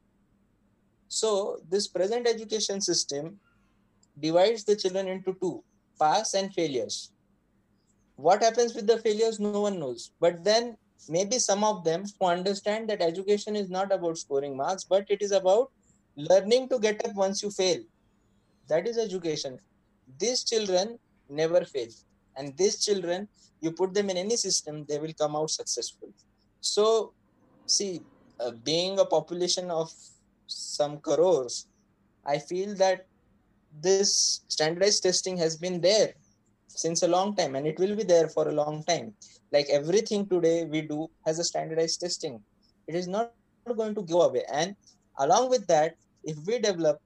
So 1.08 1.60
this 1.70 1.88
present 1.88 2.28
education 2.28 2.82
system 2.82 3.40
divides 4.20 4.64
the 4.64 4.76
children 4.76 5.08
into 5.08 5.36
two 5.42 5.64
pass 6.00 6.34
and 6.34 6.54
failures. 6.54 7.12
What 8.16 8.44
happens 8.44 8.76
with 8.76 8.88
the 8.88 9.00
failures, 9.00 9.40
no 9.40 9.62
one 9.62 9.80
knows. 9.80 10.12
But 10.20 10.44
then 10.44 10.78
maybe 11.10 11.40
some 11.40 11.64
of 11.64 11.84
them 11.84 12.04
who 12.20 12.28
understand 12.28 12.90
that 12.90 13.02
education 13.02 13.56
is 13.56 13.70
not 13.70 13.92
about 13.92 14.18
scoring 14.18 14.56
marks, 14.56 14.84
but 14.84 15.06
it 15.10 15.22
is 15.22 15.32
about 15.32 15.72
learning 16.16 16.70
to 16.70 16.80
get 16.80 17.04
up 17.06 17.16
once 17.16 17.42
you 17.42 17.50
fail. 17.50 17.82
That 18.70 18.88
is 18.88 18.98
education. 18.98 19.60
These 20.20 20.44
children 20.44 21.00
never 21.30 21.66
fail. 21.66 21.90
And 22.36 22.56
these 22.58 22.84
children, 22.84 23.28
you 23.62 23.72
put 23.72 23.94
them 23.94 24.10
in 24.10 24.18
any 24.18 24.38
system, 24.38 24.86
they 24.88 25.00
will 25.00 25.14
come 25.14 25.36
out 25.36 25.50
successful. 25.50 26.10
So, 26.62 27.14
see, 27.66 28.02
uh, 28.40 28.52
being 28.64 29.00
a 29.00 29.06
population 29.06 29.70
of 29.70 29.92
some 30.48 31.00
crores, 31.00 31.68
I 32.26 32.38
feel 32.38 32.76
that 32.76 33.06
this 33.82 34.42
standardized 34.48 35.04
testing 35.04 35.38
has 35.38 35.58
been 35.58 35.82
there 35.82 36.14
since 36.68 37.04
a 37.04 37.08
long 37.08 37.36
time 37.36 37.56
and 37.56 37.68
it 37.68 37.80
will 37.80 37.96
be 37.96 38.04
there 38.04 38.28
for 38.28 38.48
a 38.48 38.52
long 38.52 38.84
time. 38.84 39.14
Like 39.52 39.68
everything 39.70 40.28
today 40.28 40.66
we 40.66 40.82
do 40.82 41.08
has 41.26 41.40
a 41.40 41.44
standardized 41.44 42.00
testing. 42.02 42.42
It 42.88 42.96
is 42.96 43.08
not 43.08 43.32
going 43.78 43.96
to 43.96 44.02
go 44.02 44.22
away. 44.22 44.44
And 44.52 44.76
along 45.20 45.50
with 45.50 45.68
that 45.68 45.96
if 46.24 46.38
we 46.48 46.60
develop 46.60 47.00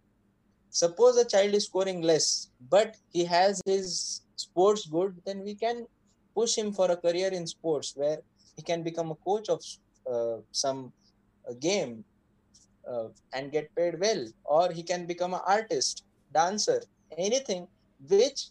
suppose 0.69 1.17
a 1.17 1.25
child 1.25 1.53
is 1.53 1.65
scoring 1.65 2.01
less 2.01 2.49
but 2.69 2.95
he 3.09 3.23
has 3.25 3.61
his 3.65 4.21
sports 4.35 4.85
good 4.85 5.15
then 5.25 5.43
we 5.43 5.55
can 5.55 5.85
push 6.35 6.55
him 6.55 6.71
for 6.71 6.91
a 6.91 6.97
career 6.97 7.29
in 7.29 7.47
sports 7.47 7.93
where 7.95 8.19
he 8.55 8.61
can 8.61 8.83
become 8.83 9.11
a 9.11 9.15
coach 9.15 9.49
of 9.49 9.61
uh, 10.11 10.37
some 10.51 10.91
uh, 11.49 11.53
game 11.59 12.03
uh, 12.89 13.07
and 13.33 13.51
get 13.51 13.73
paid 13.75 13.99
well 13.99 14.25
or 14.45 14.71
he 14.71 14.83
can 14.83 15.05
become 15.05 15.33
an 15.33 15.41
artist 15.47 16.03
dancer, 16.37 16.79
anything 17.17 17.67
which 18.09 18.47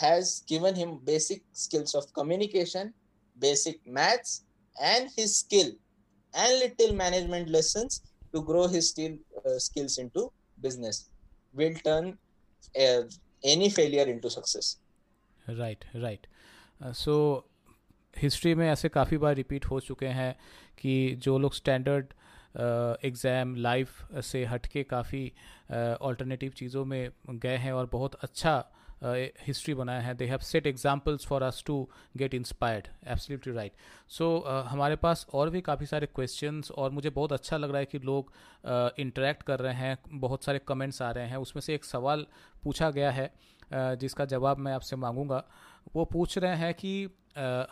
has 0.00 0.42
given 0.46 0.74
him 0.74 0.98
basic 1.04 1.42
skills 1.52 1.94
of 1.94 2.12
communication, 2.14 2.92
basic 3.38 3.80
maths, 3.86 4.44
and 4.92 5.10
his 5.16 5.38
skill 5.38 5.70
and 6.34 6.58
little 6.58 6.94
management 6.94 7.48
lessons 7.48 8.02
to 8.32 8.42
grow 8.42 8.66
his 8.68 8.88
still, 8.90 9.16
uh, 9.44 9.58
skills 9.58 9.98
into 9.98 10.32
business 10.60 11.10
will 11.54 11.74
turn 11.84 12.16
uh, 12.78 13.02
any 13.44 13.70
failure 13.70 14.08
into 14.14 14.30
success 14.38 14.76
right 15.48 15.84
right 15.94 16.26
so 16.96 17.14
history 18.18 18.54
में 18.54 18.66
ऐसे 18.68 18.88
काफ़ी 18.88 19.16
बार 19.18 19.34
repeat 19.34 19.64
हो 19.64 19.78
चुके 19.80 20.06
हैं 20.06 20.32
कि 20.78 20.92
जो 21.24 21.38
लोग 21.38 21.54
standard 21.54 22.12
exam 22.54 23.54
life 23.56 24.20
से 24.24 24.44
हटके 24.44 24.82
काफ़ी 24.82 25.32
ऑल्टरनेटिव 25.72 26.52
चीज़ों 26.56 26.84
में 26.84 27.10
गए 27.30 27.56
हैं 27.56 27.72
और 27.72 27.88
बहुत 27.92 28.14
अच्छा 28.14 28.62
हिस्ट्री 29.46 29.74
बनाया 29.74 30.00
है। 30.00 30.14
They 30.14 30.26
have 30.26 30.38
set 30.38 30.66
examples 30.66 31.26
for 31.26 31.42
us 31.42 31.62
to 31.66 31.76
get 32.16 32.34
inspired 32.34 32.88
absolutely 33.06 33.52
right 33.54 33.72
so 34.08 34.26
हमारे 34.68 34.96
पास 34.96 35.26
और 35.34 35.50
भी 35.50 35.60
काफ़ी 35.60 35.86
सारे 35.86 36.06
क्वेश्चंस 36.06 36.70
और 36.70 36.90
मुझे 36.90 37.10
बहुत 37.10 37.32
अच्छा 37.32 37.56
लग 37.56 37.70
रहा 37.70 37.78
है 37.78 37.86
कि 37.86 37.98
लोग 37.98 38.32
इंटरेक्ट 38.98 39.40
uh, 39.40 39.46
कर 39.46 39.58
रहे 39.58 39.74
हैं। 39.74 39.98
बहुत 40.10 40.44
सारे 40.44 40.58
कमेंट्स 40.68 41.00
आ 41.02 41.10
रहे 41.10 41.26
हैं। 41.26 41.36
उसमें 41.36 41.60
से 41.60 41.74
एक 41.74 41.84
सवाल 41.84 42.26
पूछा 42.64 42.90
गया 42.90 43.10
है 43.10 43.28
uh, 43.28 44.00
जिसका 44.00 44.24
जवाब 44.26 44.58
मैं 44.58 44.72
आपसे 44.72 44.96
मांगूँगा। 44.96 45.44
वो 45.94 46.04
पूछ 46.04 46.38
रहे 46.38 46.56
हैं 46.56 46.74
कि 46.74 46.92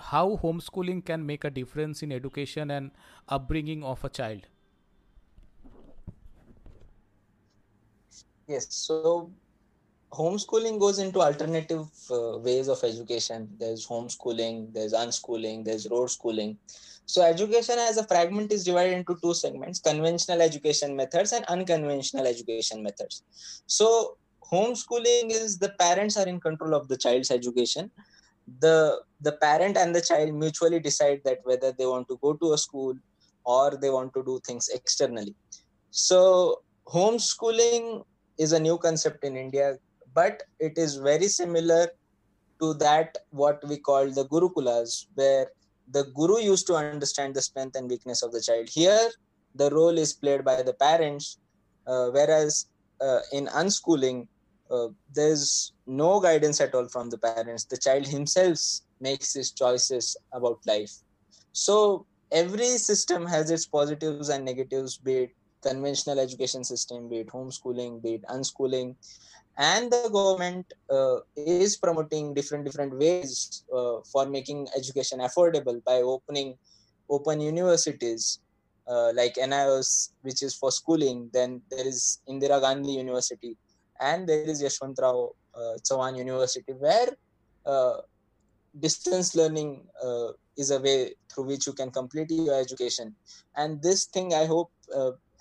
how 0.01 0.35
homeschooling 0.61 1.03
can 1.03 1.21
make 1.23 1.47
a 1.47 1.49
difference 1.51 2.03
in 2.03 2.13
education 2.13 2.71
and 2.71 2.91
upbringing 3.29 3.85
of 3.85 4.07
a 4.07 4.09
child 4.11 4.47
yes 8.49 8.67
so 8.71 9.31
homeschooling 10.13 10.79
goes 10.81 10.99
into 10.99 11.21
alternative 11.21 11.87
uh, 12.11 12.39
ways 12.39 12.69
of 12.69 12.83
education. 12.83 13.49
There's 13.59 13.87
homeschooling 13.87 14.73
there's 14.73 14.95
unschooling 14.95 15.65
there's 15.65 15.89
road 15.91 16.11
schooling. 16.11 16.59
So 17.05 17.23
education 17.23 17.77
as 17.79 17.97
a 17.97 18.07
fragment 18.07 18.53
is 18.53 18.65
divided 18.65 18.95
into 18.95 19.17
two 19.23 19.35
segments 19.35 19.81
conventional 19.81 20.43
education 20.43 20.97
methods 20.97 21.33
and 21.33 21.45
unconventional 21.47 22.27
education 22.27 22.83
methods. 22.83 23.23
So 23.67 24.17
homeschooling 24.53 25.31
is 25.31 25.59
the 25.59 25.75
parents 25.79 26.17
are 26.17 26.27
in 26.27 26.41
control 26.41 26.75
of 26.75 26.89
the 26.89 26.97
child's 26.97 27.31
education. 27.31 27.91
The 28.61 29.03
the 29.21 29.33
parent 29.33 29.77
and 29.77 29.95
the 29.95 30.01
child 30.01 30.33
mutually 30.35 30.81
decide 30.81 31.21
that 31.25 31.39
whether 31.45 31.73
they 31.73 31.87
want 31.87 32.09
to 32.09 32.19
go 32.23 32.33
to 32.33 32.53
a 32.55 32.59
school 32.59 32.95
or 33.45 33.77
they 33.77 33.91
want 33.91 34.15
to 34.15 34.23
do 34.25 34.41
things 34.47 34.69
externally. 34.73 35.35
So 35.91 36.63
homeschooling 36.87 38.05
is 38.39 38.53
a 38.53 38.61
new 38.61 38.79
concept 38.79 39.25
in 39.25 39.37
india 39.37 39.77
but 40.15 40.43
it 40.59 40.79
is 40.79 40.97
very 40.97 41.29
similar 41.29 41.87
to 42.61 42.75
that 42.75 43.17
what 43.31 43.63
we 43.69 43.79
call 43.79 44.11
the 44.11 44.27
gurukulas 44.27 45.07
where 45.15 45.47
the 45.91 46.05
guru 46.15 46.39
used 46.39 46.67
to 46.67 46.75
understand 46.75 47.35
the 47.35 47.43
strength 47.43 47.77
and 47.77 47.89
weakness 47.89 48.23
of 48.23 48.33
the 48.33 48.41
child. 48.41 48.69
Here 48.69 49.11
the 49.55 49.71
role 49.71 49.97
is 49.97 50.13
played 50.13 50.45
by 50.45 50.63
the 50.63 50.75
parents 50.75 51.39
uh, 51.87 52.09
whereas 52.11 52.67
uh, 53.01 53.21
in 53.33 53.47
unschooling 53.47 54.27
uh, 54.71 54.89
there's 55.15 55.73
no 55.87 56.21
guidance 56.21 56.61
at 56.61 56.75
all 56.75 56.89
from 56.89 57.09
the 57.11 57.19
parents. 57.19 57.65
The 57.65 57.79
child 57.79 58.07
himself 58.07 58.59
makes 59.01 59.33
his 59.33 59.53
choices 59.53 60.17
about 60.33 60.59
life. 60.67 60.93
So 61.53 62.07
every 62.31 62.77
system 62.77 63.27
has 63.27 63.51
its 63.51 63.67
positives 63.67 64.29
and 64.29 64.45
negatives 64.45 64.99
be 64.99 65.15
it 65.15 65.31
conventional 65.63 66.19
education 66.19 66.65
system 66.65 67.09
be 67.09 67.19
it 67.19 67.29
homeschooling 67.29 68.03
be 68.03 68.15
it 68.15 68.25
unschooling 68.31 68.95
and 69.59 69.91
the 69.91 70.09
government 70.13 70.73
uh, 70.89 71.17
is 71.37 71.77
promoting 71.77 72.33
different 72.33 72.65
different 72.65 72.97
ways 72.97 73.65
uh, 73.75 73.99
for 74.13 74.27
making 74.27 74.69
education 74.77 75.19
affordable 75.19 75.83
by 75.85 75.97
opening 75.97 76.57
open 77.11 77.41
universities 77.41 78.41
uh, 78.89 79.13
like 79.15 79.35
NIOS, 79.35 80.11
which 80.23 80.43
is 80.43 80.55
for 80.55 80.73
schooling. 80.73 81.29
Then 81.33 81.61
there 81.71 81.87
is 81.87 82.21
Indira 82.29 82.61
Gandhi 82.61 82.93
University, 82.93 83.57
and 84.01 84.29
there 84.29 84.43
is 84.43 84.63
Yashwantrao 84.63 85.35
uh, 85.55 85.75
Chauhan 85.83 86.17
University, 86.17 86.73
where 86.73 87.09
uh, 87.67 87.99
distance 88.81 89.35
learning 89.35 89.87
uh, 90.03 90.29
is 90.57 90.71
a 90.71 90.81
way 90.81 91.15
through 91.31 91.45
which 91.45 91.67
you 91.67 91.73
can 91.73 91.91
complete 91.91 92.31
your 92.31 92.59
education. 92.59 93.15
And 93.57 93.83
this 93.83 94.07
thing, 94.07 94.35
I 94.35 94.47
hope, 94.47 94.71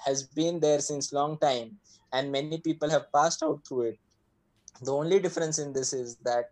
has 0.06 0.24
been 0.24 0.60
there 0.60 0.80
since 0.80 1.14
long 1.14 1.38
time, 1.38 1.78
and 2.14 2.32
many 2.32 2.58
people 2.60 2.90
have 2.90 3.12
passed 3.12 3.44
out 3.44 3.62
through 3.68 3.82
it. 3.82 4.00
The 4.82 4.94
only 4.94 5.20
difference 5.20 5.60
in 5.60 5.74
this 5.74 5.94
is 5.94 6.16
that 6.18 6.50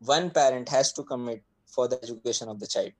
one 0.00 0.30
parent 0.30 0.68
has 0.68 0.92
to 0.94 1.02
commit 1.02 1.42
for 1.66 1.88
the 1.88 2.02
education 2.02 2.48
of 2.48 2.60
the 2.60 2.66
child 2.66 2.92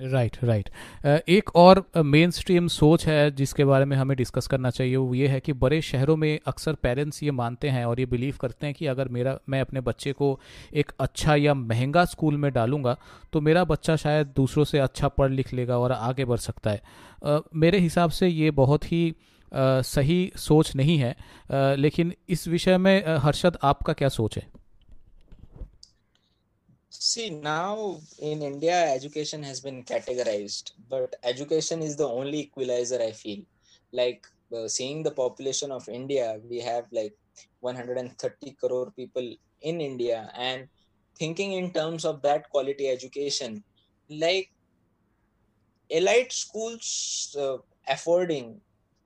right 0.00 0.36
right 0.44 0.68
uh, 1.00 1.28
एक 1.28 1.56
और 1.56 1.90
main 1.96 2.30
uh, 2.30 2.36
stream 2.36 2.68
सोच 2.68 3.06
है 3.06 3.30
जिसके 3.30 3.64
बारे 3.64 3.84
में 3.84 3.96
हमें 3.96 4.16
discuss 4.16 4.46
करना 4.46 4.70
चाहिए 4.70 4.96
वो 4.96 5.14
ये 5.14 5.28
है 5.28 5.40
कि 5.40 5.52
बड़े 5.52 5.82
शहरों 5.82 6.16
में 6.16 6.38
अक्सर 6.46 6.74
पेरेंट्स 6.74 7.22
ये 7.22 7.30
मानते 7.30 7.68
हैं 7.68 7.84
और 7.84 8.00
ये 8.00 8.06
बिलीव 8.06 8.36
करते 8.40 8.66
हैं 8.66 8.74
कि 8.74 8.86
अगर 8.86 9.08
मेरा 9.08 9.38
मैं 9.48 9.60
अपने 9.60 9.80
बच्चे 9.80 10.12
को 10.12 10.40
एक 10.74 10.92
अच्छा 11.00 11.34
या 11.34 11.54
महँगा 11.54 12.04
स्कूल 12.04 12.36
में 12.36 12.52
डालूँगा 12.52 12.96
तो 13.32 13.40
मेरा 13.40 13.64
बच्चा 13.64 13.96
शायद 13.96 14.26
दूसरों 14.26 14.64
से 14.64 14.78
अच्छा 14.78 15.08
पढ़ 15.08 15.30
लिख 15.30 15.52
लेगा 15.52 15.78
और 15.78 15.92
आगे 15.92 16.24
बढ़ 16.24 16.38
सकता 16.38 16.70
है। 16.70 16.82
uh, 17.26 17.42
मेरे 17.54 17.78
हिसाब 17.78 18.10
से 18.10 18.28
ये 18.28 18.50
बहुत 18.50 18.92
ही 18.92 19.14
सही 19.54 20.32
सोच 20.36 20.76
नहीं 20.76 20.98
है। 20.98 21.16
लेकिन 21.76 22.12
इस 22.28 22.48
विषय 22.48 22.78
में 22.78 23.04
हर्षद 23.18 23.58
आपका 23.62 23.92
क्या 23.92 24.08
सोच 24.08 24.36
है? 24.36 24.46
See, 26.98 27.30
now 27.30 28.00
in 28.18 28.42
India, 28.42 28.94
education 28.94 29.42
has 29.42 29.60
been 29.60 29.84
categorized, 29.84 30.72
but 30.88 31.14
education 31.22 31.82
is 31.82 31.96
the 31.96 32.08
only 32.08 32.40
equalizer 32.40 33.00
I 33.00 33.12
feel. 33.12 33.44
Like 33.92 34.26
uh, 34.54 34.68
seeing 34.68 35.02
the 35.02 35.10
population 35.10 35.70
of 35.70 35.88
India, 35.88 36.38
we 36.48 36.58
have 36.60 36.86
like 36.92 37.14
130 37.60 38.52
crore 38.58 38.90
people 38.92 39.34
in 39.60 39.80
India, 39.80 40.30
and 40.34 40.68
thinking 41.18 41.52
in 41.52 41.72
terms 41.72 42.04
of 42.04 42.22
that 42.22 42.48
quality 42.50 42.88
education, 42.88 43.62
like 44.08 44.50
elite 45.90 46.32
schools 46.32 47.36
uh, 47.38 47.56
affording 47.88 48.60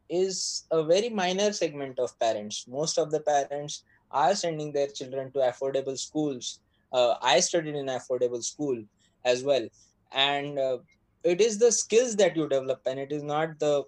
is 0.08 0.64
a 0.70 0.82
very 0.82 1.08
minor 1.08 1.52
segment 1.52 1.98
of 1.98 2.18
parents. 2.18 2.66
Most 2.68 2.98
of 2.98 3.10
the 3.10 3.20
parents 3.20 3.84
are 4.10 4.34
sending 4.34 4.72
their 4.72 4.88
children 4.88 5.32
to 5.32 5.40
affordable 5.40 5.98
schools. 5.98 6.60
Uh, 6.92 7.14
I 7.22 7.40
studied 7.40 7.76
in 7.76 7.86
affordable 7.86 8.42
school 8.42 8.82
as 9.24 9.42
well, 9.42 9.66
and 10.12 10.58
uh, 10.58 10.78
it 11.24 11.40
is 11.40 11.58
the 11.58 11.72
skills 11.72 12.16
that 12.16 12.36
you 12.36 12.48
develop, 12.48 12.80
and 12.86 12.98
it 12.98 13.12
is 13.12 13.22
not 13.22 13.58
the 13.58 13.84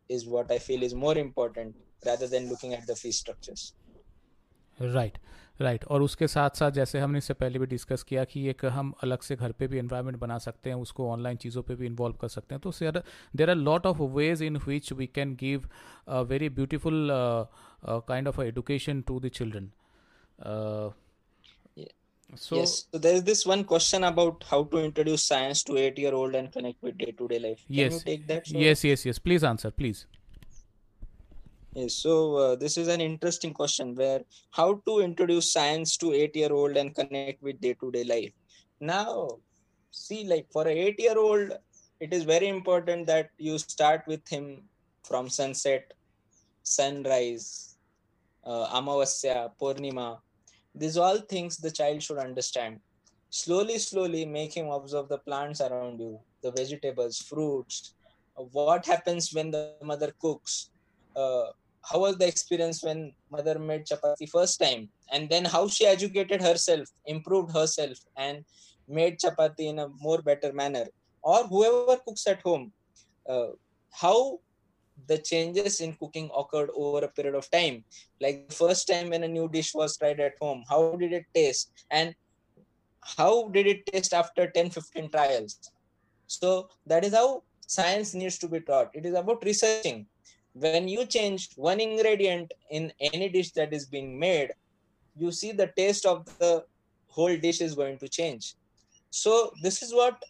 is 0.09 0.25
what 0.25 0.51
i 0.51 0.57
feel 0.67 0.83
is 0.83 0.95
more 0.95 1.17
important 1.17 1.75
rather 2.05 2.27
than 2.27 2.49
looking 2.49 2.73
at 2.73 2.85
the 2.87 2.95
fee 2.95 3.11
structures 3.11 3.73
right 5.61 5.75
right 5.75 5.91
और 5.91 6.01
उसके 6.01 6.27
साथ 6.27 6.49
साथ 6.49 6.71
जैसे 6.71 6.99
हमने 6.99 7.17
इससे 7.17 7.33
पहले 7.33 7.59
भी 7.59 7.65
discuss 7.65 8.03
किया 8.03 8.23
कि 8.23 8.47
एक 8.49 8.65
हम 8.65 8.93
अलग 9.03 9.21
से 9.21 9.35
घर 9.35 9.51
पे 9.51 9.67
भी 9.67 9.79
इन्वायरमेंट 9.79 10.17
बना 10.17 10.37
सकते 10.37 10.69
हैं 10.69 10.77
उसको 10.77 11.09
ऑनलाइन 11.09 11.37
चीज़ों 11.37 11.63
पे 11.63 11.75
भी 11.75 11.85
इन्वॉल्व 11.85 12.15
कर 12.15 12.27
सकते 12.27 12.55
हैं 12.55 12.61
तो 12.61 12.71
sir 12.71 13.01
there 13.35 13.49
are 13.49 13.55
lot 13.55 13.85
of 13.85 14.01
ways 14.01 14.41
in 14.43 14.57
which 14.57 14.91
we 14.93 15.07
can 15.15 15.35
give 15.35 15.69
a 16.07 16.21
very 16.21 16.49
beautiful 16.49 17.09
kind 17.85 18.27
of 18.27 18.41
education 18.41 19.01
to 19.01 19.19
the 19.19 19.27
children 19.27 19.71
So, 22.37 22.55
yes. 22.55 22.87
So 22.91 22.97
there 22.97 23.13
is 23.13 23.23
this 23.23 23.45
one 23.45 23.63
question 23.63 24.03
about 24.03 24.43
how 24.49 24.63
to 24.63 24.77
introduce 24.77 25.23
science 25.23 25.63
to 25.63 25.77
eight 25.77 25.99
year 25.99 26.13
old 26.13 26.35
and 26.35 26.51
connect 26.51 26.81
with 26.81 26.97
day 26.97 27.11
to 27.11 27.27
day 27.27 27.39
life. 27.39 27.63
Can 27.67 27.75
yes. 27.75 27.93
you 27.93 27.99
take 27.99 28.27
that? 28.27 28.47
Sir? 28.47 28.57
Yes, 28.57 28.83
yes, 28.83 29.05
yes. 29.05 29.19
Please 29.19 29.43
answer, 29.43 29.69
please. 29.71 30.07
Yes, 31.75 31.95
so 31.95 32.35
uh, 32.37 32.55
this 32.55 32.77
is 32.77 32.87
an 32.87 33.01
interesting 33.01 33.53
question 33.53 33.95
where 33.95 34.21
how 34.51 34.81
to 34.87 34.99
introduce 35.01 35.51
science 35.51 35.97
to 35.97 36.13
eight 36.13 36.33
year 36.35 36.53
old 36.53 36.77
and 36.77 36.95
connect 36.95 37.41
with 37.43 37.59
day 37.59 37.73
to 37.81 37.91
day 37.91 38.03
life. 38.05 38.31
Now, 38.79 39.39
see, 39.91 40.25
like 40.25 40.47
for 40.53 40.65
a 40.67 40.71
eight 40.71 40.99
year 40.99 41.17
old, 41.17 41.51
it 41.99 42.13
is 42.13 42.23
very 42.23 42.47
important 42.47 43.07
that 43.07 43.29
you 43.37 43.57
start 43.57 44.03
with 44.07 44.25
him 44.29 44.63
from 45.03 45.29
sunset 45.29 45.93
sunrise 46.63 47.77
uh, 48.43 48.67
amavasya 48.77 49.51
purnima 49.61 50.07
these 50.73 50.97
all 50.97 51.19
things 51.33 51.57
the 51.57 51.71
child 51.79 52.01
should 52.01 52.17
understand 52.17 52.79
slowly 53.29 53.77
slowly 53.77 54.25
make 54.25 54.53
him 54.59 54.69
observe 54.77 55.07
the 55.09 55.19
plants 55.27 55.61
around 55.61 55.99
you 55.99 56.13
the 56.43 56.51
vegetables 56.51 57.19
fruits 57.29 57.93
what 58.57 58.85
happens 58.93 59.31
when 59.35 59.51
the 59.51 59.63
mother 59.91 60.11
cooks 60.19 60.71
uh, 61.15 61.47
how 61.89 61.99
was 61.99 62.17
the 62.17 62.27
experience 62.27 62.83
when 62.83 63.13
mother 63.31 63.59
made 63.59 63.85
chapati 63.85 64.27
first 64.29 64.59
time? 64.59 64.89
And 65.11 65.29
then 65.29 65.45
how 65.45 65.67
she 65.67 65.85
educated 65.85 66.41
herself 66.41 66.87
improved 67.05 67.51
herself 67.51 67.97
and 68.17 68.43
made 68.87 69.19
chapati 69.19 69.67
in 69.71 69.79
a 69.79 69.87
more 69.99 70.21
better 70.21 70.51
manner? 70.51 70.85
Or 71.21 71.43
whoever 71.43 71.97
cooks 72.05 72.27
at 72.27 72.41
home 72.41 72.71
uh, 73.29 73.47
how 73.91 74.39
the 75.07 75.17
changes 75.17 75.81
in 75.81 75.93
cooking 75.93 76.29
occurred 76.35 76.69
over 76.75 77.05
a 77.05 77.11
period 77.11 77.35
of 77.35 77.49
time? 77.51 77.83
Like 78.19 78.51
first 78.51 78.87
time 78.87 79.09
when 79.09 79.23
a 79.23 79.27
new 79.27 79.47
dish 79.47 79.73
was 79.73 79.97
tried 79.97 80.19
at 80.19 80.33
home 80.41 80.63
how 80.67 80.95
did 80.95 81.13
it 81.13 81.25
taste? 81.33 81.71
And 81.91 82.15
how 83.17 83.49
did 83.49 83.67
it 83.67 83.85
taste 83.85 84.13
after 84.13 84.49
10 84.49 84.71
15 84.71 85.09
trials? 85.11 85.59
So 86.25 86.69
that 86.87 87.05
is 87.05 87.13
how 87.13 87.43
science 87.67 88.15
needs 88.15 88.39
to 88.39 88.47
be 88.47 88.61
taught. 88.61 88.89
It 88.93 89.05
is 89.05 89.13
about 89.13 89.43
researching 89.45 90.07
when 90.55 90.87
you 90.87 91.05
change 91.05 91.49
one 91.55 91.79
ingredient 91.79 92.51
in 92.71 92.91
any 92.99 93.29
dish 93.29 93.51
that 93.51 93.73
is 93.73 93.85
being 93.85 94.17
made 94.17 94.51
you 95.15 95.31
see 95.31 95.51
the 95.51 95.67
taste 95.77 96.05
of 96.05 96.25
the 96.39 96.63
whole 97.07 97.35
dish 97.37 97.61
is 97.61 97.75
going 97.75 97.97
to 97.99 98.07
change. 98.07 98.55
So 99.09 99.51
this 99.61 99.81
is 99.81 99.93
what 99.93 100.21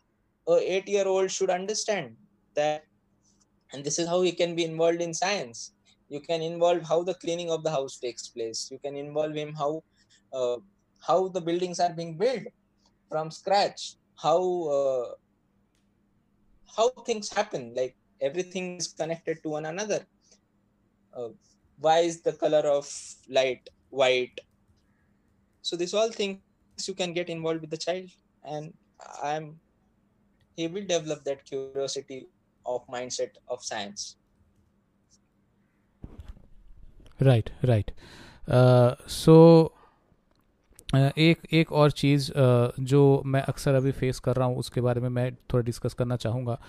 a 0.48 0.74
8 0.74 0.88
year 0.88 1.08
old 1.08 1.32
should 1.32 1.50
understand 1.50 2.16
that 2.56 2.84
and 3.74 3.84
this 3.84 3.98
is 3.98 4.08
how 4.08 4.22
he 4.22 4.32
can 4.32 4.56
be 4.56 4.64
involved 4.64 5.02
in 5.02 5.14
science. 5.14 5.74
You 6.08 6.20
can 6.20 6.42
involve 6.42 6.84
how 6.84 7.02
the 7.02 7.16
cleaning 7.16 7.50
of 7.50 7.64
the 7.64 7.72
house 7.72 7.98
takes 7.98 8.28
place. 8.28 8.70
You 8.72 8.78
can 8.78 8.96
involve 8.96 9.34
him 9.34 9.54
how 9.54 9.84
uh, 10.32 10.58
how 11.00 11.30
the 11.30 11.42
buildings 11.42 11.80
are 11.80 11.94
being 11.94 12.16
built 12.18 12.44
from 13.10 13.32
scratch. 13.32 13.96
How 14.16 14.42
uh, 14.78 15.08
how 16.78 16.90
things 17.08 17.34
happen 17.34 17.74
like 17.76 17.96
everything 18.22 18.78
is 18.78 18.88
connected 18.88 19.42
to 19.44 19.50
one 19.50 19.66
another 19.66 20.06
uh, 21.16 21.30
why 21.80 22.00
is 22.00 22.22
the 22.22 22.34
color 22.34 22.64
of 22.78 22.90
light 23.30 23.70
white 23.90 24.40
so 25.62 25.76
these 25.76 25.94
all 25.94 26.12
things 26.12 26.40
you 26.88 26.94
can 26.94 27.14
get 27.14 27.30
involved 27.30 27.62
with 27.62 27.70
the 27.70 27.78
child 27.78 28.10
and 28.44 28.74
i'm 29.24 29.60
he 30.58 30.68
will 30.68 30.86
develop 30.86 31.24
that 31.24 31.44
curiosity 31.46 32.28
of 32.66 32.86
mindset 32.88 33.42
of 33.48 33.64
science 33.64 34.16
right 37.20 37.52
right 37.64 37.92
uh, 38.48 38.96
so 39.08 39.72
uh, 40.94 41.12
एक 41.18 41.54
एक 41.54 41.72
और 41.72 41.92
चीज़ 41.92 42.32
uh, 42.32 42.72
जो 42.80 43.22
मैं 43.26 43.42
अक्सर 43.42 43.76
अभी 43.76 43.92
face 43.92 44.20
कर 44.20 44.36
रहा 44.36 44.48
हूँ 44.48 44.58
उसके 44.58 44.82
बारे 44.82 45.02
में 45.02 45.10
मैं 45.10 45.32
थोड़ा 45.54 45.64
डिस्कस 45.66 45.94
करना 45.94 46.16
चाहूँगा 46.16 46.60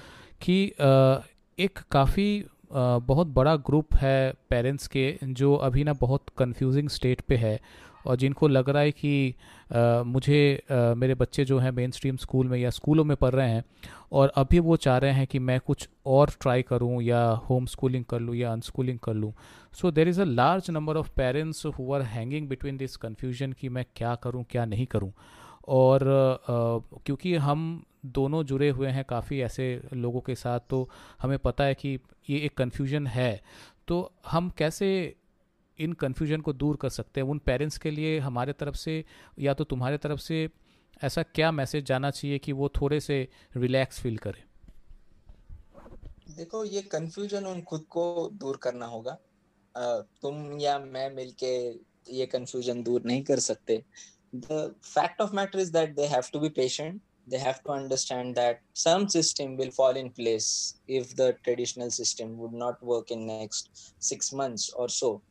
कि 0.43 0.75
uh, 0.81 1.23
एक 1.59 1.79
काफ़ी 1.93 2.45
बहुत 2.73 3.27
बड़ा 3.27 3.57
ग्रुप 3.57 3.95
है 3.95 4.33
पेरेंट्स 4.51 4.87
के 4.87 5.19
जो 5.25 5.55
अभी 5.55 5.85
ना 5.85 5.93
बहुत 5.93 6.23
कंफ्यूजिंग 6.39 6.89
स्टेट 6.89 7.21
पे 7.21 7.37
है 7.37 7.61
और 8.07 8.17
जिनको 8.17 8.49
लग 8.49 8.69
रहा 8.69 8.83
है 8.83 8.91
कि 8.91 9.35
आ, 9.75 10.03
मुझे 10.03 10.63
आ, 10.71 10.95
मेरे 10.95 11.15
बच्चे 11.15 11.45
जो 11.45 11.59
हैं 11.59 11.71
मेन 11.73 11.91
स्ट्रीम 11.91 12.17
स्कूल 12.17 12.49
में 12.49 12.59
या 12.59 12.71
स्कूलों 12.71 13.05
में 13.05 13.17
पढ़ 13.17 13.35
रहे 13.35 13.51
हैं 13.51 13.65
और 14.13 14.33
अभी 14.37 14.59
वो 14.59 14.77
चाह 14.77 14.99
रहे 14.99 15.13
हैं 15.13 15.27
कि 15.27 15.39
मैं 15.39 15.59
कुछ 15.61 15.89
और 16.07 16.31
ट्राई 16.41 16.63
करूँ 16.63 17.03
या 17.03 17.25
होम 17.51 17.67
स्कूलिंग 17.67 18.05
कर 18.05 18.21
लूँ 18.21 18.35
या 18.37 18.53
अनस्कूलिंग 18.53 18.99
कर 18.99 19.15
लूँ। 19.15 19.33
So 19.73 19.91
there 19.91 20.09
is 20.09 20.21
a 20.21 20.25
large 20.25 20.71
number 20.71 20.97
of 20.97 21.11
parents 21.17 21.67
who 21.67 21.93
are 21.93 22.03
hanging 22.03 22.49
between 22.49 22.77
this 22.77 22.97
confusion 22.97 23.53
कि 23.53 23.69
मैं 23.69 23.85
क्या 23.97 24.15
करूँ 24.15 24.45
क्या 24.51 24.65
नहीं 24.65 24.87
करूँ। 24.87 25.13
और 25.69 26.03
आ, 26.03 26.99
क्योंकि 27.07 27.35
हम 27.35 27.85
दोनों 28.13 28.43
जुड़े 28.45 28.69
हुए 28.71 28.89
हैं 28.89 29.05
काफ़ी 29.05 29.41
ऐसे 29.41 29.67
लोगों 29.95 30.21
के 30.21 30.35
साथ 30.35 30.61
तो 30.71 30.89
हमें 31.23 31.39
पता 31.39 31.65
है 31.65 31.75
कि 31.75 31.99
ये 32.31 32.39
एक 32.39 32.57
कन्फ्यूज़न 32.57 33.07
है। 33.07 33.41
तो 33.89 34.13
हम 34.27 34.51
कैसे 34.51 34.89
इन 35.79 35.93
कन्फ्यूज़न 35.93 36.41
को 36.41 36.53
दूर 36.53 36.77
कर 36.77 36.89
सकते 36.89 37.21
हैं? 37.21 37.29
उन 37.29 37.39
पेरेंट्स 37.39 37.79
के 37.79 37.91
लिए 37.91 38.19
हमारे 38.19 38.53
तरफ़ 38.53 38.77
से 38.77 39.05
या 39.39 39.55
तो 39.55 39.65
तुम्हारे 39.65 39.99
तरफ़ 39.99 40.21
से 40.21 40.49
ऐसा 41.05 41.23
क्या 41.25 41.51
मैसेज 41.53 41.85
जाना 41.85 42.11
चाहिए 42.11 42.39
कि 42.39 42.53
वो 42.53 42.69
थोड़े 42.81 43.01
से 43.01 43.29
रिलैक्स 43.57 44.01
फील 44.01 44.17
करें? 44.19 44.43
देखो, 46.37 46.65
ये 46.65 46.83
कन्फ्यूज़न 46.83 47.47
उन 47.47 47.61
खुद 47.63 47.85
को 47.91 48.31
दूर 48.35 48.57
करना 48.57 48.87
होगा। 48.87 49.19
तुम 50.23 50.59
या 50.61 50.79
मैं 50.79 51.09
मिलके 51.15 51.57
ये 52.13 52.27
कन्फ्यूज़न 52.27 52.83
दूर 52.83 53.03
नहीं 53.07 53.23
कर 53.25 53.39
सकते। 53.41 53.83
The 54.35 54.75
fact 54.85 55.21
of 55.21 55.35
matter 55.35 55.59
is 55.59 55.73
that 55.73 55.95
they 55.97 56.07
have 56.07 56.23
to 56.33 56.41
be 56.41 56.49
patient 56.49 57.01
they 57.27 57.39
have 57.39 57.63
to 57.65 57.71
understand 57.71 58.35
that 58.37 58.61
some 58.73 59.09
system 59.09 59.57
will 59.57 59.71
fall 59.71 59.97
in 59.97 60.11
place 60.11 60.75
if 60.87 61.17
the 61.17 61.37
traditional 61.45 61.91
system 61.91 62.39
would 62.39 62.53
not 62.53 62.81
work 62.83 63.11
in 63.11 63.27
next 63.27 63.95
6 63.99 64.33
months 64.33 64.73
or 64.77 64.89
so. 64.89 65.23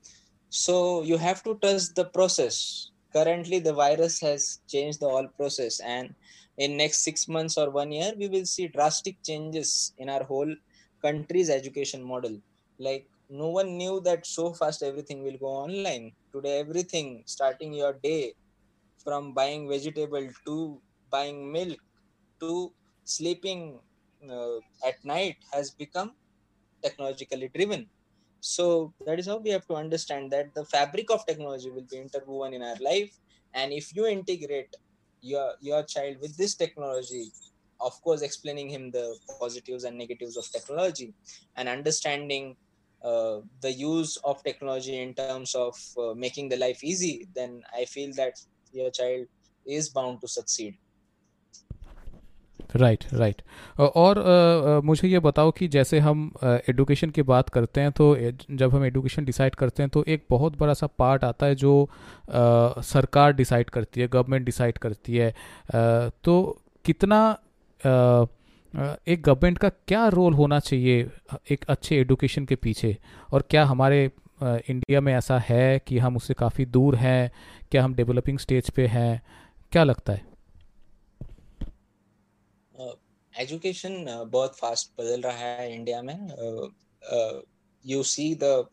So 0.50 1.04
you 1.04 1.18
have 1.18 1.44
to 1.44 1.58
trust 1.62 1.96
the 1.96 2.06
process. 2.06 2.92
Currently 3.14 3.60
the 3.60 3.74
virus 3.74 4.20
has 4.20 4.60
changed 4.68 5.00
the 5.00 5.10
whole 5.10 5.28
process 5.38 5.80
and 5.80 6.14
in 6.58 6.78
next 6.78 7.04
6 7.04 7.28
months 7.28 7.58
or 7.58 7.70
1 7.70 7.92
year 7.92 8.12
we 8.18 8.28
will 8.28 8.46
see 8.46 8.68
drastic 8.68 9.22
changes 9.24 9.94
in 9.98 10.10
our 10.10 10.24
whole 10.24 10.54
country's 11.02 11.50
education 11.50 12.04
model. 12.04 12.38
Like 12.78 13.08
no 13.30 13.50
one 13.50 13.78
knew 13.78 14.02
that 14.02 14.26
so 14.26 14.54
fast 14.54 14.84
everything 14.84 15.24
will 15.24 15.38
go 15.38 15.48
online. 15.48 16.12
Today 16.34 16.60
everything 16.60 17.24
starting 17.26 17.74
your 17.74 17.94
day 17.94 18.34
from 19.04 19.34
buying 19.34 19.70
vegetable 19.70 20.28
to 20.46 20.82
buying 21.16 21.52
milk 21.58 21.80
to 22.42 22.52
sleeping 23.06 23.62
uh, 24.36 24.58
at 24.90 24.98
night 25.16 25.38
has 25.54 25.72
become 25.72 26.12
technologically 26.84 27.50
driven. 27.56 27.90
So 28.42 28.94
that 29.06 29.20
is 29.20 29.28
how 29.28 29.38
we 29.38 29.50
have 29.52 29.66
to 29.68 29.76
understand 29.76 30.32
that 30.32 30.54
the 30.56 30.66
fabric 30.66 31.12
of 31.12 31.26
technology 31.26 31.70
will 31.72 31.88
be 31.92 31.98
interwoven 31.98 32.54
in 32.54 32.62
our 32.64 32.78
life. 32.82 33.12
And 33.54 33.74
if 33.74 33.96
you 33.96 34.06
integrate 34.08 34.74
your 35.22 35.54
your 35.62 35.84
child 35.84 36.18
with 36.22 36.38
this 36.38 36.56
technology 36.56 37.32
of 37.82 37.94
course 38.04 38.22
explaining 38.22 38.70
him 38.70 38.92
the 38.92 39.06
positives 39.40 39.84
and 39.84 39.98
negatives 39.98 40.38
of 40.38 40.50
technology 40.52 41.14
and 41.58 41.68
understanding 41.68 42.56
uh, 43.04 43.40
the 43.62 43.72
use 43.72 44.18
of 44.24 44.44
technology 44.44 45.02
in 45.02 45.14
terms 45.14 45.56
of 45.56 45.76
uh, 45.98 46.14
making 46.16 46.50
the 46.50 46.58
life 46.58 46.84
easy 46.84 47.28
then 47.36 47.62
i 47.80 47.86
feel 47.86 48.12
that 48.16 48.34
your 48.72 48.92
child 48.92 49.26
is 49.66 49.90
bound 49.90 50.22
to 50.22 50.28
succeed 50.28 50.78
right 52.76 53.04
right, 53.04 53.14
right 53.14 53.36
right. 53.36 53.80
और 53.80 54.20
आ, 54.20 54.80
मुझे 54.82 55.08
ये 55.08 55.20
बताओ 55.20 55.52
कि 55.52 55.68
जैसे 55.68 56.00
हम 56.00 56.32
education 56.44 57.10
की 57.10 57.22
बात 57.22 57.50
करते 57.50 57.82
हैं 57.82 57.92
तो 57.92 58.18
जब 58.52 58.76
हम 58.76 58.86
एडुकेशन 58.86 59.26
डिसाइड 59.26 59.56
करते 59.56 59.84
हैं 59.84 59.90
तो 59.90 60.04
एक 60.08 60.26
बहुत 60.30 60.60
बड़ा 60.60 60.74
सा 60.74 60.88
पार्ट 60.88 61.24
आता 61.24 61.46
है 61.46 61.56
जो 61.56 61.84
आ, 61.86 62.82
सरकार 62.82 63.34
डिसाइड 63.34 63.70
करती 63.70 64.02
है 64.02 64.08
गवर्नमेंट 64.08 64.46
डिसाइड 64.46 64.78
करती 64.78 65.18
है। 65.18 65.30
आ, 65.30 66.10
तो 66.24 66.62
कितना 66.86 67.26
आ, 67.86 68.26
एक 69.08 69.22
गवर्नमेंट 69.22 69.58
का 69.58 69.70
क्या 69.70 70.08
रोल 70.08 70.34
होना 70.34 70.60
चाहिए 70.60 71.10
एक 71.52 71.66
अच्छे 71.70 71.98
एडुकेशन 71.98 72.46
के 72.46 72.56
पीछे? 72.56 72.98
और 73.34 73.44
क्या 73.50 73.66
हमारे 73.66 74.12
इंडिया 74.44 75.02
में 75.02 75.14
ऐसा 75.14 75.38
है 75.40 75.80
कि 75.80 75.98
हम 75.98 76.16
उससे 76.16 76.34
काफ़ी 76.34 76.66
दूर 76.66 76.96
हैं? 76.96 77.32
क्या 77.72 77.84
हम 77.84 77.94
डेवलपिंग 77.96 78.40
स्टेज 78.40 78.70
पे 78.70 78.88
हैं? 78.88 79.22
क्या 79.72 79.84
लगता 79.84 80.14
है? 80.14 80.35
एजुकेशन 83.39 84.05
uh, 84.05 84.25
बहुत 84.31 84.57
फास्ट 84.59 84.91
बदल 84.99 85.21
रहा 85.23 85.53
है 85.61 85.75
इंडिया 85.75 86.03
में 86.03 86.19
you 87.87 88.03
see 88.15 88.35
the 88.43 88.69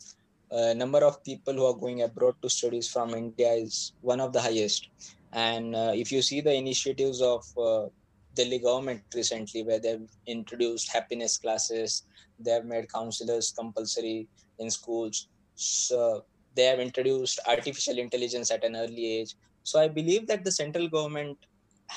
number 0.75 0.99
of 1.03 1.23
people 1.23 1.53
who 1.53 1.65
are 1.65 1.77
going 1.79 2.01
abroad 2.03 2.35
to 2.41 2.49
studies 2.49 2.87
from 2.89 3.13
India 3.13 3.51
is 3.51 3.93
one 4.01 4.21
of 4.21 4.31
the 4.33 4.39
highest. 4.41 4.89
And 5.33 5.75
uh, 5.75 5.91
if 5.93 6.11
you 6.11 6.21
see 6.21 6.41
the 6.41 6.53
initiatives 6.53 7.21
of 7.21 7.45
uh, 7.57 7.87
Delhi 8.33 8.59
government 8.59 9.01
recently, 9.13 9.63
where 9.63 9.79
they've 9.79 10.09
introduced 10.25 10.91
happiness 10.91 11.37
classes, 11.37 12.03
they 12.39 12.51
have 12.51 12.65
made 12.65 12.91
counselors 12.91 13.51
compulsory 13.51 14.27
in 14.59 14.69
schools. 14.69 15.27
So 15.55 16.23
they 16.55 16.63
have 16.63 16.79
introduced 16.79 17.39
artificial 17.47 17.97
intelligence 17.97 18.51
at 18.51 18.63
an 18.63 18.75
early 18.75 19.19
age. 19.19 19.35
So 19.63 19.79
I 19.79 19.87
believe 19.87 20.27
that 20.27 20.43
the 20.45 20.51
central 20.51 20.87
government 20.87 21.37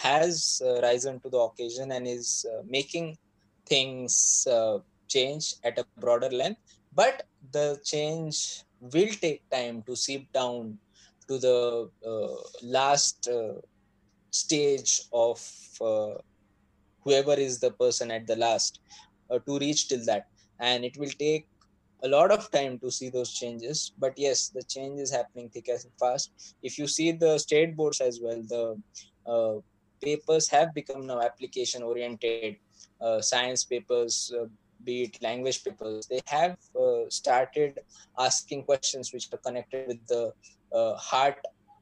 has 0.03 0.61
uh, 0.65 0.81
risen 0.81 1.19
to 1.21 1.29
the 1.29 1.37
occasion 1.37 1.91
and 1.91 2.07
is 2.07 2.45
uh, 2.51 2.61
making 2.67 3.17
things 3.67 4.47
uh, 4.51 4.77
change 5.07 5.55
at 5.63 5.77
a 5.79 5.85
broader 5.99 6.29
length. 6.29 6.59
But 6.93 7.23
the 7.51 7.79
change 7.83 8.63
will 8.79 9.13
take 9.21 9.41
time 9.51 9.83
to 9.87 9.95
seep 9.95 10.31
down 10.33 10.77
to 11.27 11.37
the 11.37 11.89
uh, 12.05 12.35
last 12.63 13.27
uh, 13.27 13.59
stage 14.31 15.01
of 15.13 15.39
uh, 15.81 16.15
whoever 17.03 17.33
is 17.33 17.59
the 17.59 17.71
person 17.71 18.11
at 18.11 18.27
the 18.27 18.35
last 18.35 18.79
to 19.47 19.59
reach 19.59 19.87
till 19.87 20.05
that. 20.05 20.25
And 20.59 20.85
it 20.85 20.97
will 20.97 21.13
take 21.19 21.47
a 22.03 22.07
lot 22.07 22.31
of 22.31 22.49
time 22.51 22.77
to 22.79 22.91
see 22.91 23.09
those 23.09 23.33
changes. 23.33 23.91
But 23.97 24.13
yes 24.17 24.49
the 24.49 24.63
change 24.63 24.99
is 24.99 25.11
happening 25.11 25.49
thick 25.49 25.67
and 25.69 25.79
fast. 25.99 26.31
If 26.61 26.77
you 26.77 26.87
see 26.87 27.11
the 27.11 27.37
state 27.37 27.75
boards 27.75 28.01
as 28.01 28.19
well 28.21 28.41
the 28.47 28.77
papers 30.01 30.49
have 30.49 30.73
become 30.73 31.05
now 31.05 31.21
application 31.21 31.83
oriented 31.83 32.57
uh, 33.01 33.21
science 33.21 33.63
papers 33.63 34.33
uh, 34.39 34.45
be 34.83 35.03
it 35.03 35.21
language 35.21 35.63
papers 35.63 36.05
they 36.07 36.21
have 36.27 36.57
uh, 36.79 37.03
started 37.09 37.79
asking 38.19 38.63
questions 38.63 39.11
which 39.13 39.27
are 39.33 39.37
connected 39.37 39.87
with 39.87 40.07
the 40.07 40.31
uh, 40.73 40.95
heart 40.95 41.37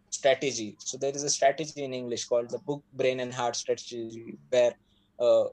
strategy. 0.10 0.76
So 0.80 0.98
there 0.98 1.12
is 1.12 1.24
a 1.24 1.30
strategy 1.30 1.84
in 1.84 1.94
english 1.94 2.26
called 2.26 2.50
the 2.50 2.60
book 2.60 2.84
brain 2.94 3.20
and 3.20 3.34
heart 3.34 3.56
strategy 3.56 4.38
where 4.50 4.74
uh, 5.20 5.46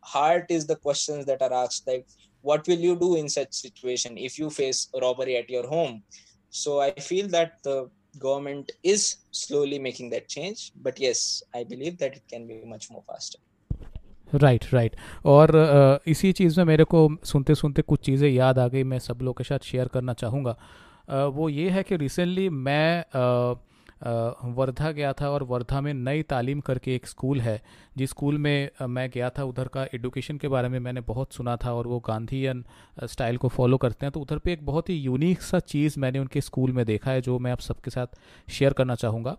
heart 0.00 0.46
is 0.48 0.66
the 0.66 0.76
questions 0.76 1.24
that 1.26 1.40
are 1.40 1.52
asked 1.52 1.86
like 1.86 2.06
what 2.40 2.66
will 2.66 2.82
you 2.88 2.96
do 2.96 3.14
in 3.16 3.28
such 3.28 3.52
situation 3.52 4.18
if 4.18 4.38
you 4.38 4.50
face 4.50 4.88
robbery 5.00 5.36
at 5.36 5.48
your 5.48 5.66
home? 5.66 6.02
So 6.50 6.80
i 6.80 6.90
feel 6.90 7.28
that 7.28 7.62
the 7.62 7.88
government 8.18 8.72
is 8.84 9.16
slowly 9.30 9.78
making 9.78 10.10
that 10.10 10.28
change 10.28 10.72
but 10.82 11.00
yes 11.00 11.42
i 11.54 11.64
believe 11.64 11.96
that 11.98 12.16
it 12.16 12.22
can 12.34 12.46
be 12.46 12.60
much 12.66 12.90
more 12.90 13.02
faster 13.12 13.40
right 14.34 14.62
right, 14.62 14.74
right 14.74 14.92
right. 14.92 15.26
और 15.26 15.48
uh, 15.48 16.08
इसी 16.08 16.32
चीज़ 16.32 16.58
में 16.58 16.64
मेरे 16.64 16.84
को 16.84 17.08
सुनते 17.24 17.54
सुनते 17.54 17.82
कुछ 17.82 18.00
चीज़ें 18.00 18.28
याद 18.28 18.58
आ 18.58 18.68
गई 18.68 18.82
मैं 18.82 18.98
सब 18.98 19.18
लोग 19.22 19.38
के 19.38 19.44
साथ 19.44 19.58
शेयर 19.58 19.88
करना 19.88 20.12
चाहूँगा 20.12 20.56
uh, 20.56 21.34
वो 21.34 21.48
ये 21.48 21.70
है 21.70 21.82
कि 21.82 21.96
रिसेंटली 21.96 22.48
मैं 22.48 23.04
uh, 23.04 23.71
वर्धा 24.02 24.90
गया 24.90 25.12
था 25.12 25.28
और 25.30 25.42
वर्धा 25.44 25.80
में 25.80 25.92
नई 25.94 26.22
तालीम 26.24 26.60
करके 26.60 26.94
एक 26.94 27.06
स्कूल 27.06 27.40
है, 27.40 27.60
जिस 27.96 28.10
स्कूल 28.10 28.38
में 28.38 28.70
मैं 28.82 29.08
गया 29.10 29.30
था, 29.30 29.44
उधर 29.44 29.68
का 29.68 29.84
एडुकेशन 29.94 30.38
के 30.38 30.48
बारे 30.48 30.68
में 30.68 30.78
मैंने 30.80 31.00
बहुत 31.02 31.32
सुना 31.32 31.56
था 31.56 31.72
और 31.74 31.86
वो 31.86 31.98
गांधीयन 32.00 32.64
स्टाइल 33.04 33.36
को 33.36 33.48
फॉलो 33.48 33.76
करते 33.76 34.06
हैं। 34.06 34.12
तो 34.12 34.20
उधर 34.20 34.38
पे 34.38 34.52
एक 34.52 34.64
बहुत 34.66 34.88
ही 34.88 34.94
यूनिक 34.96 35.42
सा 35.42 35.58
चीज़ 35.60 35.98
मैंने 36.00 36.18
उनके 36.18 36.40
स्कूल 36.40 36.72
में 36.72 36.84
देखा 36.86 37.10
है, 37.10 37.20
जो 37.20 37.38
मैं 37.38 37.52
आप 37.52 37.60
सबके 37.60 37.90
साथ 37.90 38.06
शेयर 38.50 38.72
करना 38.72 38.94
चाहूँगा। 38.94 39.36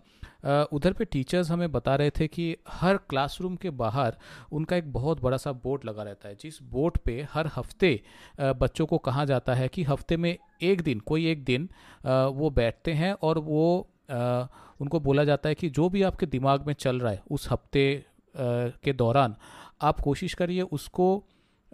उधर 0.74 0.94
पे 0.94 1.06
टीचर्स 1.06 1.50
हमें 1.52 1.72
बता 1.72 1.96
रहे 1.96 2.10
थे 2.10 2.28
कि 2.28 2.56
हर 2.70 2.98
क्लासरूम 3.10 3.56
के 3.56 3.70
बाहर 3.72 4.18
उनका 4.52 4.76
एक 4.76 4.92
बहुत 4.94 5.22
बड़ा 5.22 5.38
सा 5.38 5.52
बोर्ड 5.54 5.86
लगा 5.86 6.04
रहता 6.04 6.30
है, 6.30 6.36
जिस 6.36 6.62
बोर्ड 6.64 6.98
पे 6.98 7.28
हर 7.34 7.50
हफ़्ते 7.56 8.00
बच्चों 8.40 8.86
को 8.86 8.98
कहा 9.00 9.26
जाता 9.26 9.54
है 9.54 9.68
कि 9.68 9.84
हफ़्ते 9.84 10.18
में 10.18 10.38
एक 10.62 10.82
दिन, 10.82 11.00
कोई 11.00 11.28
एक 11.28 11.44
दिन 11.44 11.70
वो 12.06 12.50
बैठते 12.52 12.94
हैं 12.94 13.14
और 13.14 13.40
वो 13.40 13.90
आ, 14.10 14.46
उनको 14.82 15.00
बोला 15.00 15.24
जाता 15.24 15.50
है 15.50 15.56
कि 15.56 15.70
जो 15.70 15.90
भी 15.90 16.02
आपके 16.02 16.26
दिमाग 16.26 16.68
में 16.68 16.74
चल 16.74 17.00
रहा 17.00 17.12
है 17.12 17.22
उस 17.32 17.48
हफ़्ते 17.52 18.06
के 18.36 18.94
दौरान 18.94 19.36
आप 19.82 20.00
कोशिश 20.00 20.34
करिए 20.34 20.62
उसको 20.62 21.18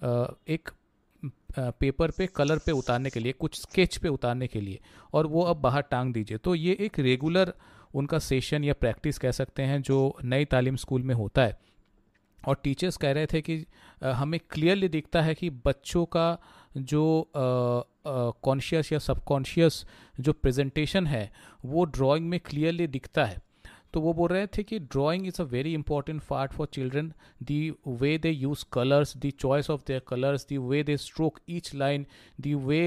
आ, 0.03 0.25
एक 0.47 0.69
पेपर 1.79 2.11
पे 2.11 2.27
कलर 2.27 2.57
पे 2.57 2.71
उतारने 2.71 3.09
के 3.09 3.19
लिए 3.19 3.31
कुछ 3.31 3.59
स्केच 3.61 3.97
पे 3.97 4.07
उतारने 4.07 4.47
के 4.47 4.61
लिए 4.61 4.79
और 5.13 5.27
वो 5.27 5.41
अब 5.43 5.57
बाहर 5.57 5.81
टांग 5.81 6.13
दीजिए। 6.13 6.37
तो 6.37 6.55
ये 6.55 6.77
एक 6.79 6.99
रेगुलर 6.99 7.53
उनका 7.93 8.19
सेशन 8.19 8.63
या 8.63 8.73
प्रैक्टिस 8.73 9.17
कह 9.17 9.31
सकते 9.31 9.63
हैं 9.63 9.81
जो 9.81 9.97
नई 10.23 10.45
तालीम 10.45 10.75
स्कूल 10.75 11.03
में 11.03 11.15
होता 11.15 11.41
है। 11.41 11.57
और 12.47 12.57
टीचर्स 12.63 12.97
कह 12.97 13.11
रहे 13.11 13.25
थे 13.25 13.41
कि 13.41 13.65
हमें 14.03 14.39
क्लियरली 14.49 14.89
दिखता 14.89 15.21
है 15.21 15.33
कि 15.35 15.49
बच्चों 15.65 16.05
का 16.05 16.37
जो 16.77 17.31
कॉन्शियस 17.35 18.91
या 18.93 18.99
सबकॉन्शियस 18.99 19.85
जो 20.19 20.33
प्रेजेंटेशन 20.33 21.07
है, 21.07 21.31
वो 21.65 21.85
ड्राइंग 21.85 22.29
में 22.29 22.39
क्लियरली 22.39 22.87
दिखता 22.87 23.25
है। 23.25 23.37
तो 23.93 24.01
वो 24.01 24.13
बोल 24.13 24.29
रहे 24.29 24.47
थे 24.47 24.63
कि 24.63 24.79
drawing 24.79 25.27
is 25.27 25.41
a 25.41 25.45
very 25.45 25.73
important 25.73 26.21
part 26.23 26.51
for 26.53 26.67
children 26.73 27.11
the 27.43 27.73
way 27.87 28.17
they 28.17 28.29
use 28.29 28.65
colours 28.73 29.15
the 29.17 29.31
choice 29.31 29.69
of 29.69 29.81
their 29.87 30.01
colours 30.07 30.45
the 30.49 30.57
way 30.57 30.83
they 30.83 30.97
stroke 30.97 31.39
each 31.49 31.73
line 31.75 32.05
the 32.41 32.53
way 32.55 32.81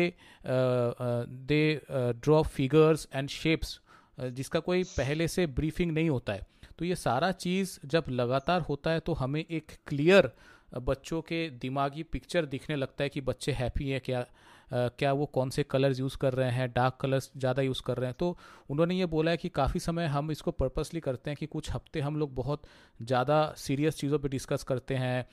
they 0.47 1.81
draw 1.91 2.43
figures 2.45 3.09
and 3.15 3.29
shapes 3.29 3.79
जिसका 4.21 4.61
कोई 4.61 4.85
पहले 4.87 5.29
से 5.29 5.47
briefing 5.49 5.93
नहीं 5.93 6.11
होता 6.11 6.33
है। 6.33 6.47
तो 6.79 6.85
ये 6.85 6.95
सारा 6.97 7.31
चीज़ 7.33 7.79
जब 7.87 8.05
लगातार 8.11 8.61
होता 8.61 8.91
है 8.91 9.01
तो 9.01 9.13
हमें 9.15 9.41
एक 9.41 9.73
क्लियर 9.87 10.31
बच्चों 10.73 11.21
के 11.23 11.49
दिमागी 11.61 12.03
पिक्चर 12.05 12.47
दिखने 12.47 12.77
लगता 12.77 13.05
है 13.05 13.09
कि 13.11 13.21
बच्चे 13.23 13.53
हैप्पी 13.53 13.89
हैं, 13.89 14.01
क्या 14.01 14.25
क्या 14.71 15.13
वो 15.13 15.27
कौन 15.29 15.51
से 15.51 15.63
कलर्स 15.65 15.99
यूज़ 16.01 16.17
कर 16.17 16.33
रहे 16.35 16.51
हैं 16.51 16.71
डार्क 16.73 16.97
कलर्स 17.01 17.31
ज़्यादा 17.37 17.63
यूज़ 17.63 17.83
कर 17.87 17.97
रहे 17.97 18.07
हैं? 18.07 18.17
तो 18.19 18.37
उन्होंने 18.71 18.95
ये 18.95 19.07
बोला 19.07 19.31
है 19.31 19.37
कि 19.37 19.49
काफ़ी 19.51 19.81
समय 19.81 20.07
हम 20.07 20.31
इसको 20.31 20.51
पर्पसली 20.53 21.01
करते 21.01 21.31
हैं 21.31 21.37
कि 21.37 21.47
कुछ 21.47 21.71
हफ़्ते 21.73 22.01
हम 22.01 22.17
लोग 22.17 22.35
बहुत 22.35 22.63
ज़्यादा 23.01 23.45
सीरियस 23.59 23.97
चीज़ों 23.97 24.19
पे 24.19 24.29
डिस्कस 24.29 24.63
करते 24.63 24.95
हैं 24.97 25.27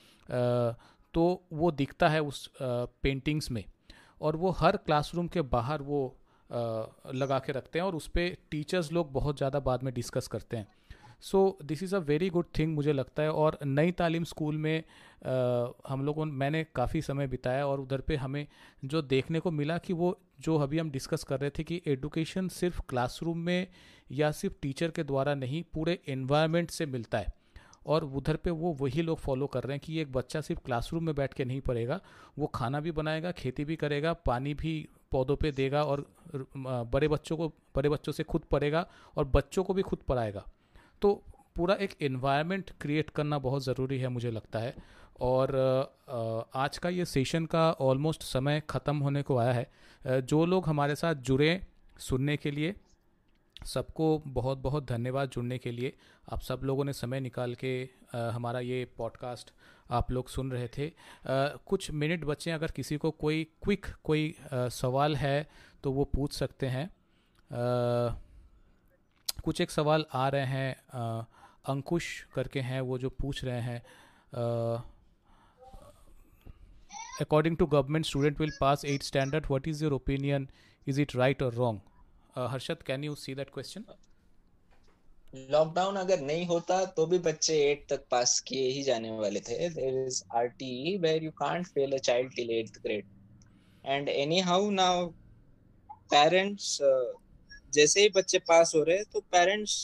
तो 1.13 1.23
वो 1.53 1.71
दिखता 1.73 2.09
है 2.09 2.21
उस 2.21 2.49
पेंटिंग्स 2.61 3.51
में। 3.51 3.63
और 4.21 4.35
वो 4.35 4.49
हर 4.51 4.77
क्लासरूम 4.77 5.27
के 5.27 5.41
बाहर 5.49 5.81
वो 5.81 6.01
लगा 6.49 7.39
के 7.39 7.51
रखते 7.51 7.79
हैं 7.79 7.85
और 7.85 7.95
उस 7.95 8.07
पर 8.07 8.35
टीचर्स 8.51 8.91
लोग 8.91 9.11
बहुत 9.13 9.37
ज़्यादा 9.37 9.59
बाद 9.61 9.83
में 9.83 9.93
डिस्कस 9.93 10.27
करते 10.27 10.57
हैं। 10.57 10.67
So 11.22 11.57
this 11.63 11.84
is 11.84 11.95
a 11.95 11.99
very 11.99 12.30
good 12.30 12.45
thing 12.57 12.74
मुझे 12.76 12.93
लगता 12.93 13.24
है 13.24 13.32
और 13.32 13.57
नई 13.65 13.91
तालीम 13.91 14.24
स्कूल 14.24 14.57
में 14.57 14.84
आ, 15.26 15.67
हम 15.88 16.05
लोगों 16.05 16.26
मैंने 16.26 16.63
काफ़ी 16.76 17.01
समय 17.01 17.28
बिताया 17.28 17.65
और 17.67 17.80
उधर 17.80 18.01
पे 18.01 18.15
हमें 18.15 18.45
जो 18.86 19.01
देखने 19.01 19.39
को 19.39 19.51
मिला 19.51 19.78
कि 19.78 19.93
वो 19.93 20.17
जो 20.41 20.57
अभी 20.57 20.80
हम 20.80 20.91
डिस्कस 20.91 21.24
कर 21.24 21.39
रहे 21.39 21.49
थे 21.49 21.63
कि 21.63 21.82
एडुकेशन 21.88 22.47
सिर्फ़ 22.47 22.82
क्लासरूम 22.89 23.38
में 23.38 23.67
या 24.11 24.32
सिर्फ़ 24.32 24.55
टीचर 24.61 24.91
के 24.91 25.03
द्वारा 25.03 25.34
नहीं 25.36 25.63
पूरे 25.74 25.99
इन्वायरमेंट 26.07 26.72
से 26.72 26.86
मिलता 26.86 27.17
है। 27.17 27.34
और 27.86 28.03
उधर 28.05 28.36
पे 28.36 28.49
वो 28.51 28.72
वही 28.74 29.01
लोग 29.01 29.17
फॉलो 29.17 29.47
कर 29.47 29.63
रहे 29.63 29.74
हैं 29.74 29.82
कि 29.86 29.99
एक 29.99 30.11
बच्चा 30.11 30.41
सिर्फ़ 30.41 30.61
क्लासरूम 30.65 31.03
में 31.03 31.13
बैठ 31.15 31.34
के 31.34 31.45
नहीं 31.45 31.61
पढ़ेगा 31.61 31.99
वो 32.39 32.47
खाना 32.47 32.80
भी 32.80 32.91
बनाएगा 32.91 33.32
खेती 33.32 33.65
भी 33.65 33.76
करेगा 33.76 34.13
पानी 34.26 34.53
भी 34.53 34.74
पौधों 35.11 35.36
पे 35.36 35.51
देगा 35.51 35.84
और 35.84 36.05
बड़े 36.93 37.07
बच्चों 37.07 37.38
को 37.38 37.47
बड़े 37.76 37.89
बच्चों 37.89 38.11
से 38.11 38.24
खुद 38.24 38.41
पढ़ेगा 38.51 38.86
और 39.17 39.26
बच्चों 39.26 39.63
को 39.63 39.74
भी 39.74 39.82
खुद 39.82 39.99
पढ़ाएगा। 39.99 40.45
तो 41.01 41.13
पूरा 41.55 41.75
एक 41.75 41.95
इन्वायरमेंट 42.01 42.71
क्रिएट 42.81 43.09
करना 43.09 43.39
बहुत 43.39 43.63
ज़रूरी 43.63 43.97
है 43.99 44.07
मुझे 44.09 44.31
लगता 44.31 44.59
है। 44.59 44.75
और 45.21 45.55
आज 46.55 46.77
का 46.77 46.89
ये 46.89 47.05
सेशन 47.05 47.45
का 47.45 47.71
ऑलमोस्ट 47.81 48.23
समय 48.23 48.61
ख़त्म 48.69 48.97
होने 48.97 49.21
को 49.21 49.37
आया 49.37 49.53
है। 49.53 50.21
जो 50.21 50.45
लोग 50.45 50.67
हमारे 50.67 50.95
साथ 50.95 51.15
जुड़े 51.15 51.61
सुनने 51.99 52.37
के 52.37 52.51
लिए, 52.51 52.75
सबको 53.65 54.17
बहुत 54.27 54.57
बहुत 54.57 54.87
धन्यवाद 54.87 55.29
जुड़ने 55.29 55.57
के 55.57 55.71
लिए। 55.71 55.93
आप 56.31 56.41
सब 56.41 56.61
लोगों 56.63 56.85
ने 56.85 56.93
समय 56.93 57.19
निकाल 57.19 57.55
के 57.55 57.73
हमारा 58.13 58.59
ये 58.59 58.85
पॉडकास्ट 58.97 59.51
आप 59.91 60.11
लोग 60.11 60.29
सुन 60.29 60.51
रहे 60.51 60.67
थे। 60.67 60.91
कुछ 61.25 61.89
मिनट 61.91 62.23
बचे, 62.25 62.51
अगर 62.51 62.71
किसी 62.71 62.97
को 62.97 63.11
कोई 63.13 63.43
क्विक 63.63 63.85
कोई 64.03 64.33
सवाल 64.53 65.15
है 65.15 65.49
तो 65.83 65.91
वो 65.91 66.03
पूछ 66.05 66.33
सकते 66.33 66.67
हैं। 66.67 66.89
कुछ 69.41 69.61
एक 69.61 69.71
सवाल 69.71 70.05
आ 70.13 70.27
रहे 70.29 70.45
हैं 70.47 70.75
अंकुश 71.69 72.05
करके 72.35 72.59
हैं, 72.61 72.81
वो 72.81 72.97
जो 72.97 73.09
पूछ 73.21 73.43
रहे 73.43 73.61
हैं 73.61 73.81
according 77.21 77.57
to 77.57 77.65
government 77.67 78.05
student 78.05 78.39
will 78.41 78.51
pass 78.59 78.85
at 78.85 79.03
standard 79.03 79.45
what 79.45 79.67
is 79.67 79.83
your 79.83 79.93
opinion 79.93 80.47
is 80.87 81.01
it 81.01 81.15
right 81.15 81.43
और 81.43 81.53
wrong 81.53 81.79
Harshad 82.51 82.83
can 82.87 83.03
you 83.03 83.15
see 83.15 83.35
that 83.35 83.49
question 83.53 83.85
lockdown 85.51 85.95
अगर 85.95 86.19
नहीं 86.21 86.45
होता 86.47 86.83
तो 86.97 87.05
भी 87.05 87.17
बच्चे 87.25 87.55
एट 87.63 87.85
तक 87.89 88.05
पास 88.11 88.39
किए 88.47 88.69
ही 88.71 88.83
जाने 88.83 89.11
वाले 89.17 89.39
थे। 89.39 89.69
There 89.69 90.05
is 90.05 90.23
RT 90.37 90.97
where 90.97 91.23
you 91.23 91.31
can't 91.39 91.67
fail 91.67 91.91
a 91.91 91.97
child 92.07 92.35
till 92.35 92.49
eighth 92.51 92.81
grade 92.83 93.05
and 93.85 94.09
anyhow 94.47 94.69
now 94.69 95.07
parents 96.13 96.77
जैसे 97.74 98.01
ही 98.01 98.09
बच्चे 98.15 98.39
पास 98.47 98.72
हो 98.76 98.84
रहे 98.84 98.95
हैं 98.97 99.05
तो 99.13 99.20
parents 99.32 99.76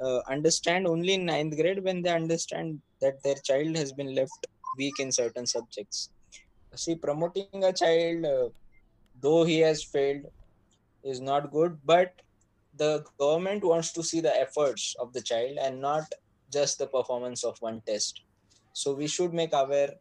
understand 0.00 0.86
only 0.88 1.16
ninth 1.18 1.54
grade 1.54 1.82
when 1.82 2.02
they 2.02 2.10
understand 2.10 2.74
that 3.02 3.14
their 3.24 3.38
child 3.44 3.76
has 3.76 3.94
been 3.94 4.08
left 4.14 4.46
weak 4.78 5.00
in 5.00 5.10
certain 5.10 5.44
subjects 5.46 6.08
see 6.72 6.94
promoting 7.04 7.64
a 7.64 7.70
child 7.72 8.26
though 9.22 9.42
he 9.44 9.58
has 9.58 9.84
failed 9.92 10.26
is 11.04 11.22
not 11.22 11.50
good 11.50 11.80
but 11.86 12.22
the 12.74 12.82
government 13.20 13.64
wants 13.64 13.94
to 13.94 14.02
see 14.02 14.20
the 14.20 14.32
efforts 14.36 14.94
of 15.00 15.10
the 15.12 15.22
child 15.24 15.58
and 15.58 15.80
not 15.80 16.14
just 16.50 16.82
the 16.82 16.88
performance 16.92 17.44
of 17.44 17.58
one 17.62 17.78
test 17.86 18.22
so 18.74 18.94
we 18.94 19.08
should 19.08 19.34
make 19.34 19.54
aware 19.54 19.98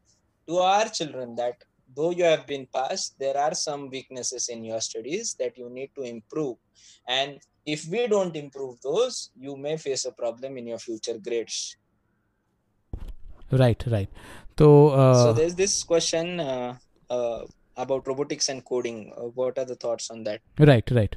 to 0.47 0.57
our 0.59 0.89
children 0.89 1.36
that 1.36 1.63
though 1.95 2.11
you 2.11 2.23
have 2.23 2.45
been 2.45 2.67
passed 2.73 3.15
there 3.19 3.37
are 3.37 3.53
some 3.53 3.89
weaknesses 3.89 4.49
in 4.49 4.63
your 4.63 4.81
studies 4.81 5.35
that 5.39 5.57
you 5.57 5.69
need 5.69 5.91
to 5.95 6.03
improve. 6.03 6.57
And 7.07 7.39
if 7.65 7.87
we 7.87 8.07
don't 8.07 8.35
improve 8.35 8.81
those 8.81 9.31
you 9.35 9.57
may 9.57 9.77
face 9.77 10.05
a 10.05 10.11
problem 10.11 10.57
in 10.57 10.67
your 10.67 10.79
future 10.79 11.17
grades. 11.17 11.77
Right 13.51 13.83
right. 13.87 14.09
So 14.57 14.89
uh, 14.89 15.23
so 15.23 15.33
there's 15.33 15.55
this 15.55 15.83
question 15.83 16.39
uh, 16.39 16.75
uh, 17.09 17.41
about 17.77 18.07
robotics 18.07 18.49
and 18.49 18.63
coding. 18.65 19.13
Uh, 19.15 19.29
what 19.39 19.57
are 19.57 19.65
the 19.65 19.75
thoughts 19.75 20.09
on 20.09 20.23
that? 20.23 20.41
Right 20.59 20.89
right. 20.91 21.15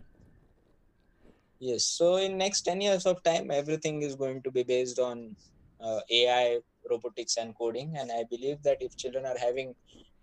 Yes. 1.60 1.84
So 1.84 2.16
in 2.16 2.38
next 2.38 2.62
10 2.62 2.80
years 2.80 3.06
of 3.06 3.22
time 3.22 3.50
everything 3.50 4.02
is 4.02 4.14
going 4.14 4.42
to 4.42 4.50
be 4.50 4.62
based 4.62 4.98
on 4.98 5.34
uh, 5.80 6.00
ai 6.10 6.58
robotics 6.90 7.36
and 7.36 7.56
coding. 7.56 7.96
And 7.96 8.12
i 8.12 8.24
believe 8.30 8.62
that 8.62 8.78
if 8.80 8.96
children 8.96 9.26
are 9.26 9.38
having 9.38 9.74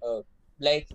uh, 0.06 0.22
like 0.60 0.88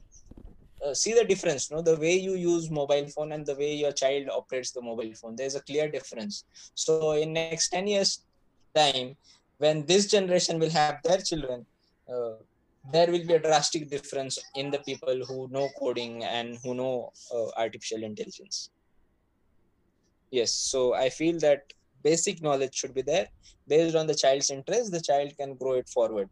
uh, 0.85 0.95
see 0.95 1.13
the 1.13 1.25
difference 1.25 1.71
no? 1.71 1.83
The 1.83 1.97
way 1.97 2.17
you 2.17 2.35
use 2.35 2.71
mobile 2.71 3.07
phone 3.09 3.33
and 3.33 3.45
the 3.45 3.55
way 3.55 3.75
your 3.75 3.93
child 3.93 4.29
operates 4.31 4.73
the 4.73 4.83
mobile 4.83 5.13
phone 5.15 5.37
there's 5.37 5.55
a 5.55 5.63
clear 5.63 5.91
difference. 5.91 6.45
So 6.75 7.13
in 7.13 7.33
next 7.33 7.69
10 7.71 7.87
years 7.87 8.25
time 8.75 9.17
when 9.59 9.85
this 9.87 10.07
generation 10.07 10.59
will 10.59 10.71
have 10.71 10.99
their 11.05 11.19
children 11.19 11.67
uh, 12.13 12.37
there 12.93 13.11
will 13.11 13.27
be 13.27 13.35
a 13.35 13.39
drastic 13.39 13.91
difference 13.91 14.39
in 14.55 14.71
the 14.71 14.79
people 14.81 15.23
who 15.29 15.49
know 15.51 15.69
coding 15.79 16.25
and 16.25 16.59
who 16.65 16.75
know 16.75 17.11
uh, 17.35 17.49
artificial 17.59 18.03
intelligence. 18.03 18.71
Yes 20.31 20.55
so 20.55 20.95
i 20.95 21.11
feel 21.11 21.39
that 21.41 21.61
basic 22.03 22.43
knowledge 22.43 22.75
should 22.75 22.95
be 22.95 23.03
there. 23.03 23.27
Based 23.69 23.95
on 23.95 24.07
the 24.07 24.15
child's 24.15 24.51
interest 24.51 24.93
the 24.93 25.01
child 25.01 25.37
can 25.39 25.55
grow 25.55 25.73
it 25.73 25.89
forward. 25.89 26.29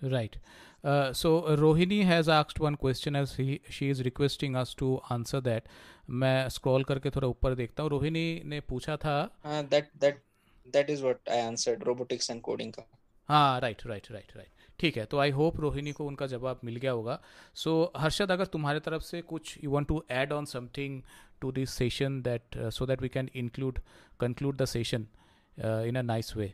Right 0.00 0.36
so 0.84 1.30
Rohini 1.58 2.00
has 2.04 2.30
asked 2.30 2.60
one 2.60 2.74
question 2.74 3.16
as 3.16 3.34
he 3.38 3.60
she 3.70 3.88
is 3.90 4.02
requesting 4.02 4.56
us 4.56 4.74
to 4.78 4.94
answer 5.12 5.40
that 5.40 5.68
मैं 6.10 6.48
scroll 6.48 6.84
करके 6.84 7.10
थोड़ा 7.10 7.28
ऊपर 7.28 7.54
देखता 7.54 7.82
हूँ। 7.82 7.90
रोहिणी 7.90 8.42
ने 8.44 8.60
पूछा 8.68 8.96
था 8.96 9.16
हाँ 13.28 13.60
राइट 13.60 13.86
राइट 13.86 14.06
राइट 14.12 14.36
राइट 14.36 14.48
ठीक 14.80 14.96
है 14.96 15.04
तो 15.04 15.18
आई 15.18 15.30
होप 15.30 15.58
रोहिणी 15.60 15.92
को 15.92 16.04
उनका 16.06 16.26
जवाब 16.26 16.60
मिल 16.64 16.76
गया 16.76 16.90
होगा। 16.90 17.20
सो 17.54 17.70
so, 17.84 18.00
हर्षद 18.02 18.30
अगर 18.32 18.46
तुम्हारे 18.46 18.80
तरफ़ 18.80 19.02
से 19.02 19.22
कुछ 19.22 19.56
you 19.64 19.70
want 19.70 19.88
to 19.88 20.02
add 20.10 20.32
on 20.32 20.44
something 20.44 21.02
to 21.40 21.52
this 21.52 21.70
session 21.70 22.20
that 22.22 22.58
so 22.72 22.86
that 22.86 23.02
we 23.02 23.08
can 23.08 23.30
include 23.34 23.78
conclude 24.20 24.56
the 24.56 24.64
session 24.66 25.06
in 25.58 25.96
a 25.96 26.02
nice 26.02 26.36
way 26.36 26.52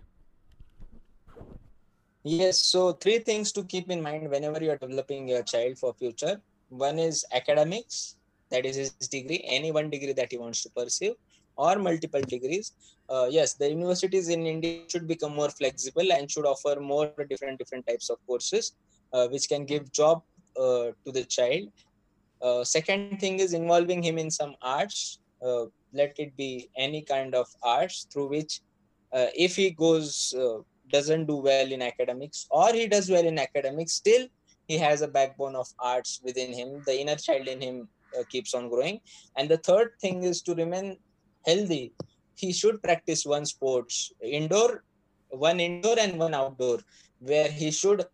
yes 2.25 2.59
so 2.73 2.93
three 2.93 3.19
things 3.19 3.53
to 3.53 3.63
keep 3.65 3.91
in 3.91 4.01
mind 4.03 4.29
whenever 4.31 4.63
you 4.63 4.71
are 4.71 4.79
developing 4.85 5.29
your 5.29 5.43
child 5.43 5.79
for 5.79 5.93
future 5.95 6.37
one 6.69 6.99
is 6.99 7.25
academics 7.33 8.17
that 8.51 8.65
is 8.67 8.77
his 8.77 8.93
degree 9.17 9.41
any 9.47 9.71
one 9.73 9.91
degree 9.91 10.13
that 10.13 10.31
he 10.33 10.39
wants 10.39 10.63
to 10.63 10.71
pursue 10.77 11.15
or 11.57 11.77
multiple 11.79 12.23
degrees 12.35 12.73
uh, 13.11 13.27
yes 13.31 13.55
the 13.55 13.69
universities 13.69 14.29
in 14.29 14.47
india 14.47 14.89
should 14.91 15.07
become 15.07 15.35
more 15.35 15.51
flexible 15.61 16.13
and 16.13 16.31
should 16.31 16.47
offer 16.55 16.75
more 16.81 17.11
different 17.31 17.59
different 17.59 17.87
types 17.87 18.11
of 18.11 18.19
courses 18.27 18.73
uh, 19.13 19.27
which 19.29 19.49
can 19.49 19.65
give 19.65 19.93
job 19.93 20.23
uh, 20.59 20.89
to 21.05 21.13
the 21.19 21.25
child 21.25 21.69
uh, 22.43 22.65
second 22.65 23.19
thing 23.21 23.39
is 23.41 23.53
involving 23.55 24.03
him 24.03 24.19
in 24.19 24.31
some 24.31 24.55
arts. 24.63 25.19
Uh, 25.45 25.65
let 25.93 26.15
it 26.19 26.37
be 26.37 26.69
any 26.77 27.03
kind 27.03 27.35
of 27.35 27.47
arts 27.63 28.07
through 28.13 28.29
which, 28.29 28.61
uh, 29.13 29.27
if 29.35 29.57
he 29.57 29.71
goes 29.71 30.35
doesn't 30.91 31.27
do 31.27 31.37
well 31.37 31.71
in 31.73 31.83
academics 31.83 32.47
or 32.51 32.73
he 32.73 32.87
does 32.87 33.11
well 33.11 33.25
in 33.25 33.39
academics, 33.39 33.95
still 33.95 34.27
he 34.67 34.79
has 34.79 35.03
a 35.03 35.09
backbone 35.09 35.57
of 35.57 35.69
arts 35.79 36.21
within 36.25 36.53
him. 36.53 36.83
The 36.87 37.01
inner 37.01 37.17
child 37.17 37.49
in 37.49 37.61
him 37.61 37.89
uh, 38.19 38.23
keeps 38.31 38.55
on 38.55 38.69
growing. 38.69 39.01
And 39.37 39.49
the 39.49 39.59
third 39.59 39.93
thing 40.01 40.23
is 40.23 40.41
to 40.43 40.55
remain 40.55 40.97
healthy. 41.47 41.93
He 42.37 42.53
should 42.53 42.83
practice 42.83 43.27
one 43.27 43.45
sports 43.47 44.13
indoor, 44.23 44.85
one 45.29 45.61
indoor 45.61 45.99
and 45.99 46.19
one 46.19 46.35
outdoor, 46.35 46.79
where 47.21 47.49
he 47.49 47.71
should 47.71 48.05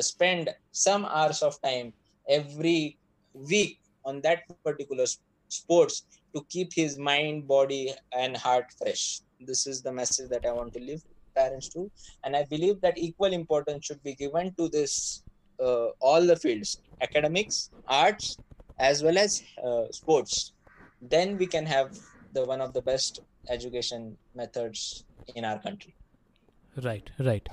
spend 0.00 0.50
some 0.72 1.04
hours 1.04 1.42
of 1.42 1.60
time 1.62 1.92
every 2.28 2.98
week 3.32 3.80
on 4.04 4.20
that 4.22 4.42
particular 4.64 5.04
sports 5.48 6.04
to 6.34 6.44
keep 6.48 6.72
his 6.72 6.98
mind 6.98 7.46
body 7.46 7.92
and 8.12 8.36
heart 8.36 8.66
fresh 8.78 9.20
this 9.40 9.66
is 9.66 9.82
the 9.82 9.92
message 9.92 10.28
that 10.28 10.44
i 10.46 10.52
want 10.52 10.72
to 10.72 10.80
leave 10.80 11.02
parents 11.35 11.69
to 11.69 11.91
and 12.23 12.35
i 12.35 12.43
believe 12.49 12.81
that 12.81 12.97
equal 12.97 13.33
importance 13.33 13.85
should 13.85 14.01
be 14.03 14.15
given 14.15 14.53
to 14.55 14.69
this 14.69 15.23
uh, 15.59 15.87
all 15.99 16.21
the 16.21 16.35
fields 16.35 16.81
academics 17.01 17.69
arts 17.87 18.37
as 18.79 19.03
well 19.03 19.17
as 19.17 19.43
uh, 19.63 19.85
sports 19.91 20.53
then 21.01 21.37
we 21.37 21.47
can 21.47 21.65
have 21.65 21.97
the 22.33 22.45
one 22.45 22.61
of 22.61 22.73
the 22.73 22.81
best 22.81 23.21
education 23.49 24.17
methods 24.35 25.05
in 25.35 25.45
our 25.45 25.59
country 25.59 25.95
right 26.83 27.09
right 27.19 27.49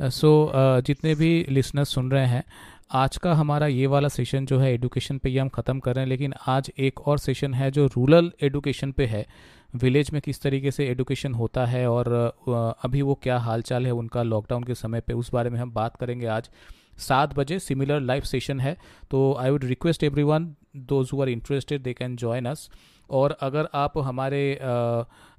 uh, 0.00 0.10
so 0.10 0.46
uh, 0.46 0.80
जितने 0.80 1.14
भी 1.14 1.46
listeners 1.50 1.88
सुन 1.88 2.10
रहे 2.10 2.26
हैं 2.26 2.44
आज 2.91 3.15
का 3.17 3.33
हमारा 3.33 3.67
ये 3.67 3.85
वाला 3.87 4.07
सेशन 4.07 4.45
जो 4.45 4.57
है 4.59 4.71
एडुकेशन 4.73 5.17
पे 5.17 5.29
ये 5.29 5.39
हम 5.39 5.47
ख़त्म 5.49 5.79
कर 5.79 5.95
रहे 5.95 6.03
हैं, 6.03 6.09
लेकिन 6.09 6.33
आज 6.47 6.71
एक 6.79 6.99
और 7.01 7.17
सेशन 7.19 7.53
है 7.53 7.69
जो 7.71 7.85
रूरल 7.87 8.31
एडुकेशन 8.43 8.91
पे 8.91 9.05
है। 9.05 9.25
विलेज 9.75 10.11
में 10.13 10.21
किस 10.21 10.41
तरीके 10.41 10.71
से 10.71 10.87
एडुकेशन 10.87 11.33
होता 11.33 11.65
है 11.65 11.87
और 11.89 12.11
अभी 12.83 13.01
वो 13.01 13.15
क्या 13.23 13.37
हालचाल 13.39 13.85
है 13.85 13.91
उनका 13.93 14.23
लॉकडाउन 14.23 14.63
के 14.63 14.75
समय 14.75 15.01
पे, 15.01 15.13
उस 15.13 15.31
बारे 15.33 15.49
में 15.49 15.59
हम 15.59 15.71
बात 15.71 15.95
करेंगे 15.95 16.25
आज। 16.27 16.49
सात 16.99 17.33
बजे 17.35 17.59
सिमिलर 17.59 17.99
लाइव 18.01 18.23
सेशन 18.23 18.59
है 18.59 18.77
तो 19.11 19.33
I 19.39 19.49
would 19.49 19.63
request 19.65 20.03
everyone 20.23 20.47
those 20.77 21.09
who 21.13 21.21
are 21.21 21.29
interested 21.29 21.81
they 21.83 21.93
can 21.93 22.15
join 22.15 22.45
us 22.45 22.69
और 23.09 23.37
अगर 23.41 23.67
आप 23.73 23.97
हमारे 23.97 24.55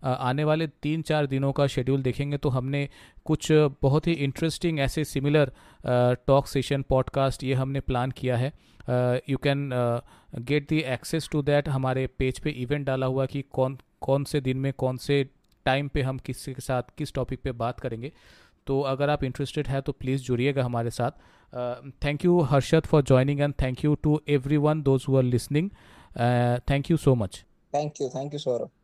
आने 0.05 0.45
वाले 0.45 0.67
तीन 0.83 1.03
चार 1.03 1.27
दिनों 1.27 1.53
का 1.53 1.67
शेड्यूल 1.67 2.03
देखेंगे 2.03 2.37
तो 2.37 2.49
हमने 2.49 2.89
कुछ 3.25 3.49
बहुत 3.83 4.07
ही 4.07 4.13
इंटरेस्टिंग 4.13 4.81
ऐसे 4.81 5.05
सिमिलर 5.05 5.53
टॉक 6.27 6.47
सेशन 6.47 6.83
पॉडकास्ट 6.83 7.45
ये 7.45 7.55
हमने 7.55 7.81
प्लान 7.81 8.11
किया 8.11 8.37
है। 8.37 8.53
You 9.31 9.39
can 9.39 9.71
get 10.39 10.69
the 10.69 10.79
access 10.79 11.29
to 11.33 11.43
that 11.43 11.69
हमारे 11.69 12.07
पेज 12.07 12.39
पे 12.39 12.51
इवेंट 12.51 12.87
डाला 12.87 13.07
हुआ 13.07 13.27
कि 13.27 13.43
कौन 13.43 13.79
कौन 14.01 14.25
से 14.25 14.41
दिन 14.41 14.57
में 14.57 14.73
कौन 14.73 14.97
से 14.97 15.23
टाइम 15.65 15.89
पे 15.89 16.03
हम 16.03 16.19
किसी 16.19 16.55
के 16.55 16.61
साथ 16.61 16.83
किस 16.99 17.13
टॉपिक 17.15 17.41
पे 17.43 17.53
बात 17.53 17.81
करेंगे। 17.81 18.13
तो 18.67 18.81
अगर 18.81 19.11
आप 19.11 19.25
इंटरेस्टेड 19.25 19.69
है 19.69 19.81
तो 19.81 19.93
प्लीज़ 19.93 20.23
जुड़िएगा 20.23 20.65
हमारे 20.65 20.91
साथ। 20.91 21.11
Thank 22.05 22.25
you 22.25 22.41
Harshad 22.41 22.87
for 22.87 23.03
joining 23.03 23.41
and 23.41 23.55
thank 23.63 23.85
you 23.85 23.95
to 23.95 24.21
everyone 24.57 24.83
those 24.83 25.05
who 25.09 25.17
are 25.17 25.23
listening 25.23 25.71
thank 26.71 26.91
you 26.91 26.97
so 26.97 27.15
much 27.15 27.45
Thank 27.77 28.01
you. 28.01 28.09
Thank 28.11 28.33
you, 28.35 28.41
Saurabh. 28.41 28.76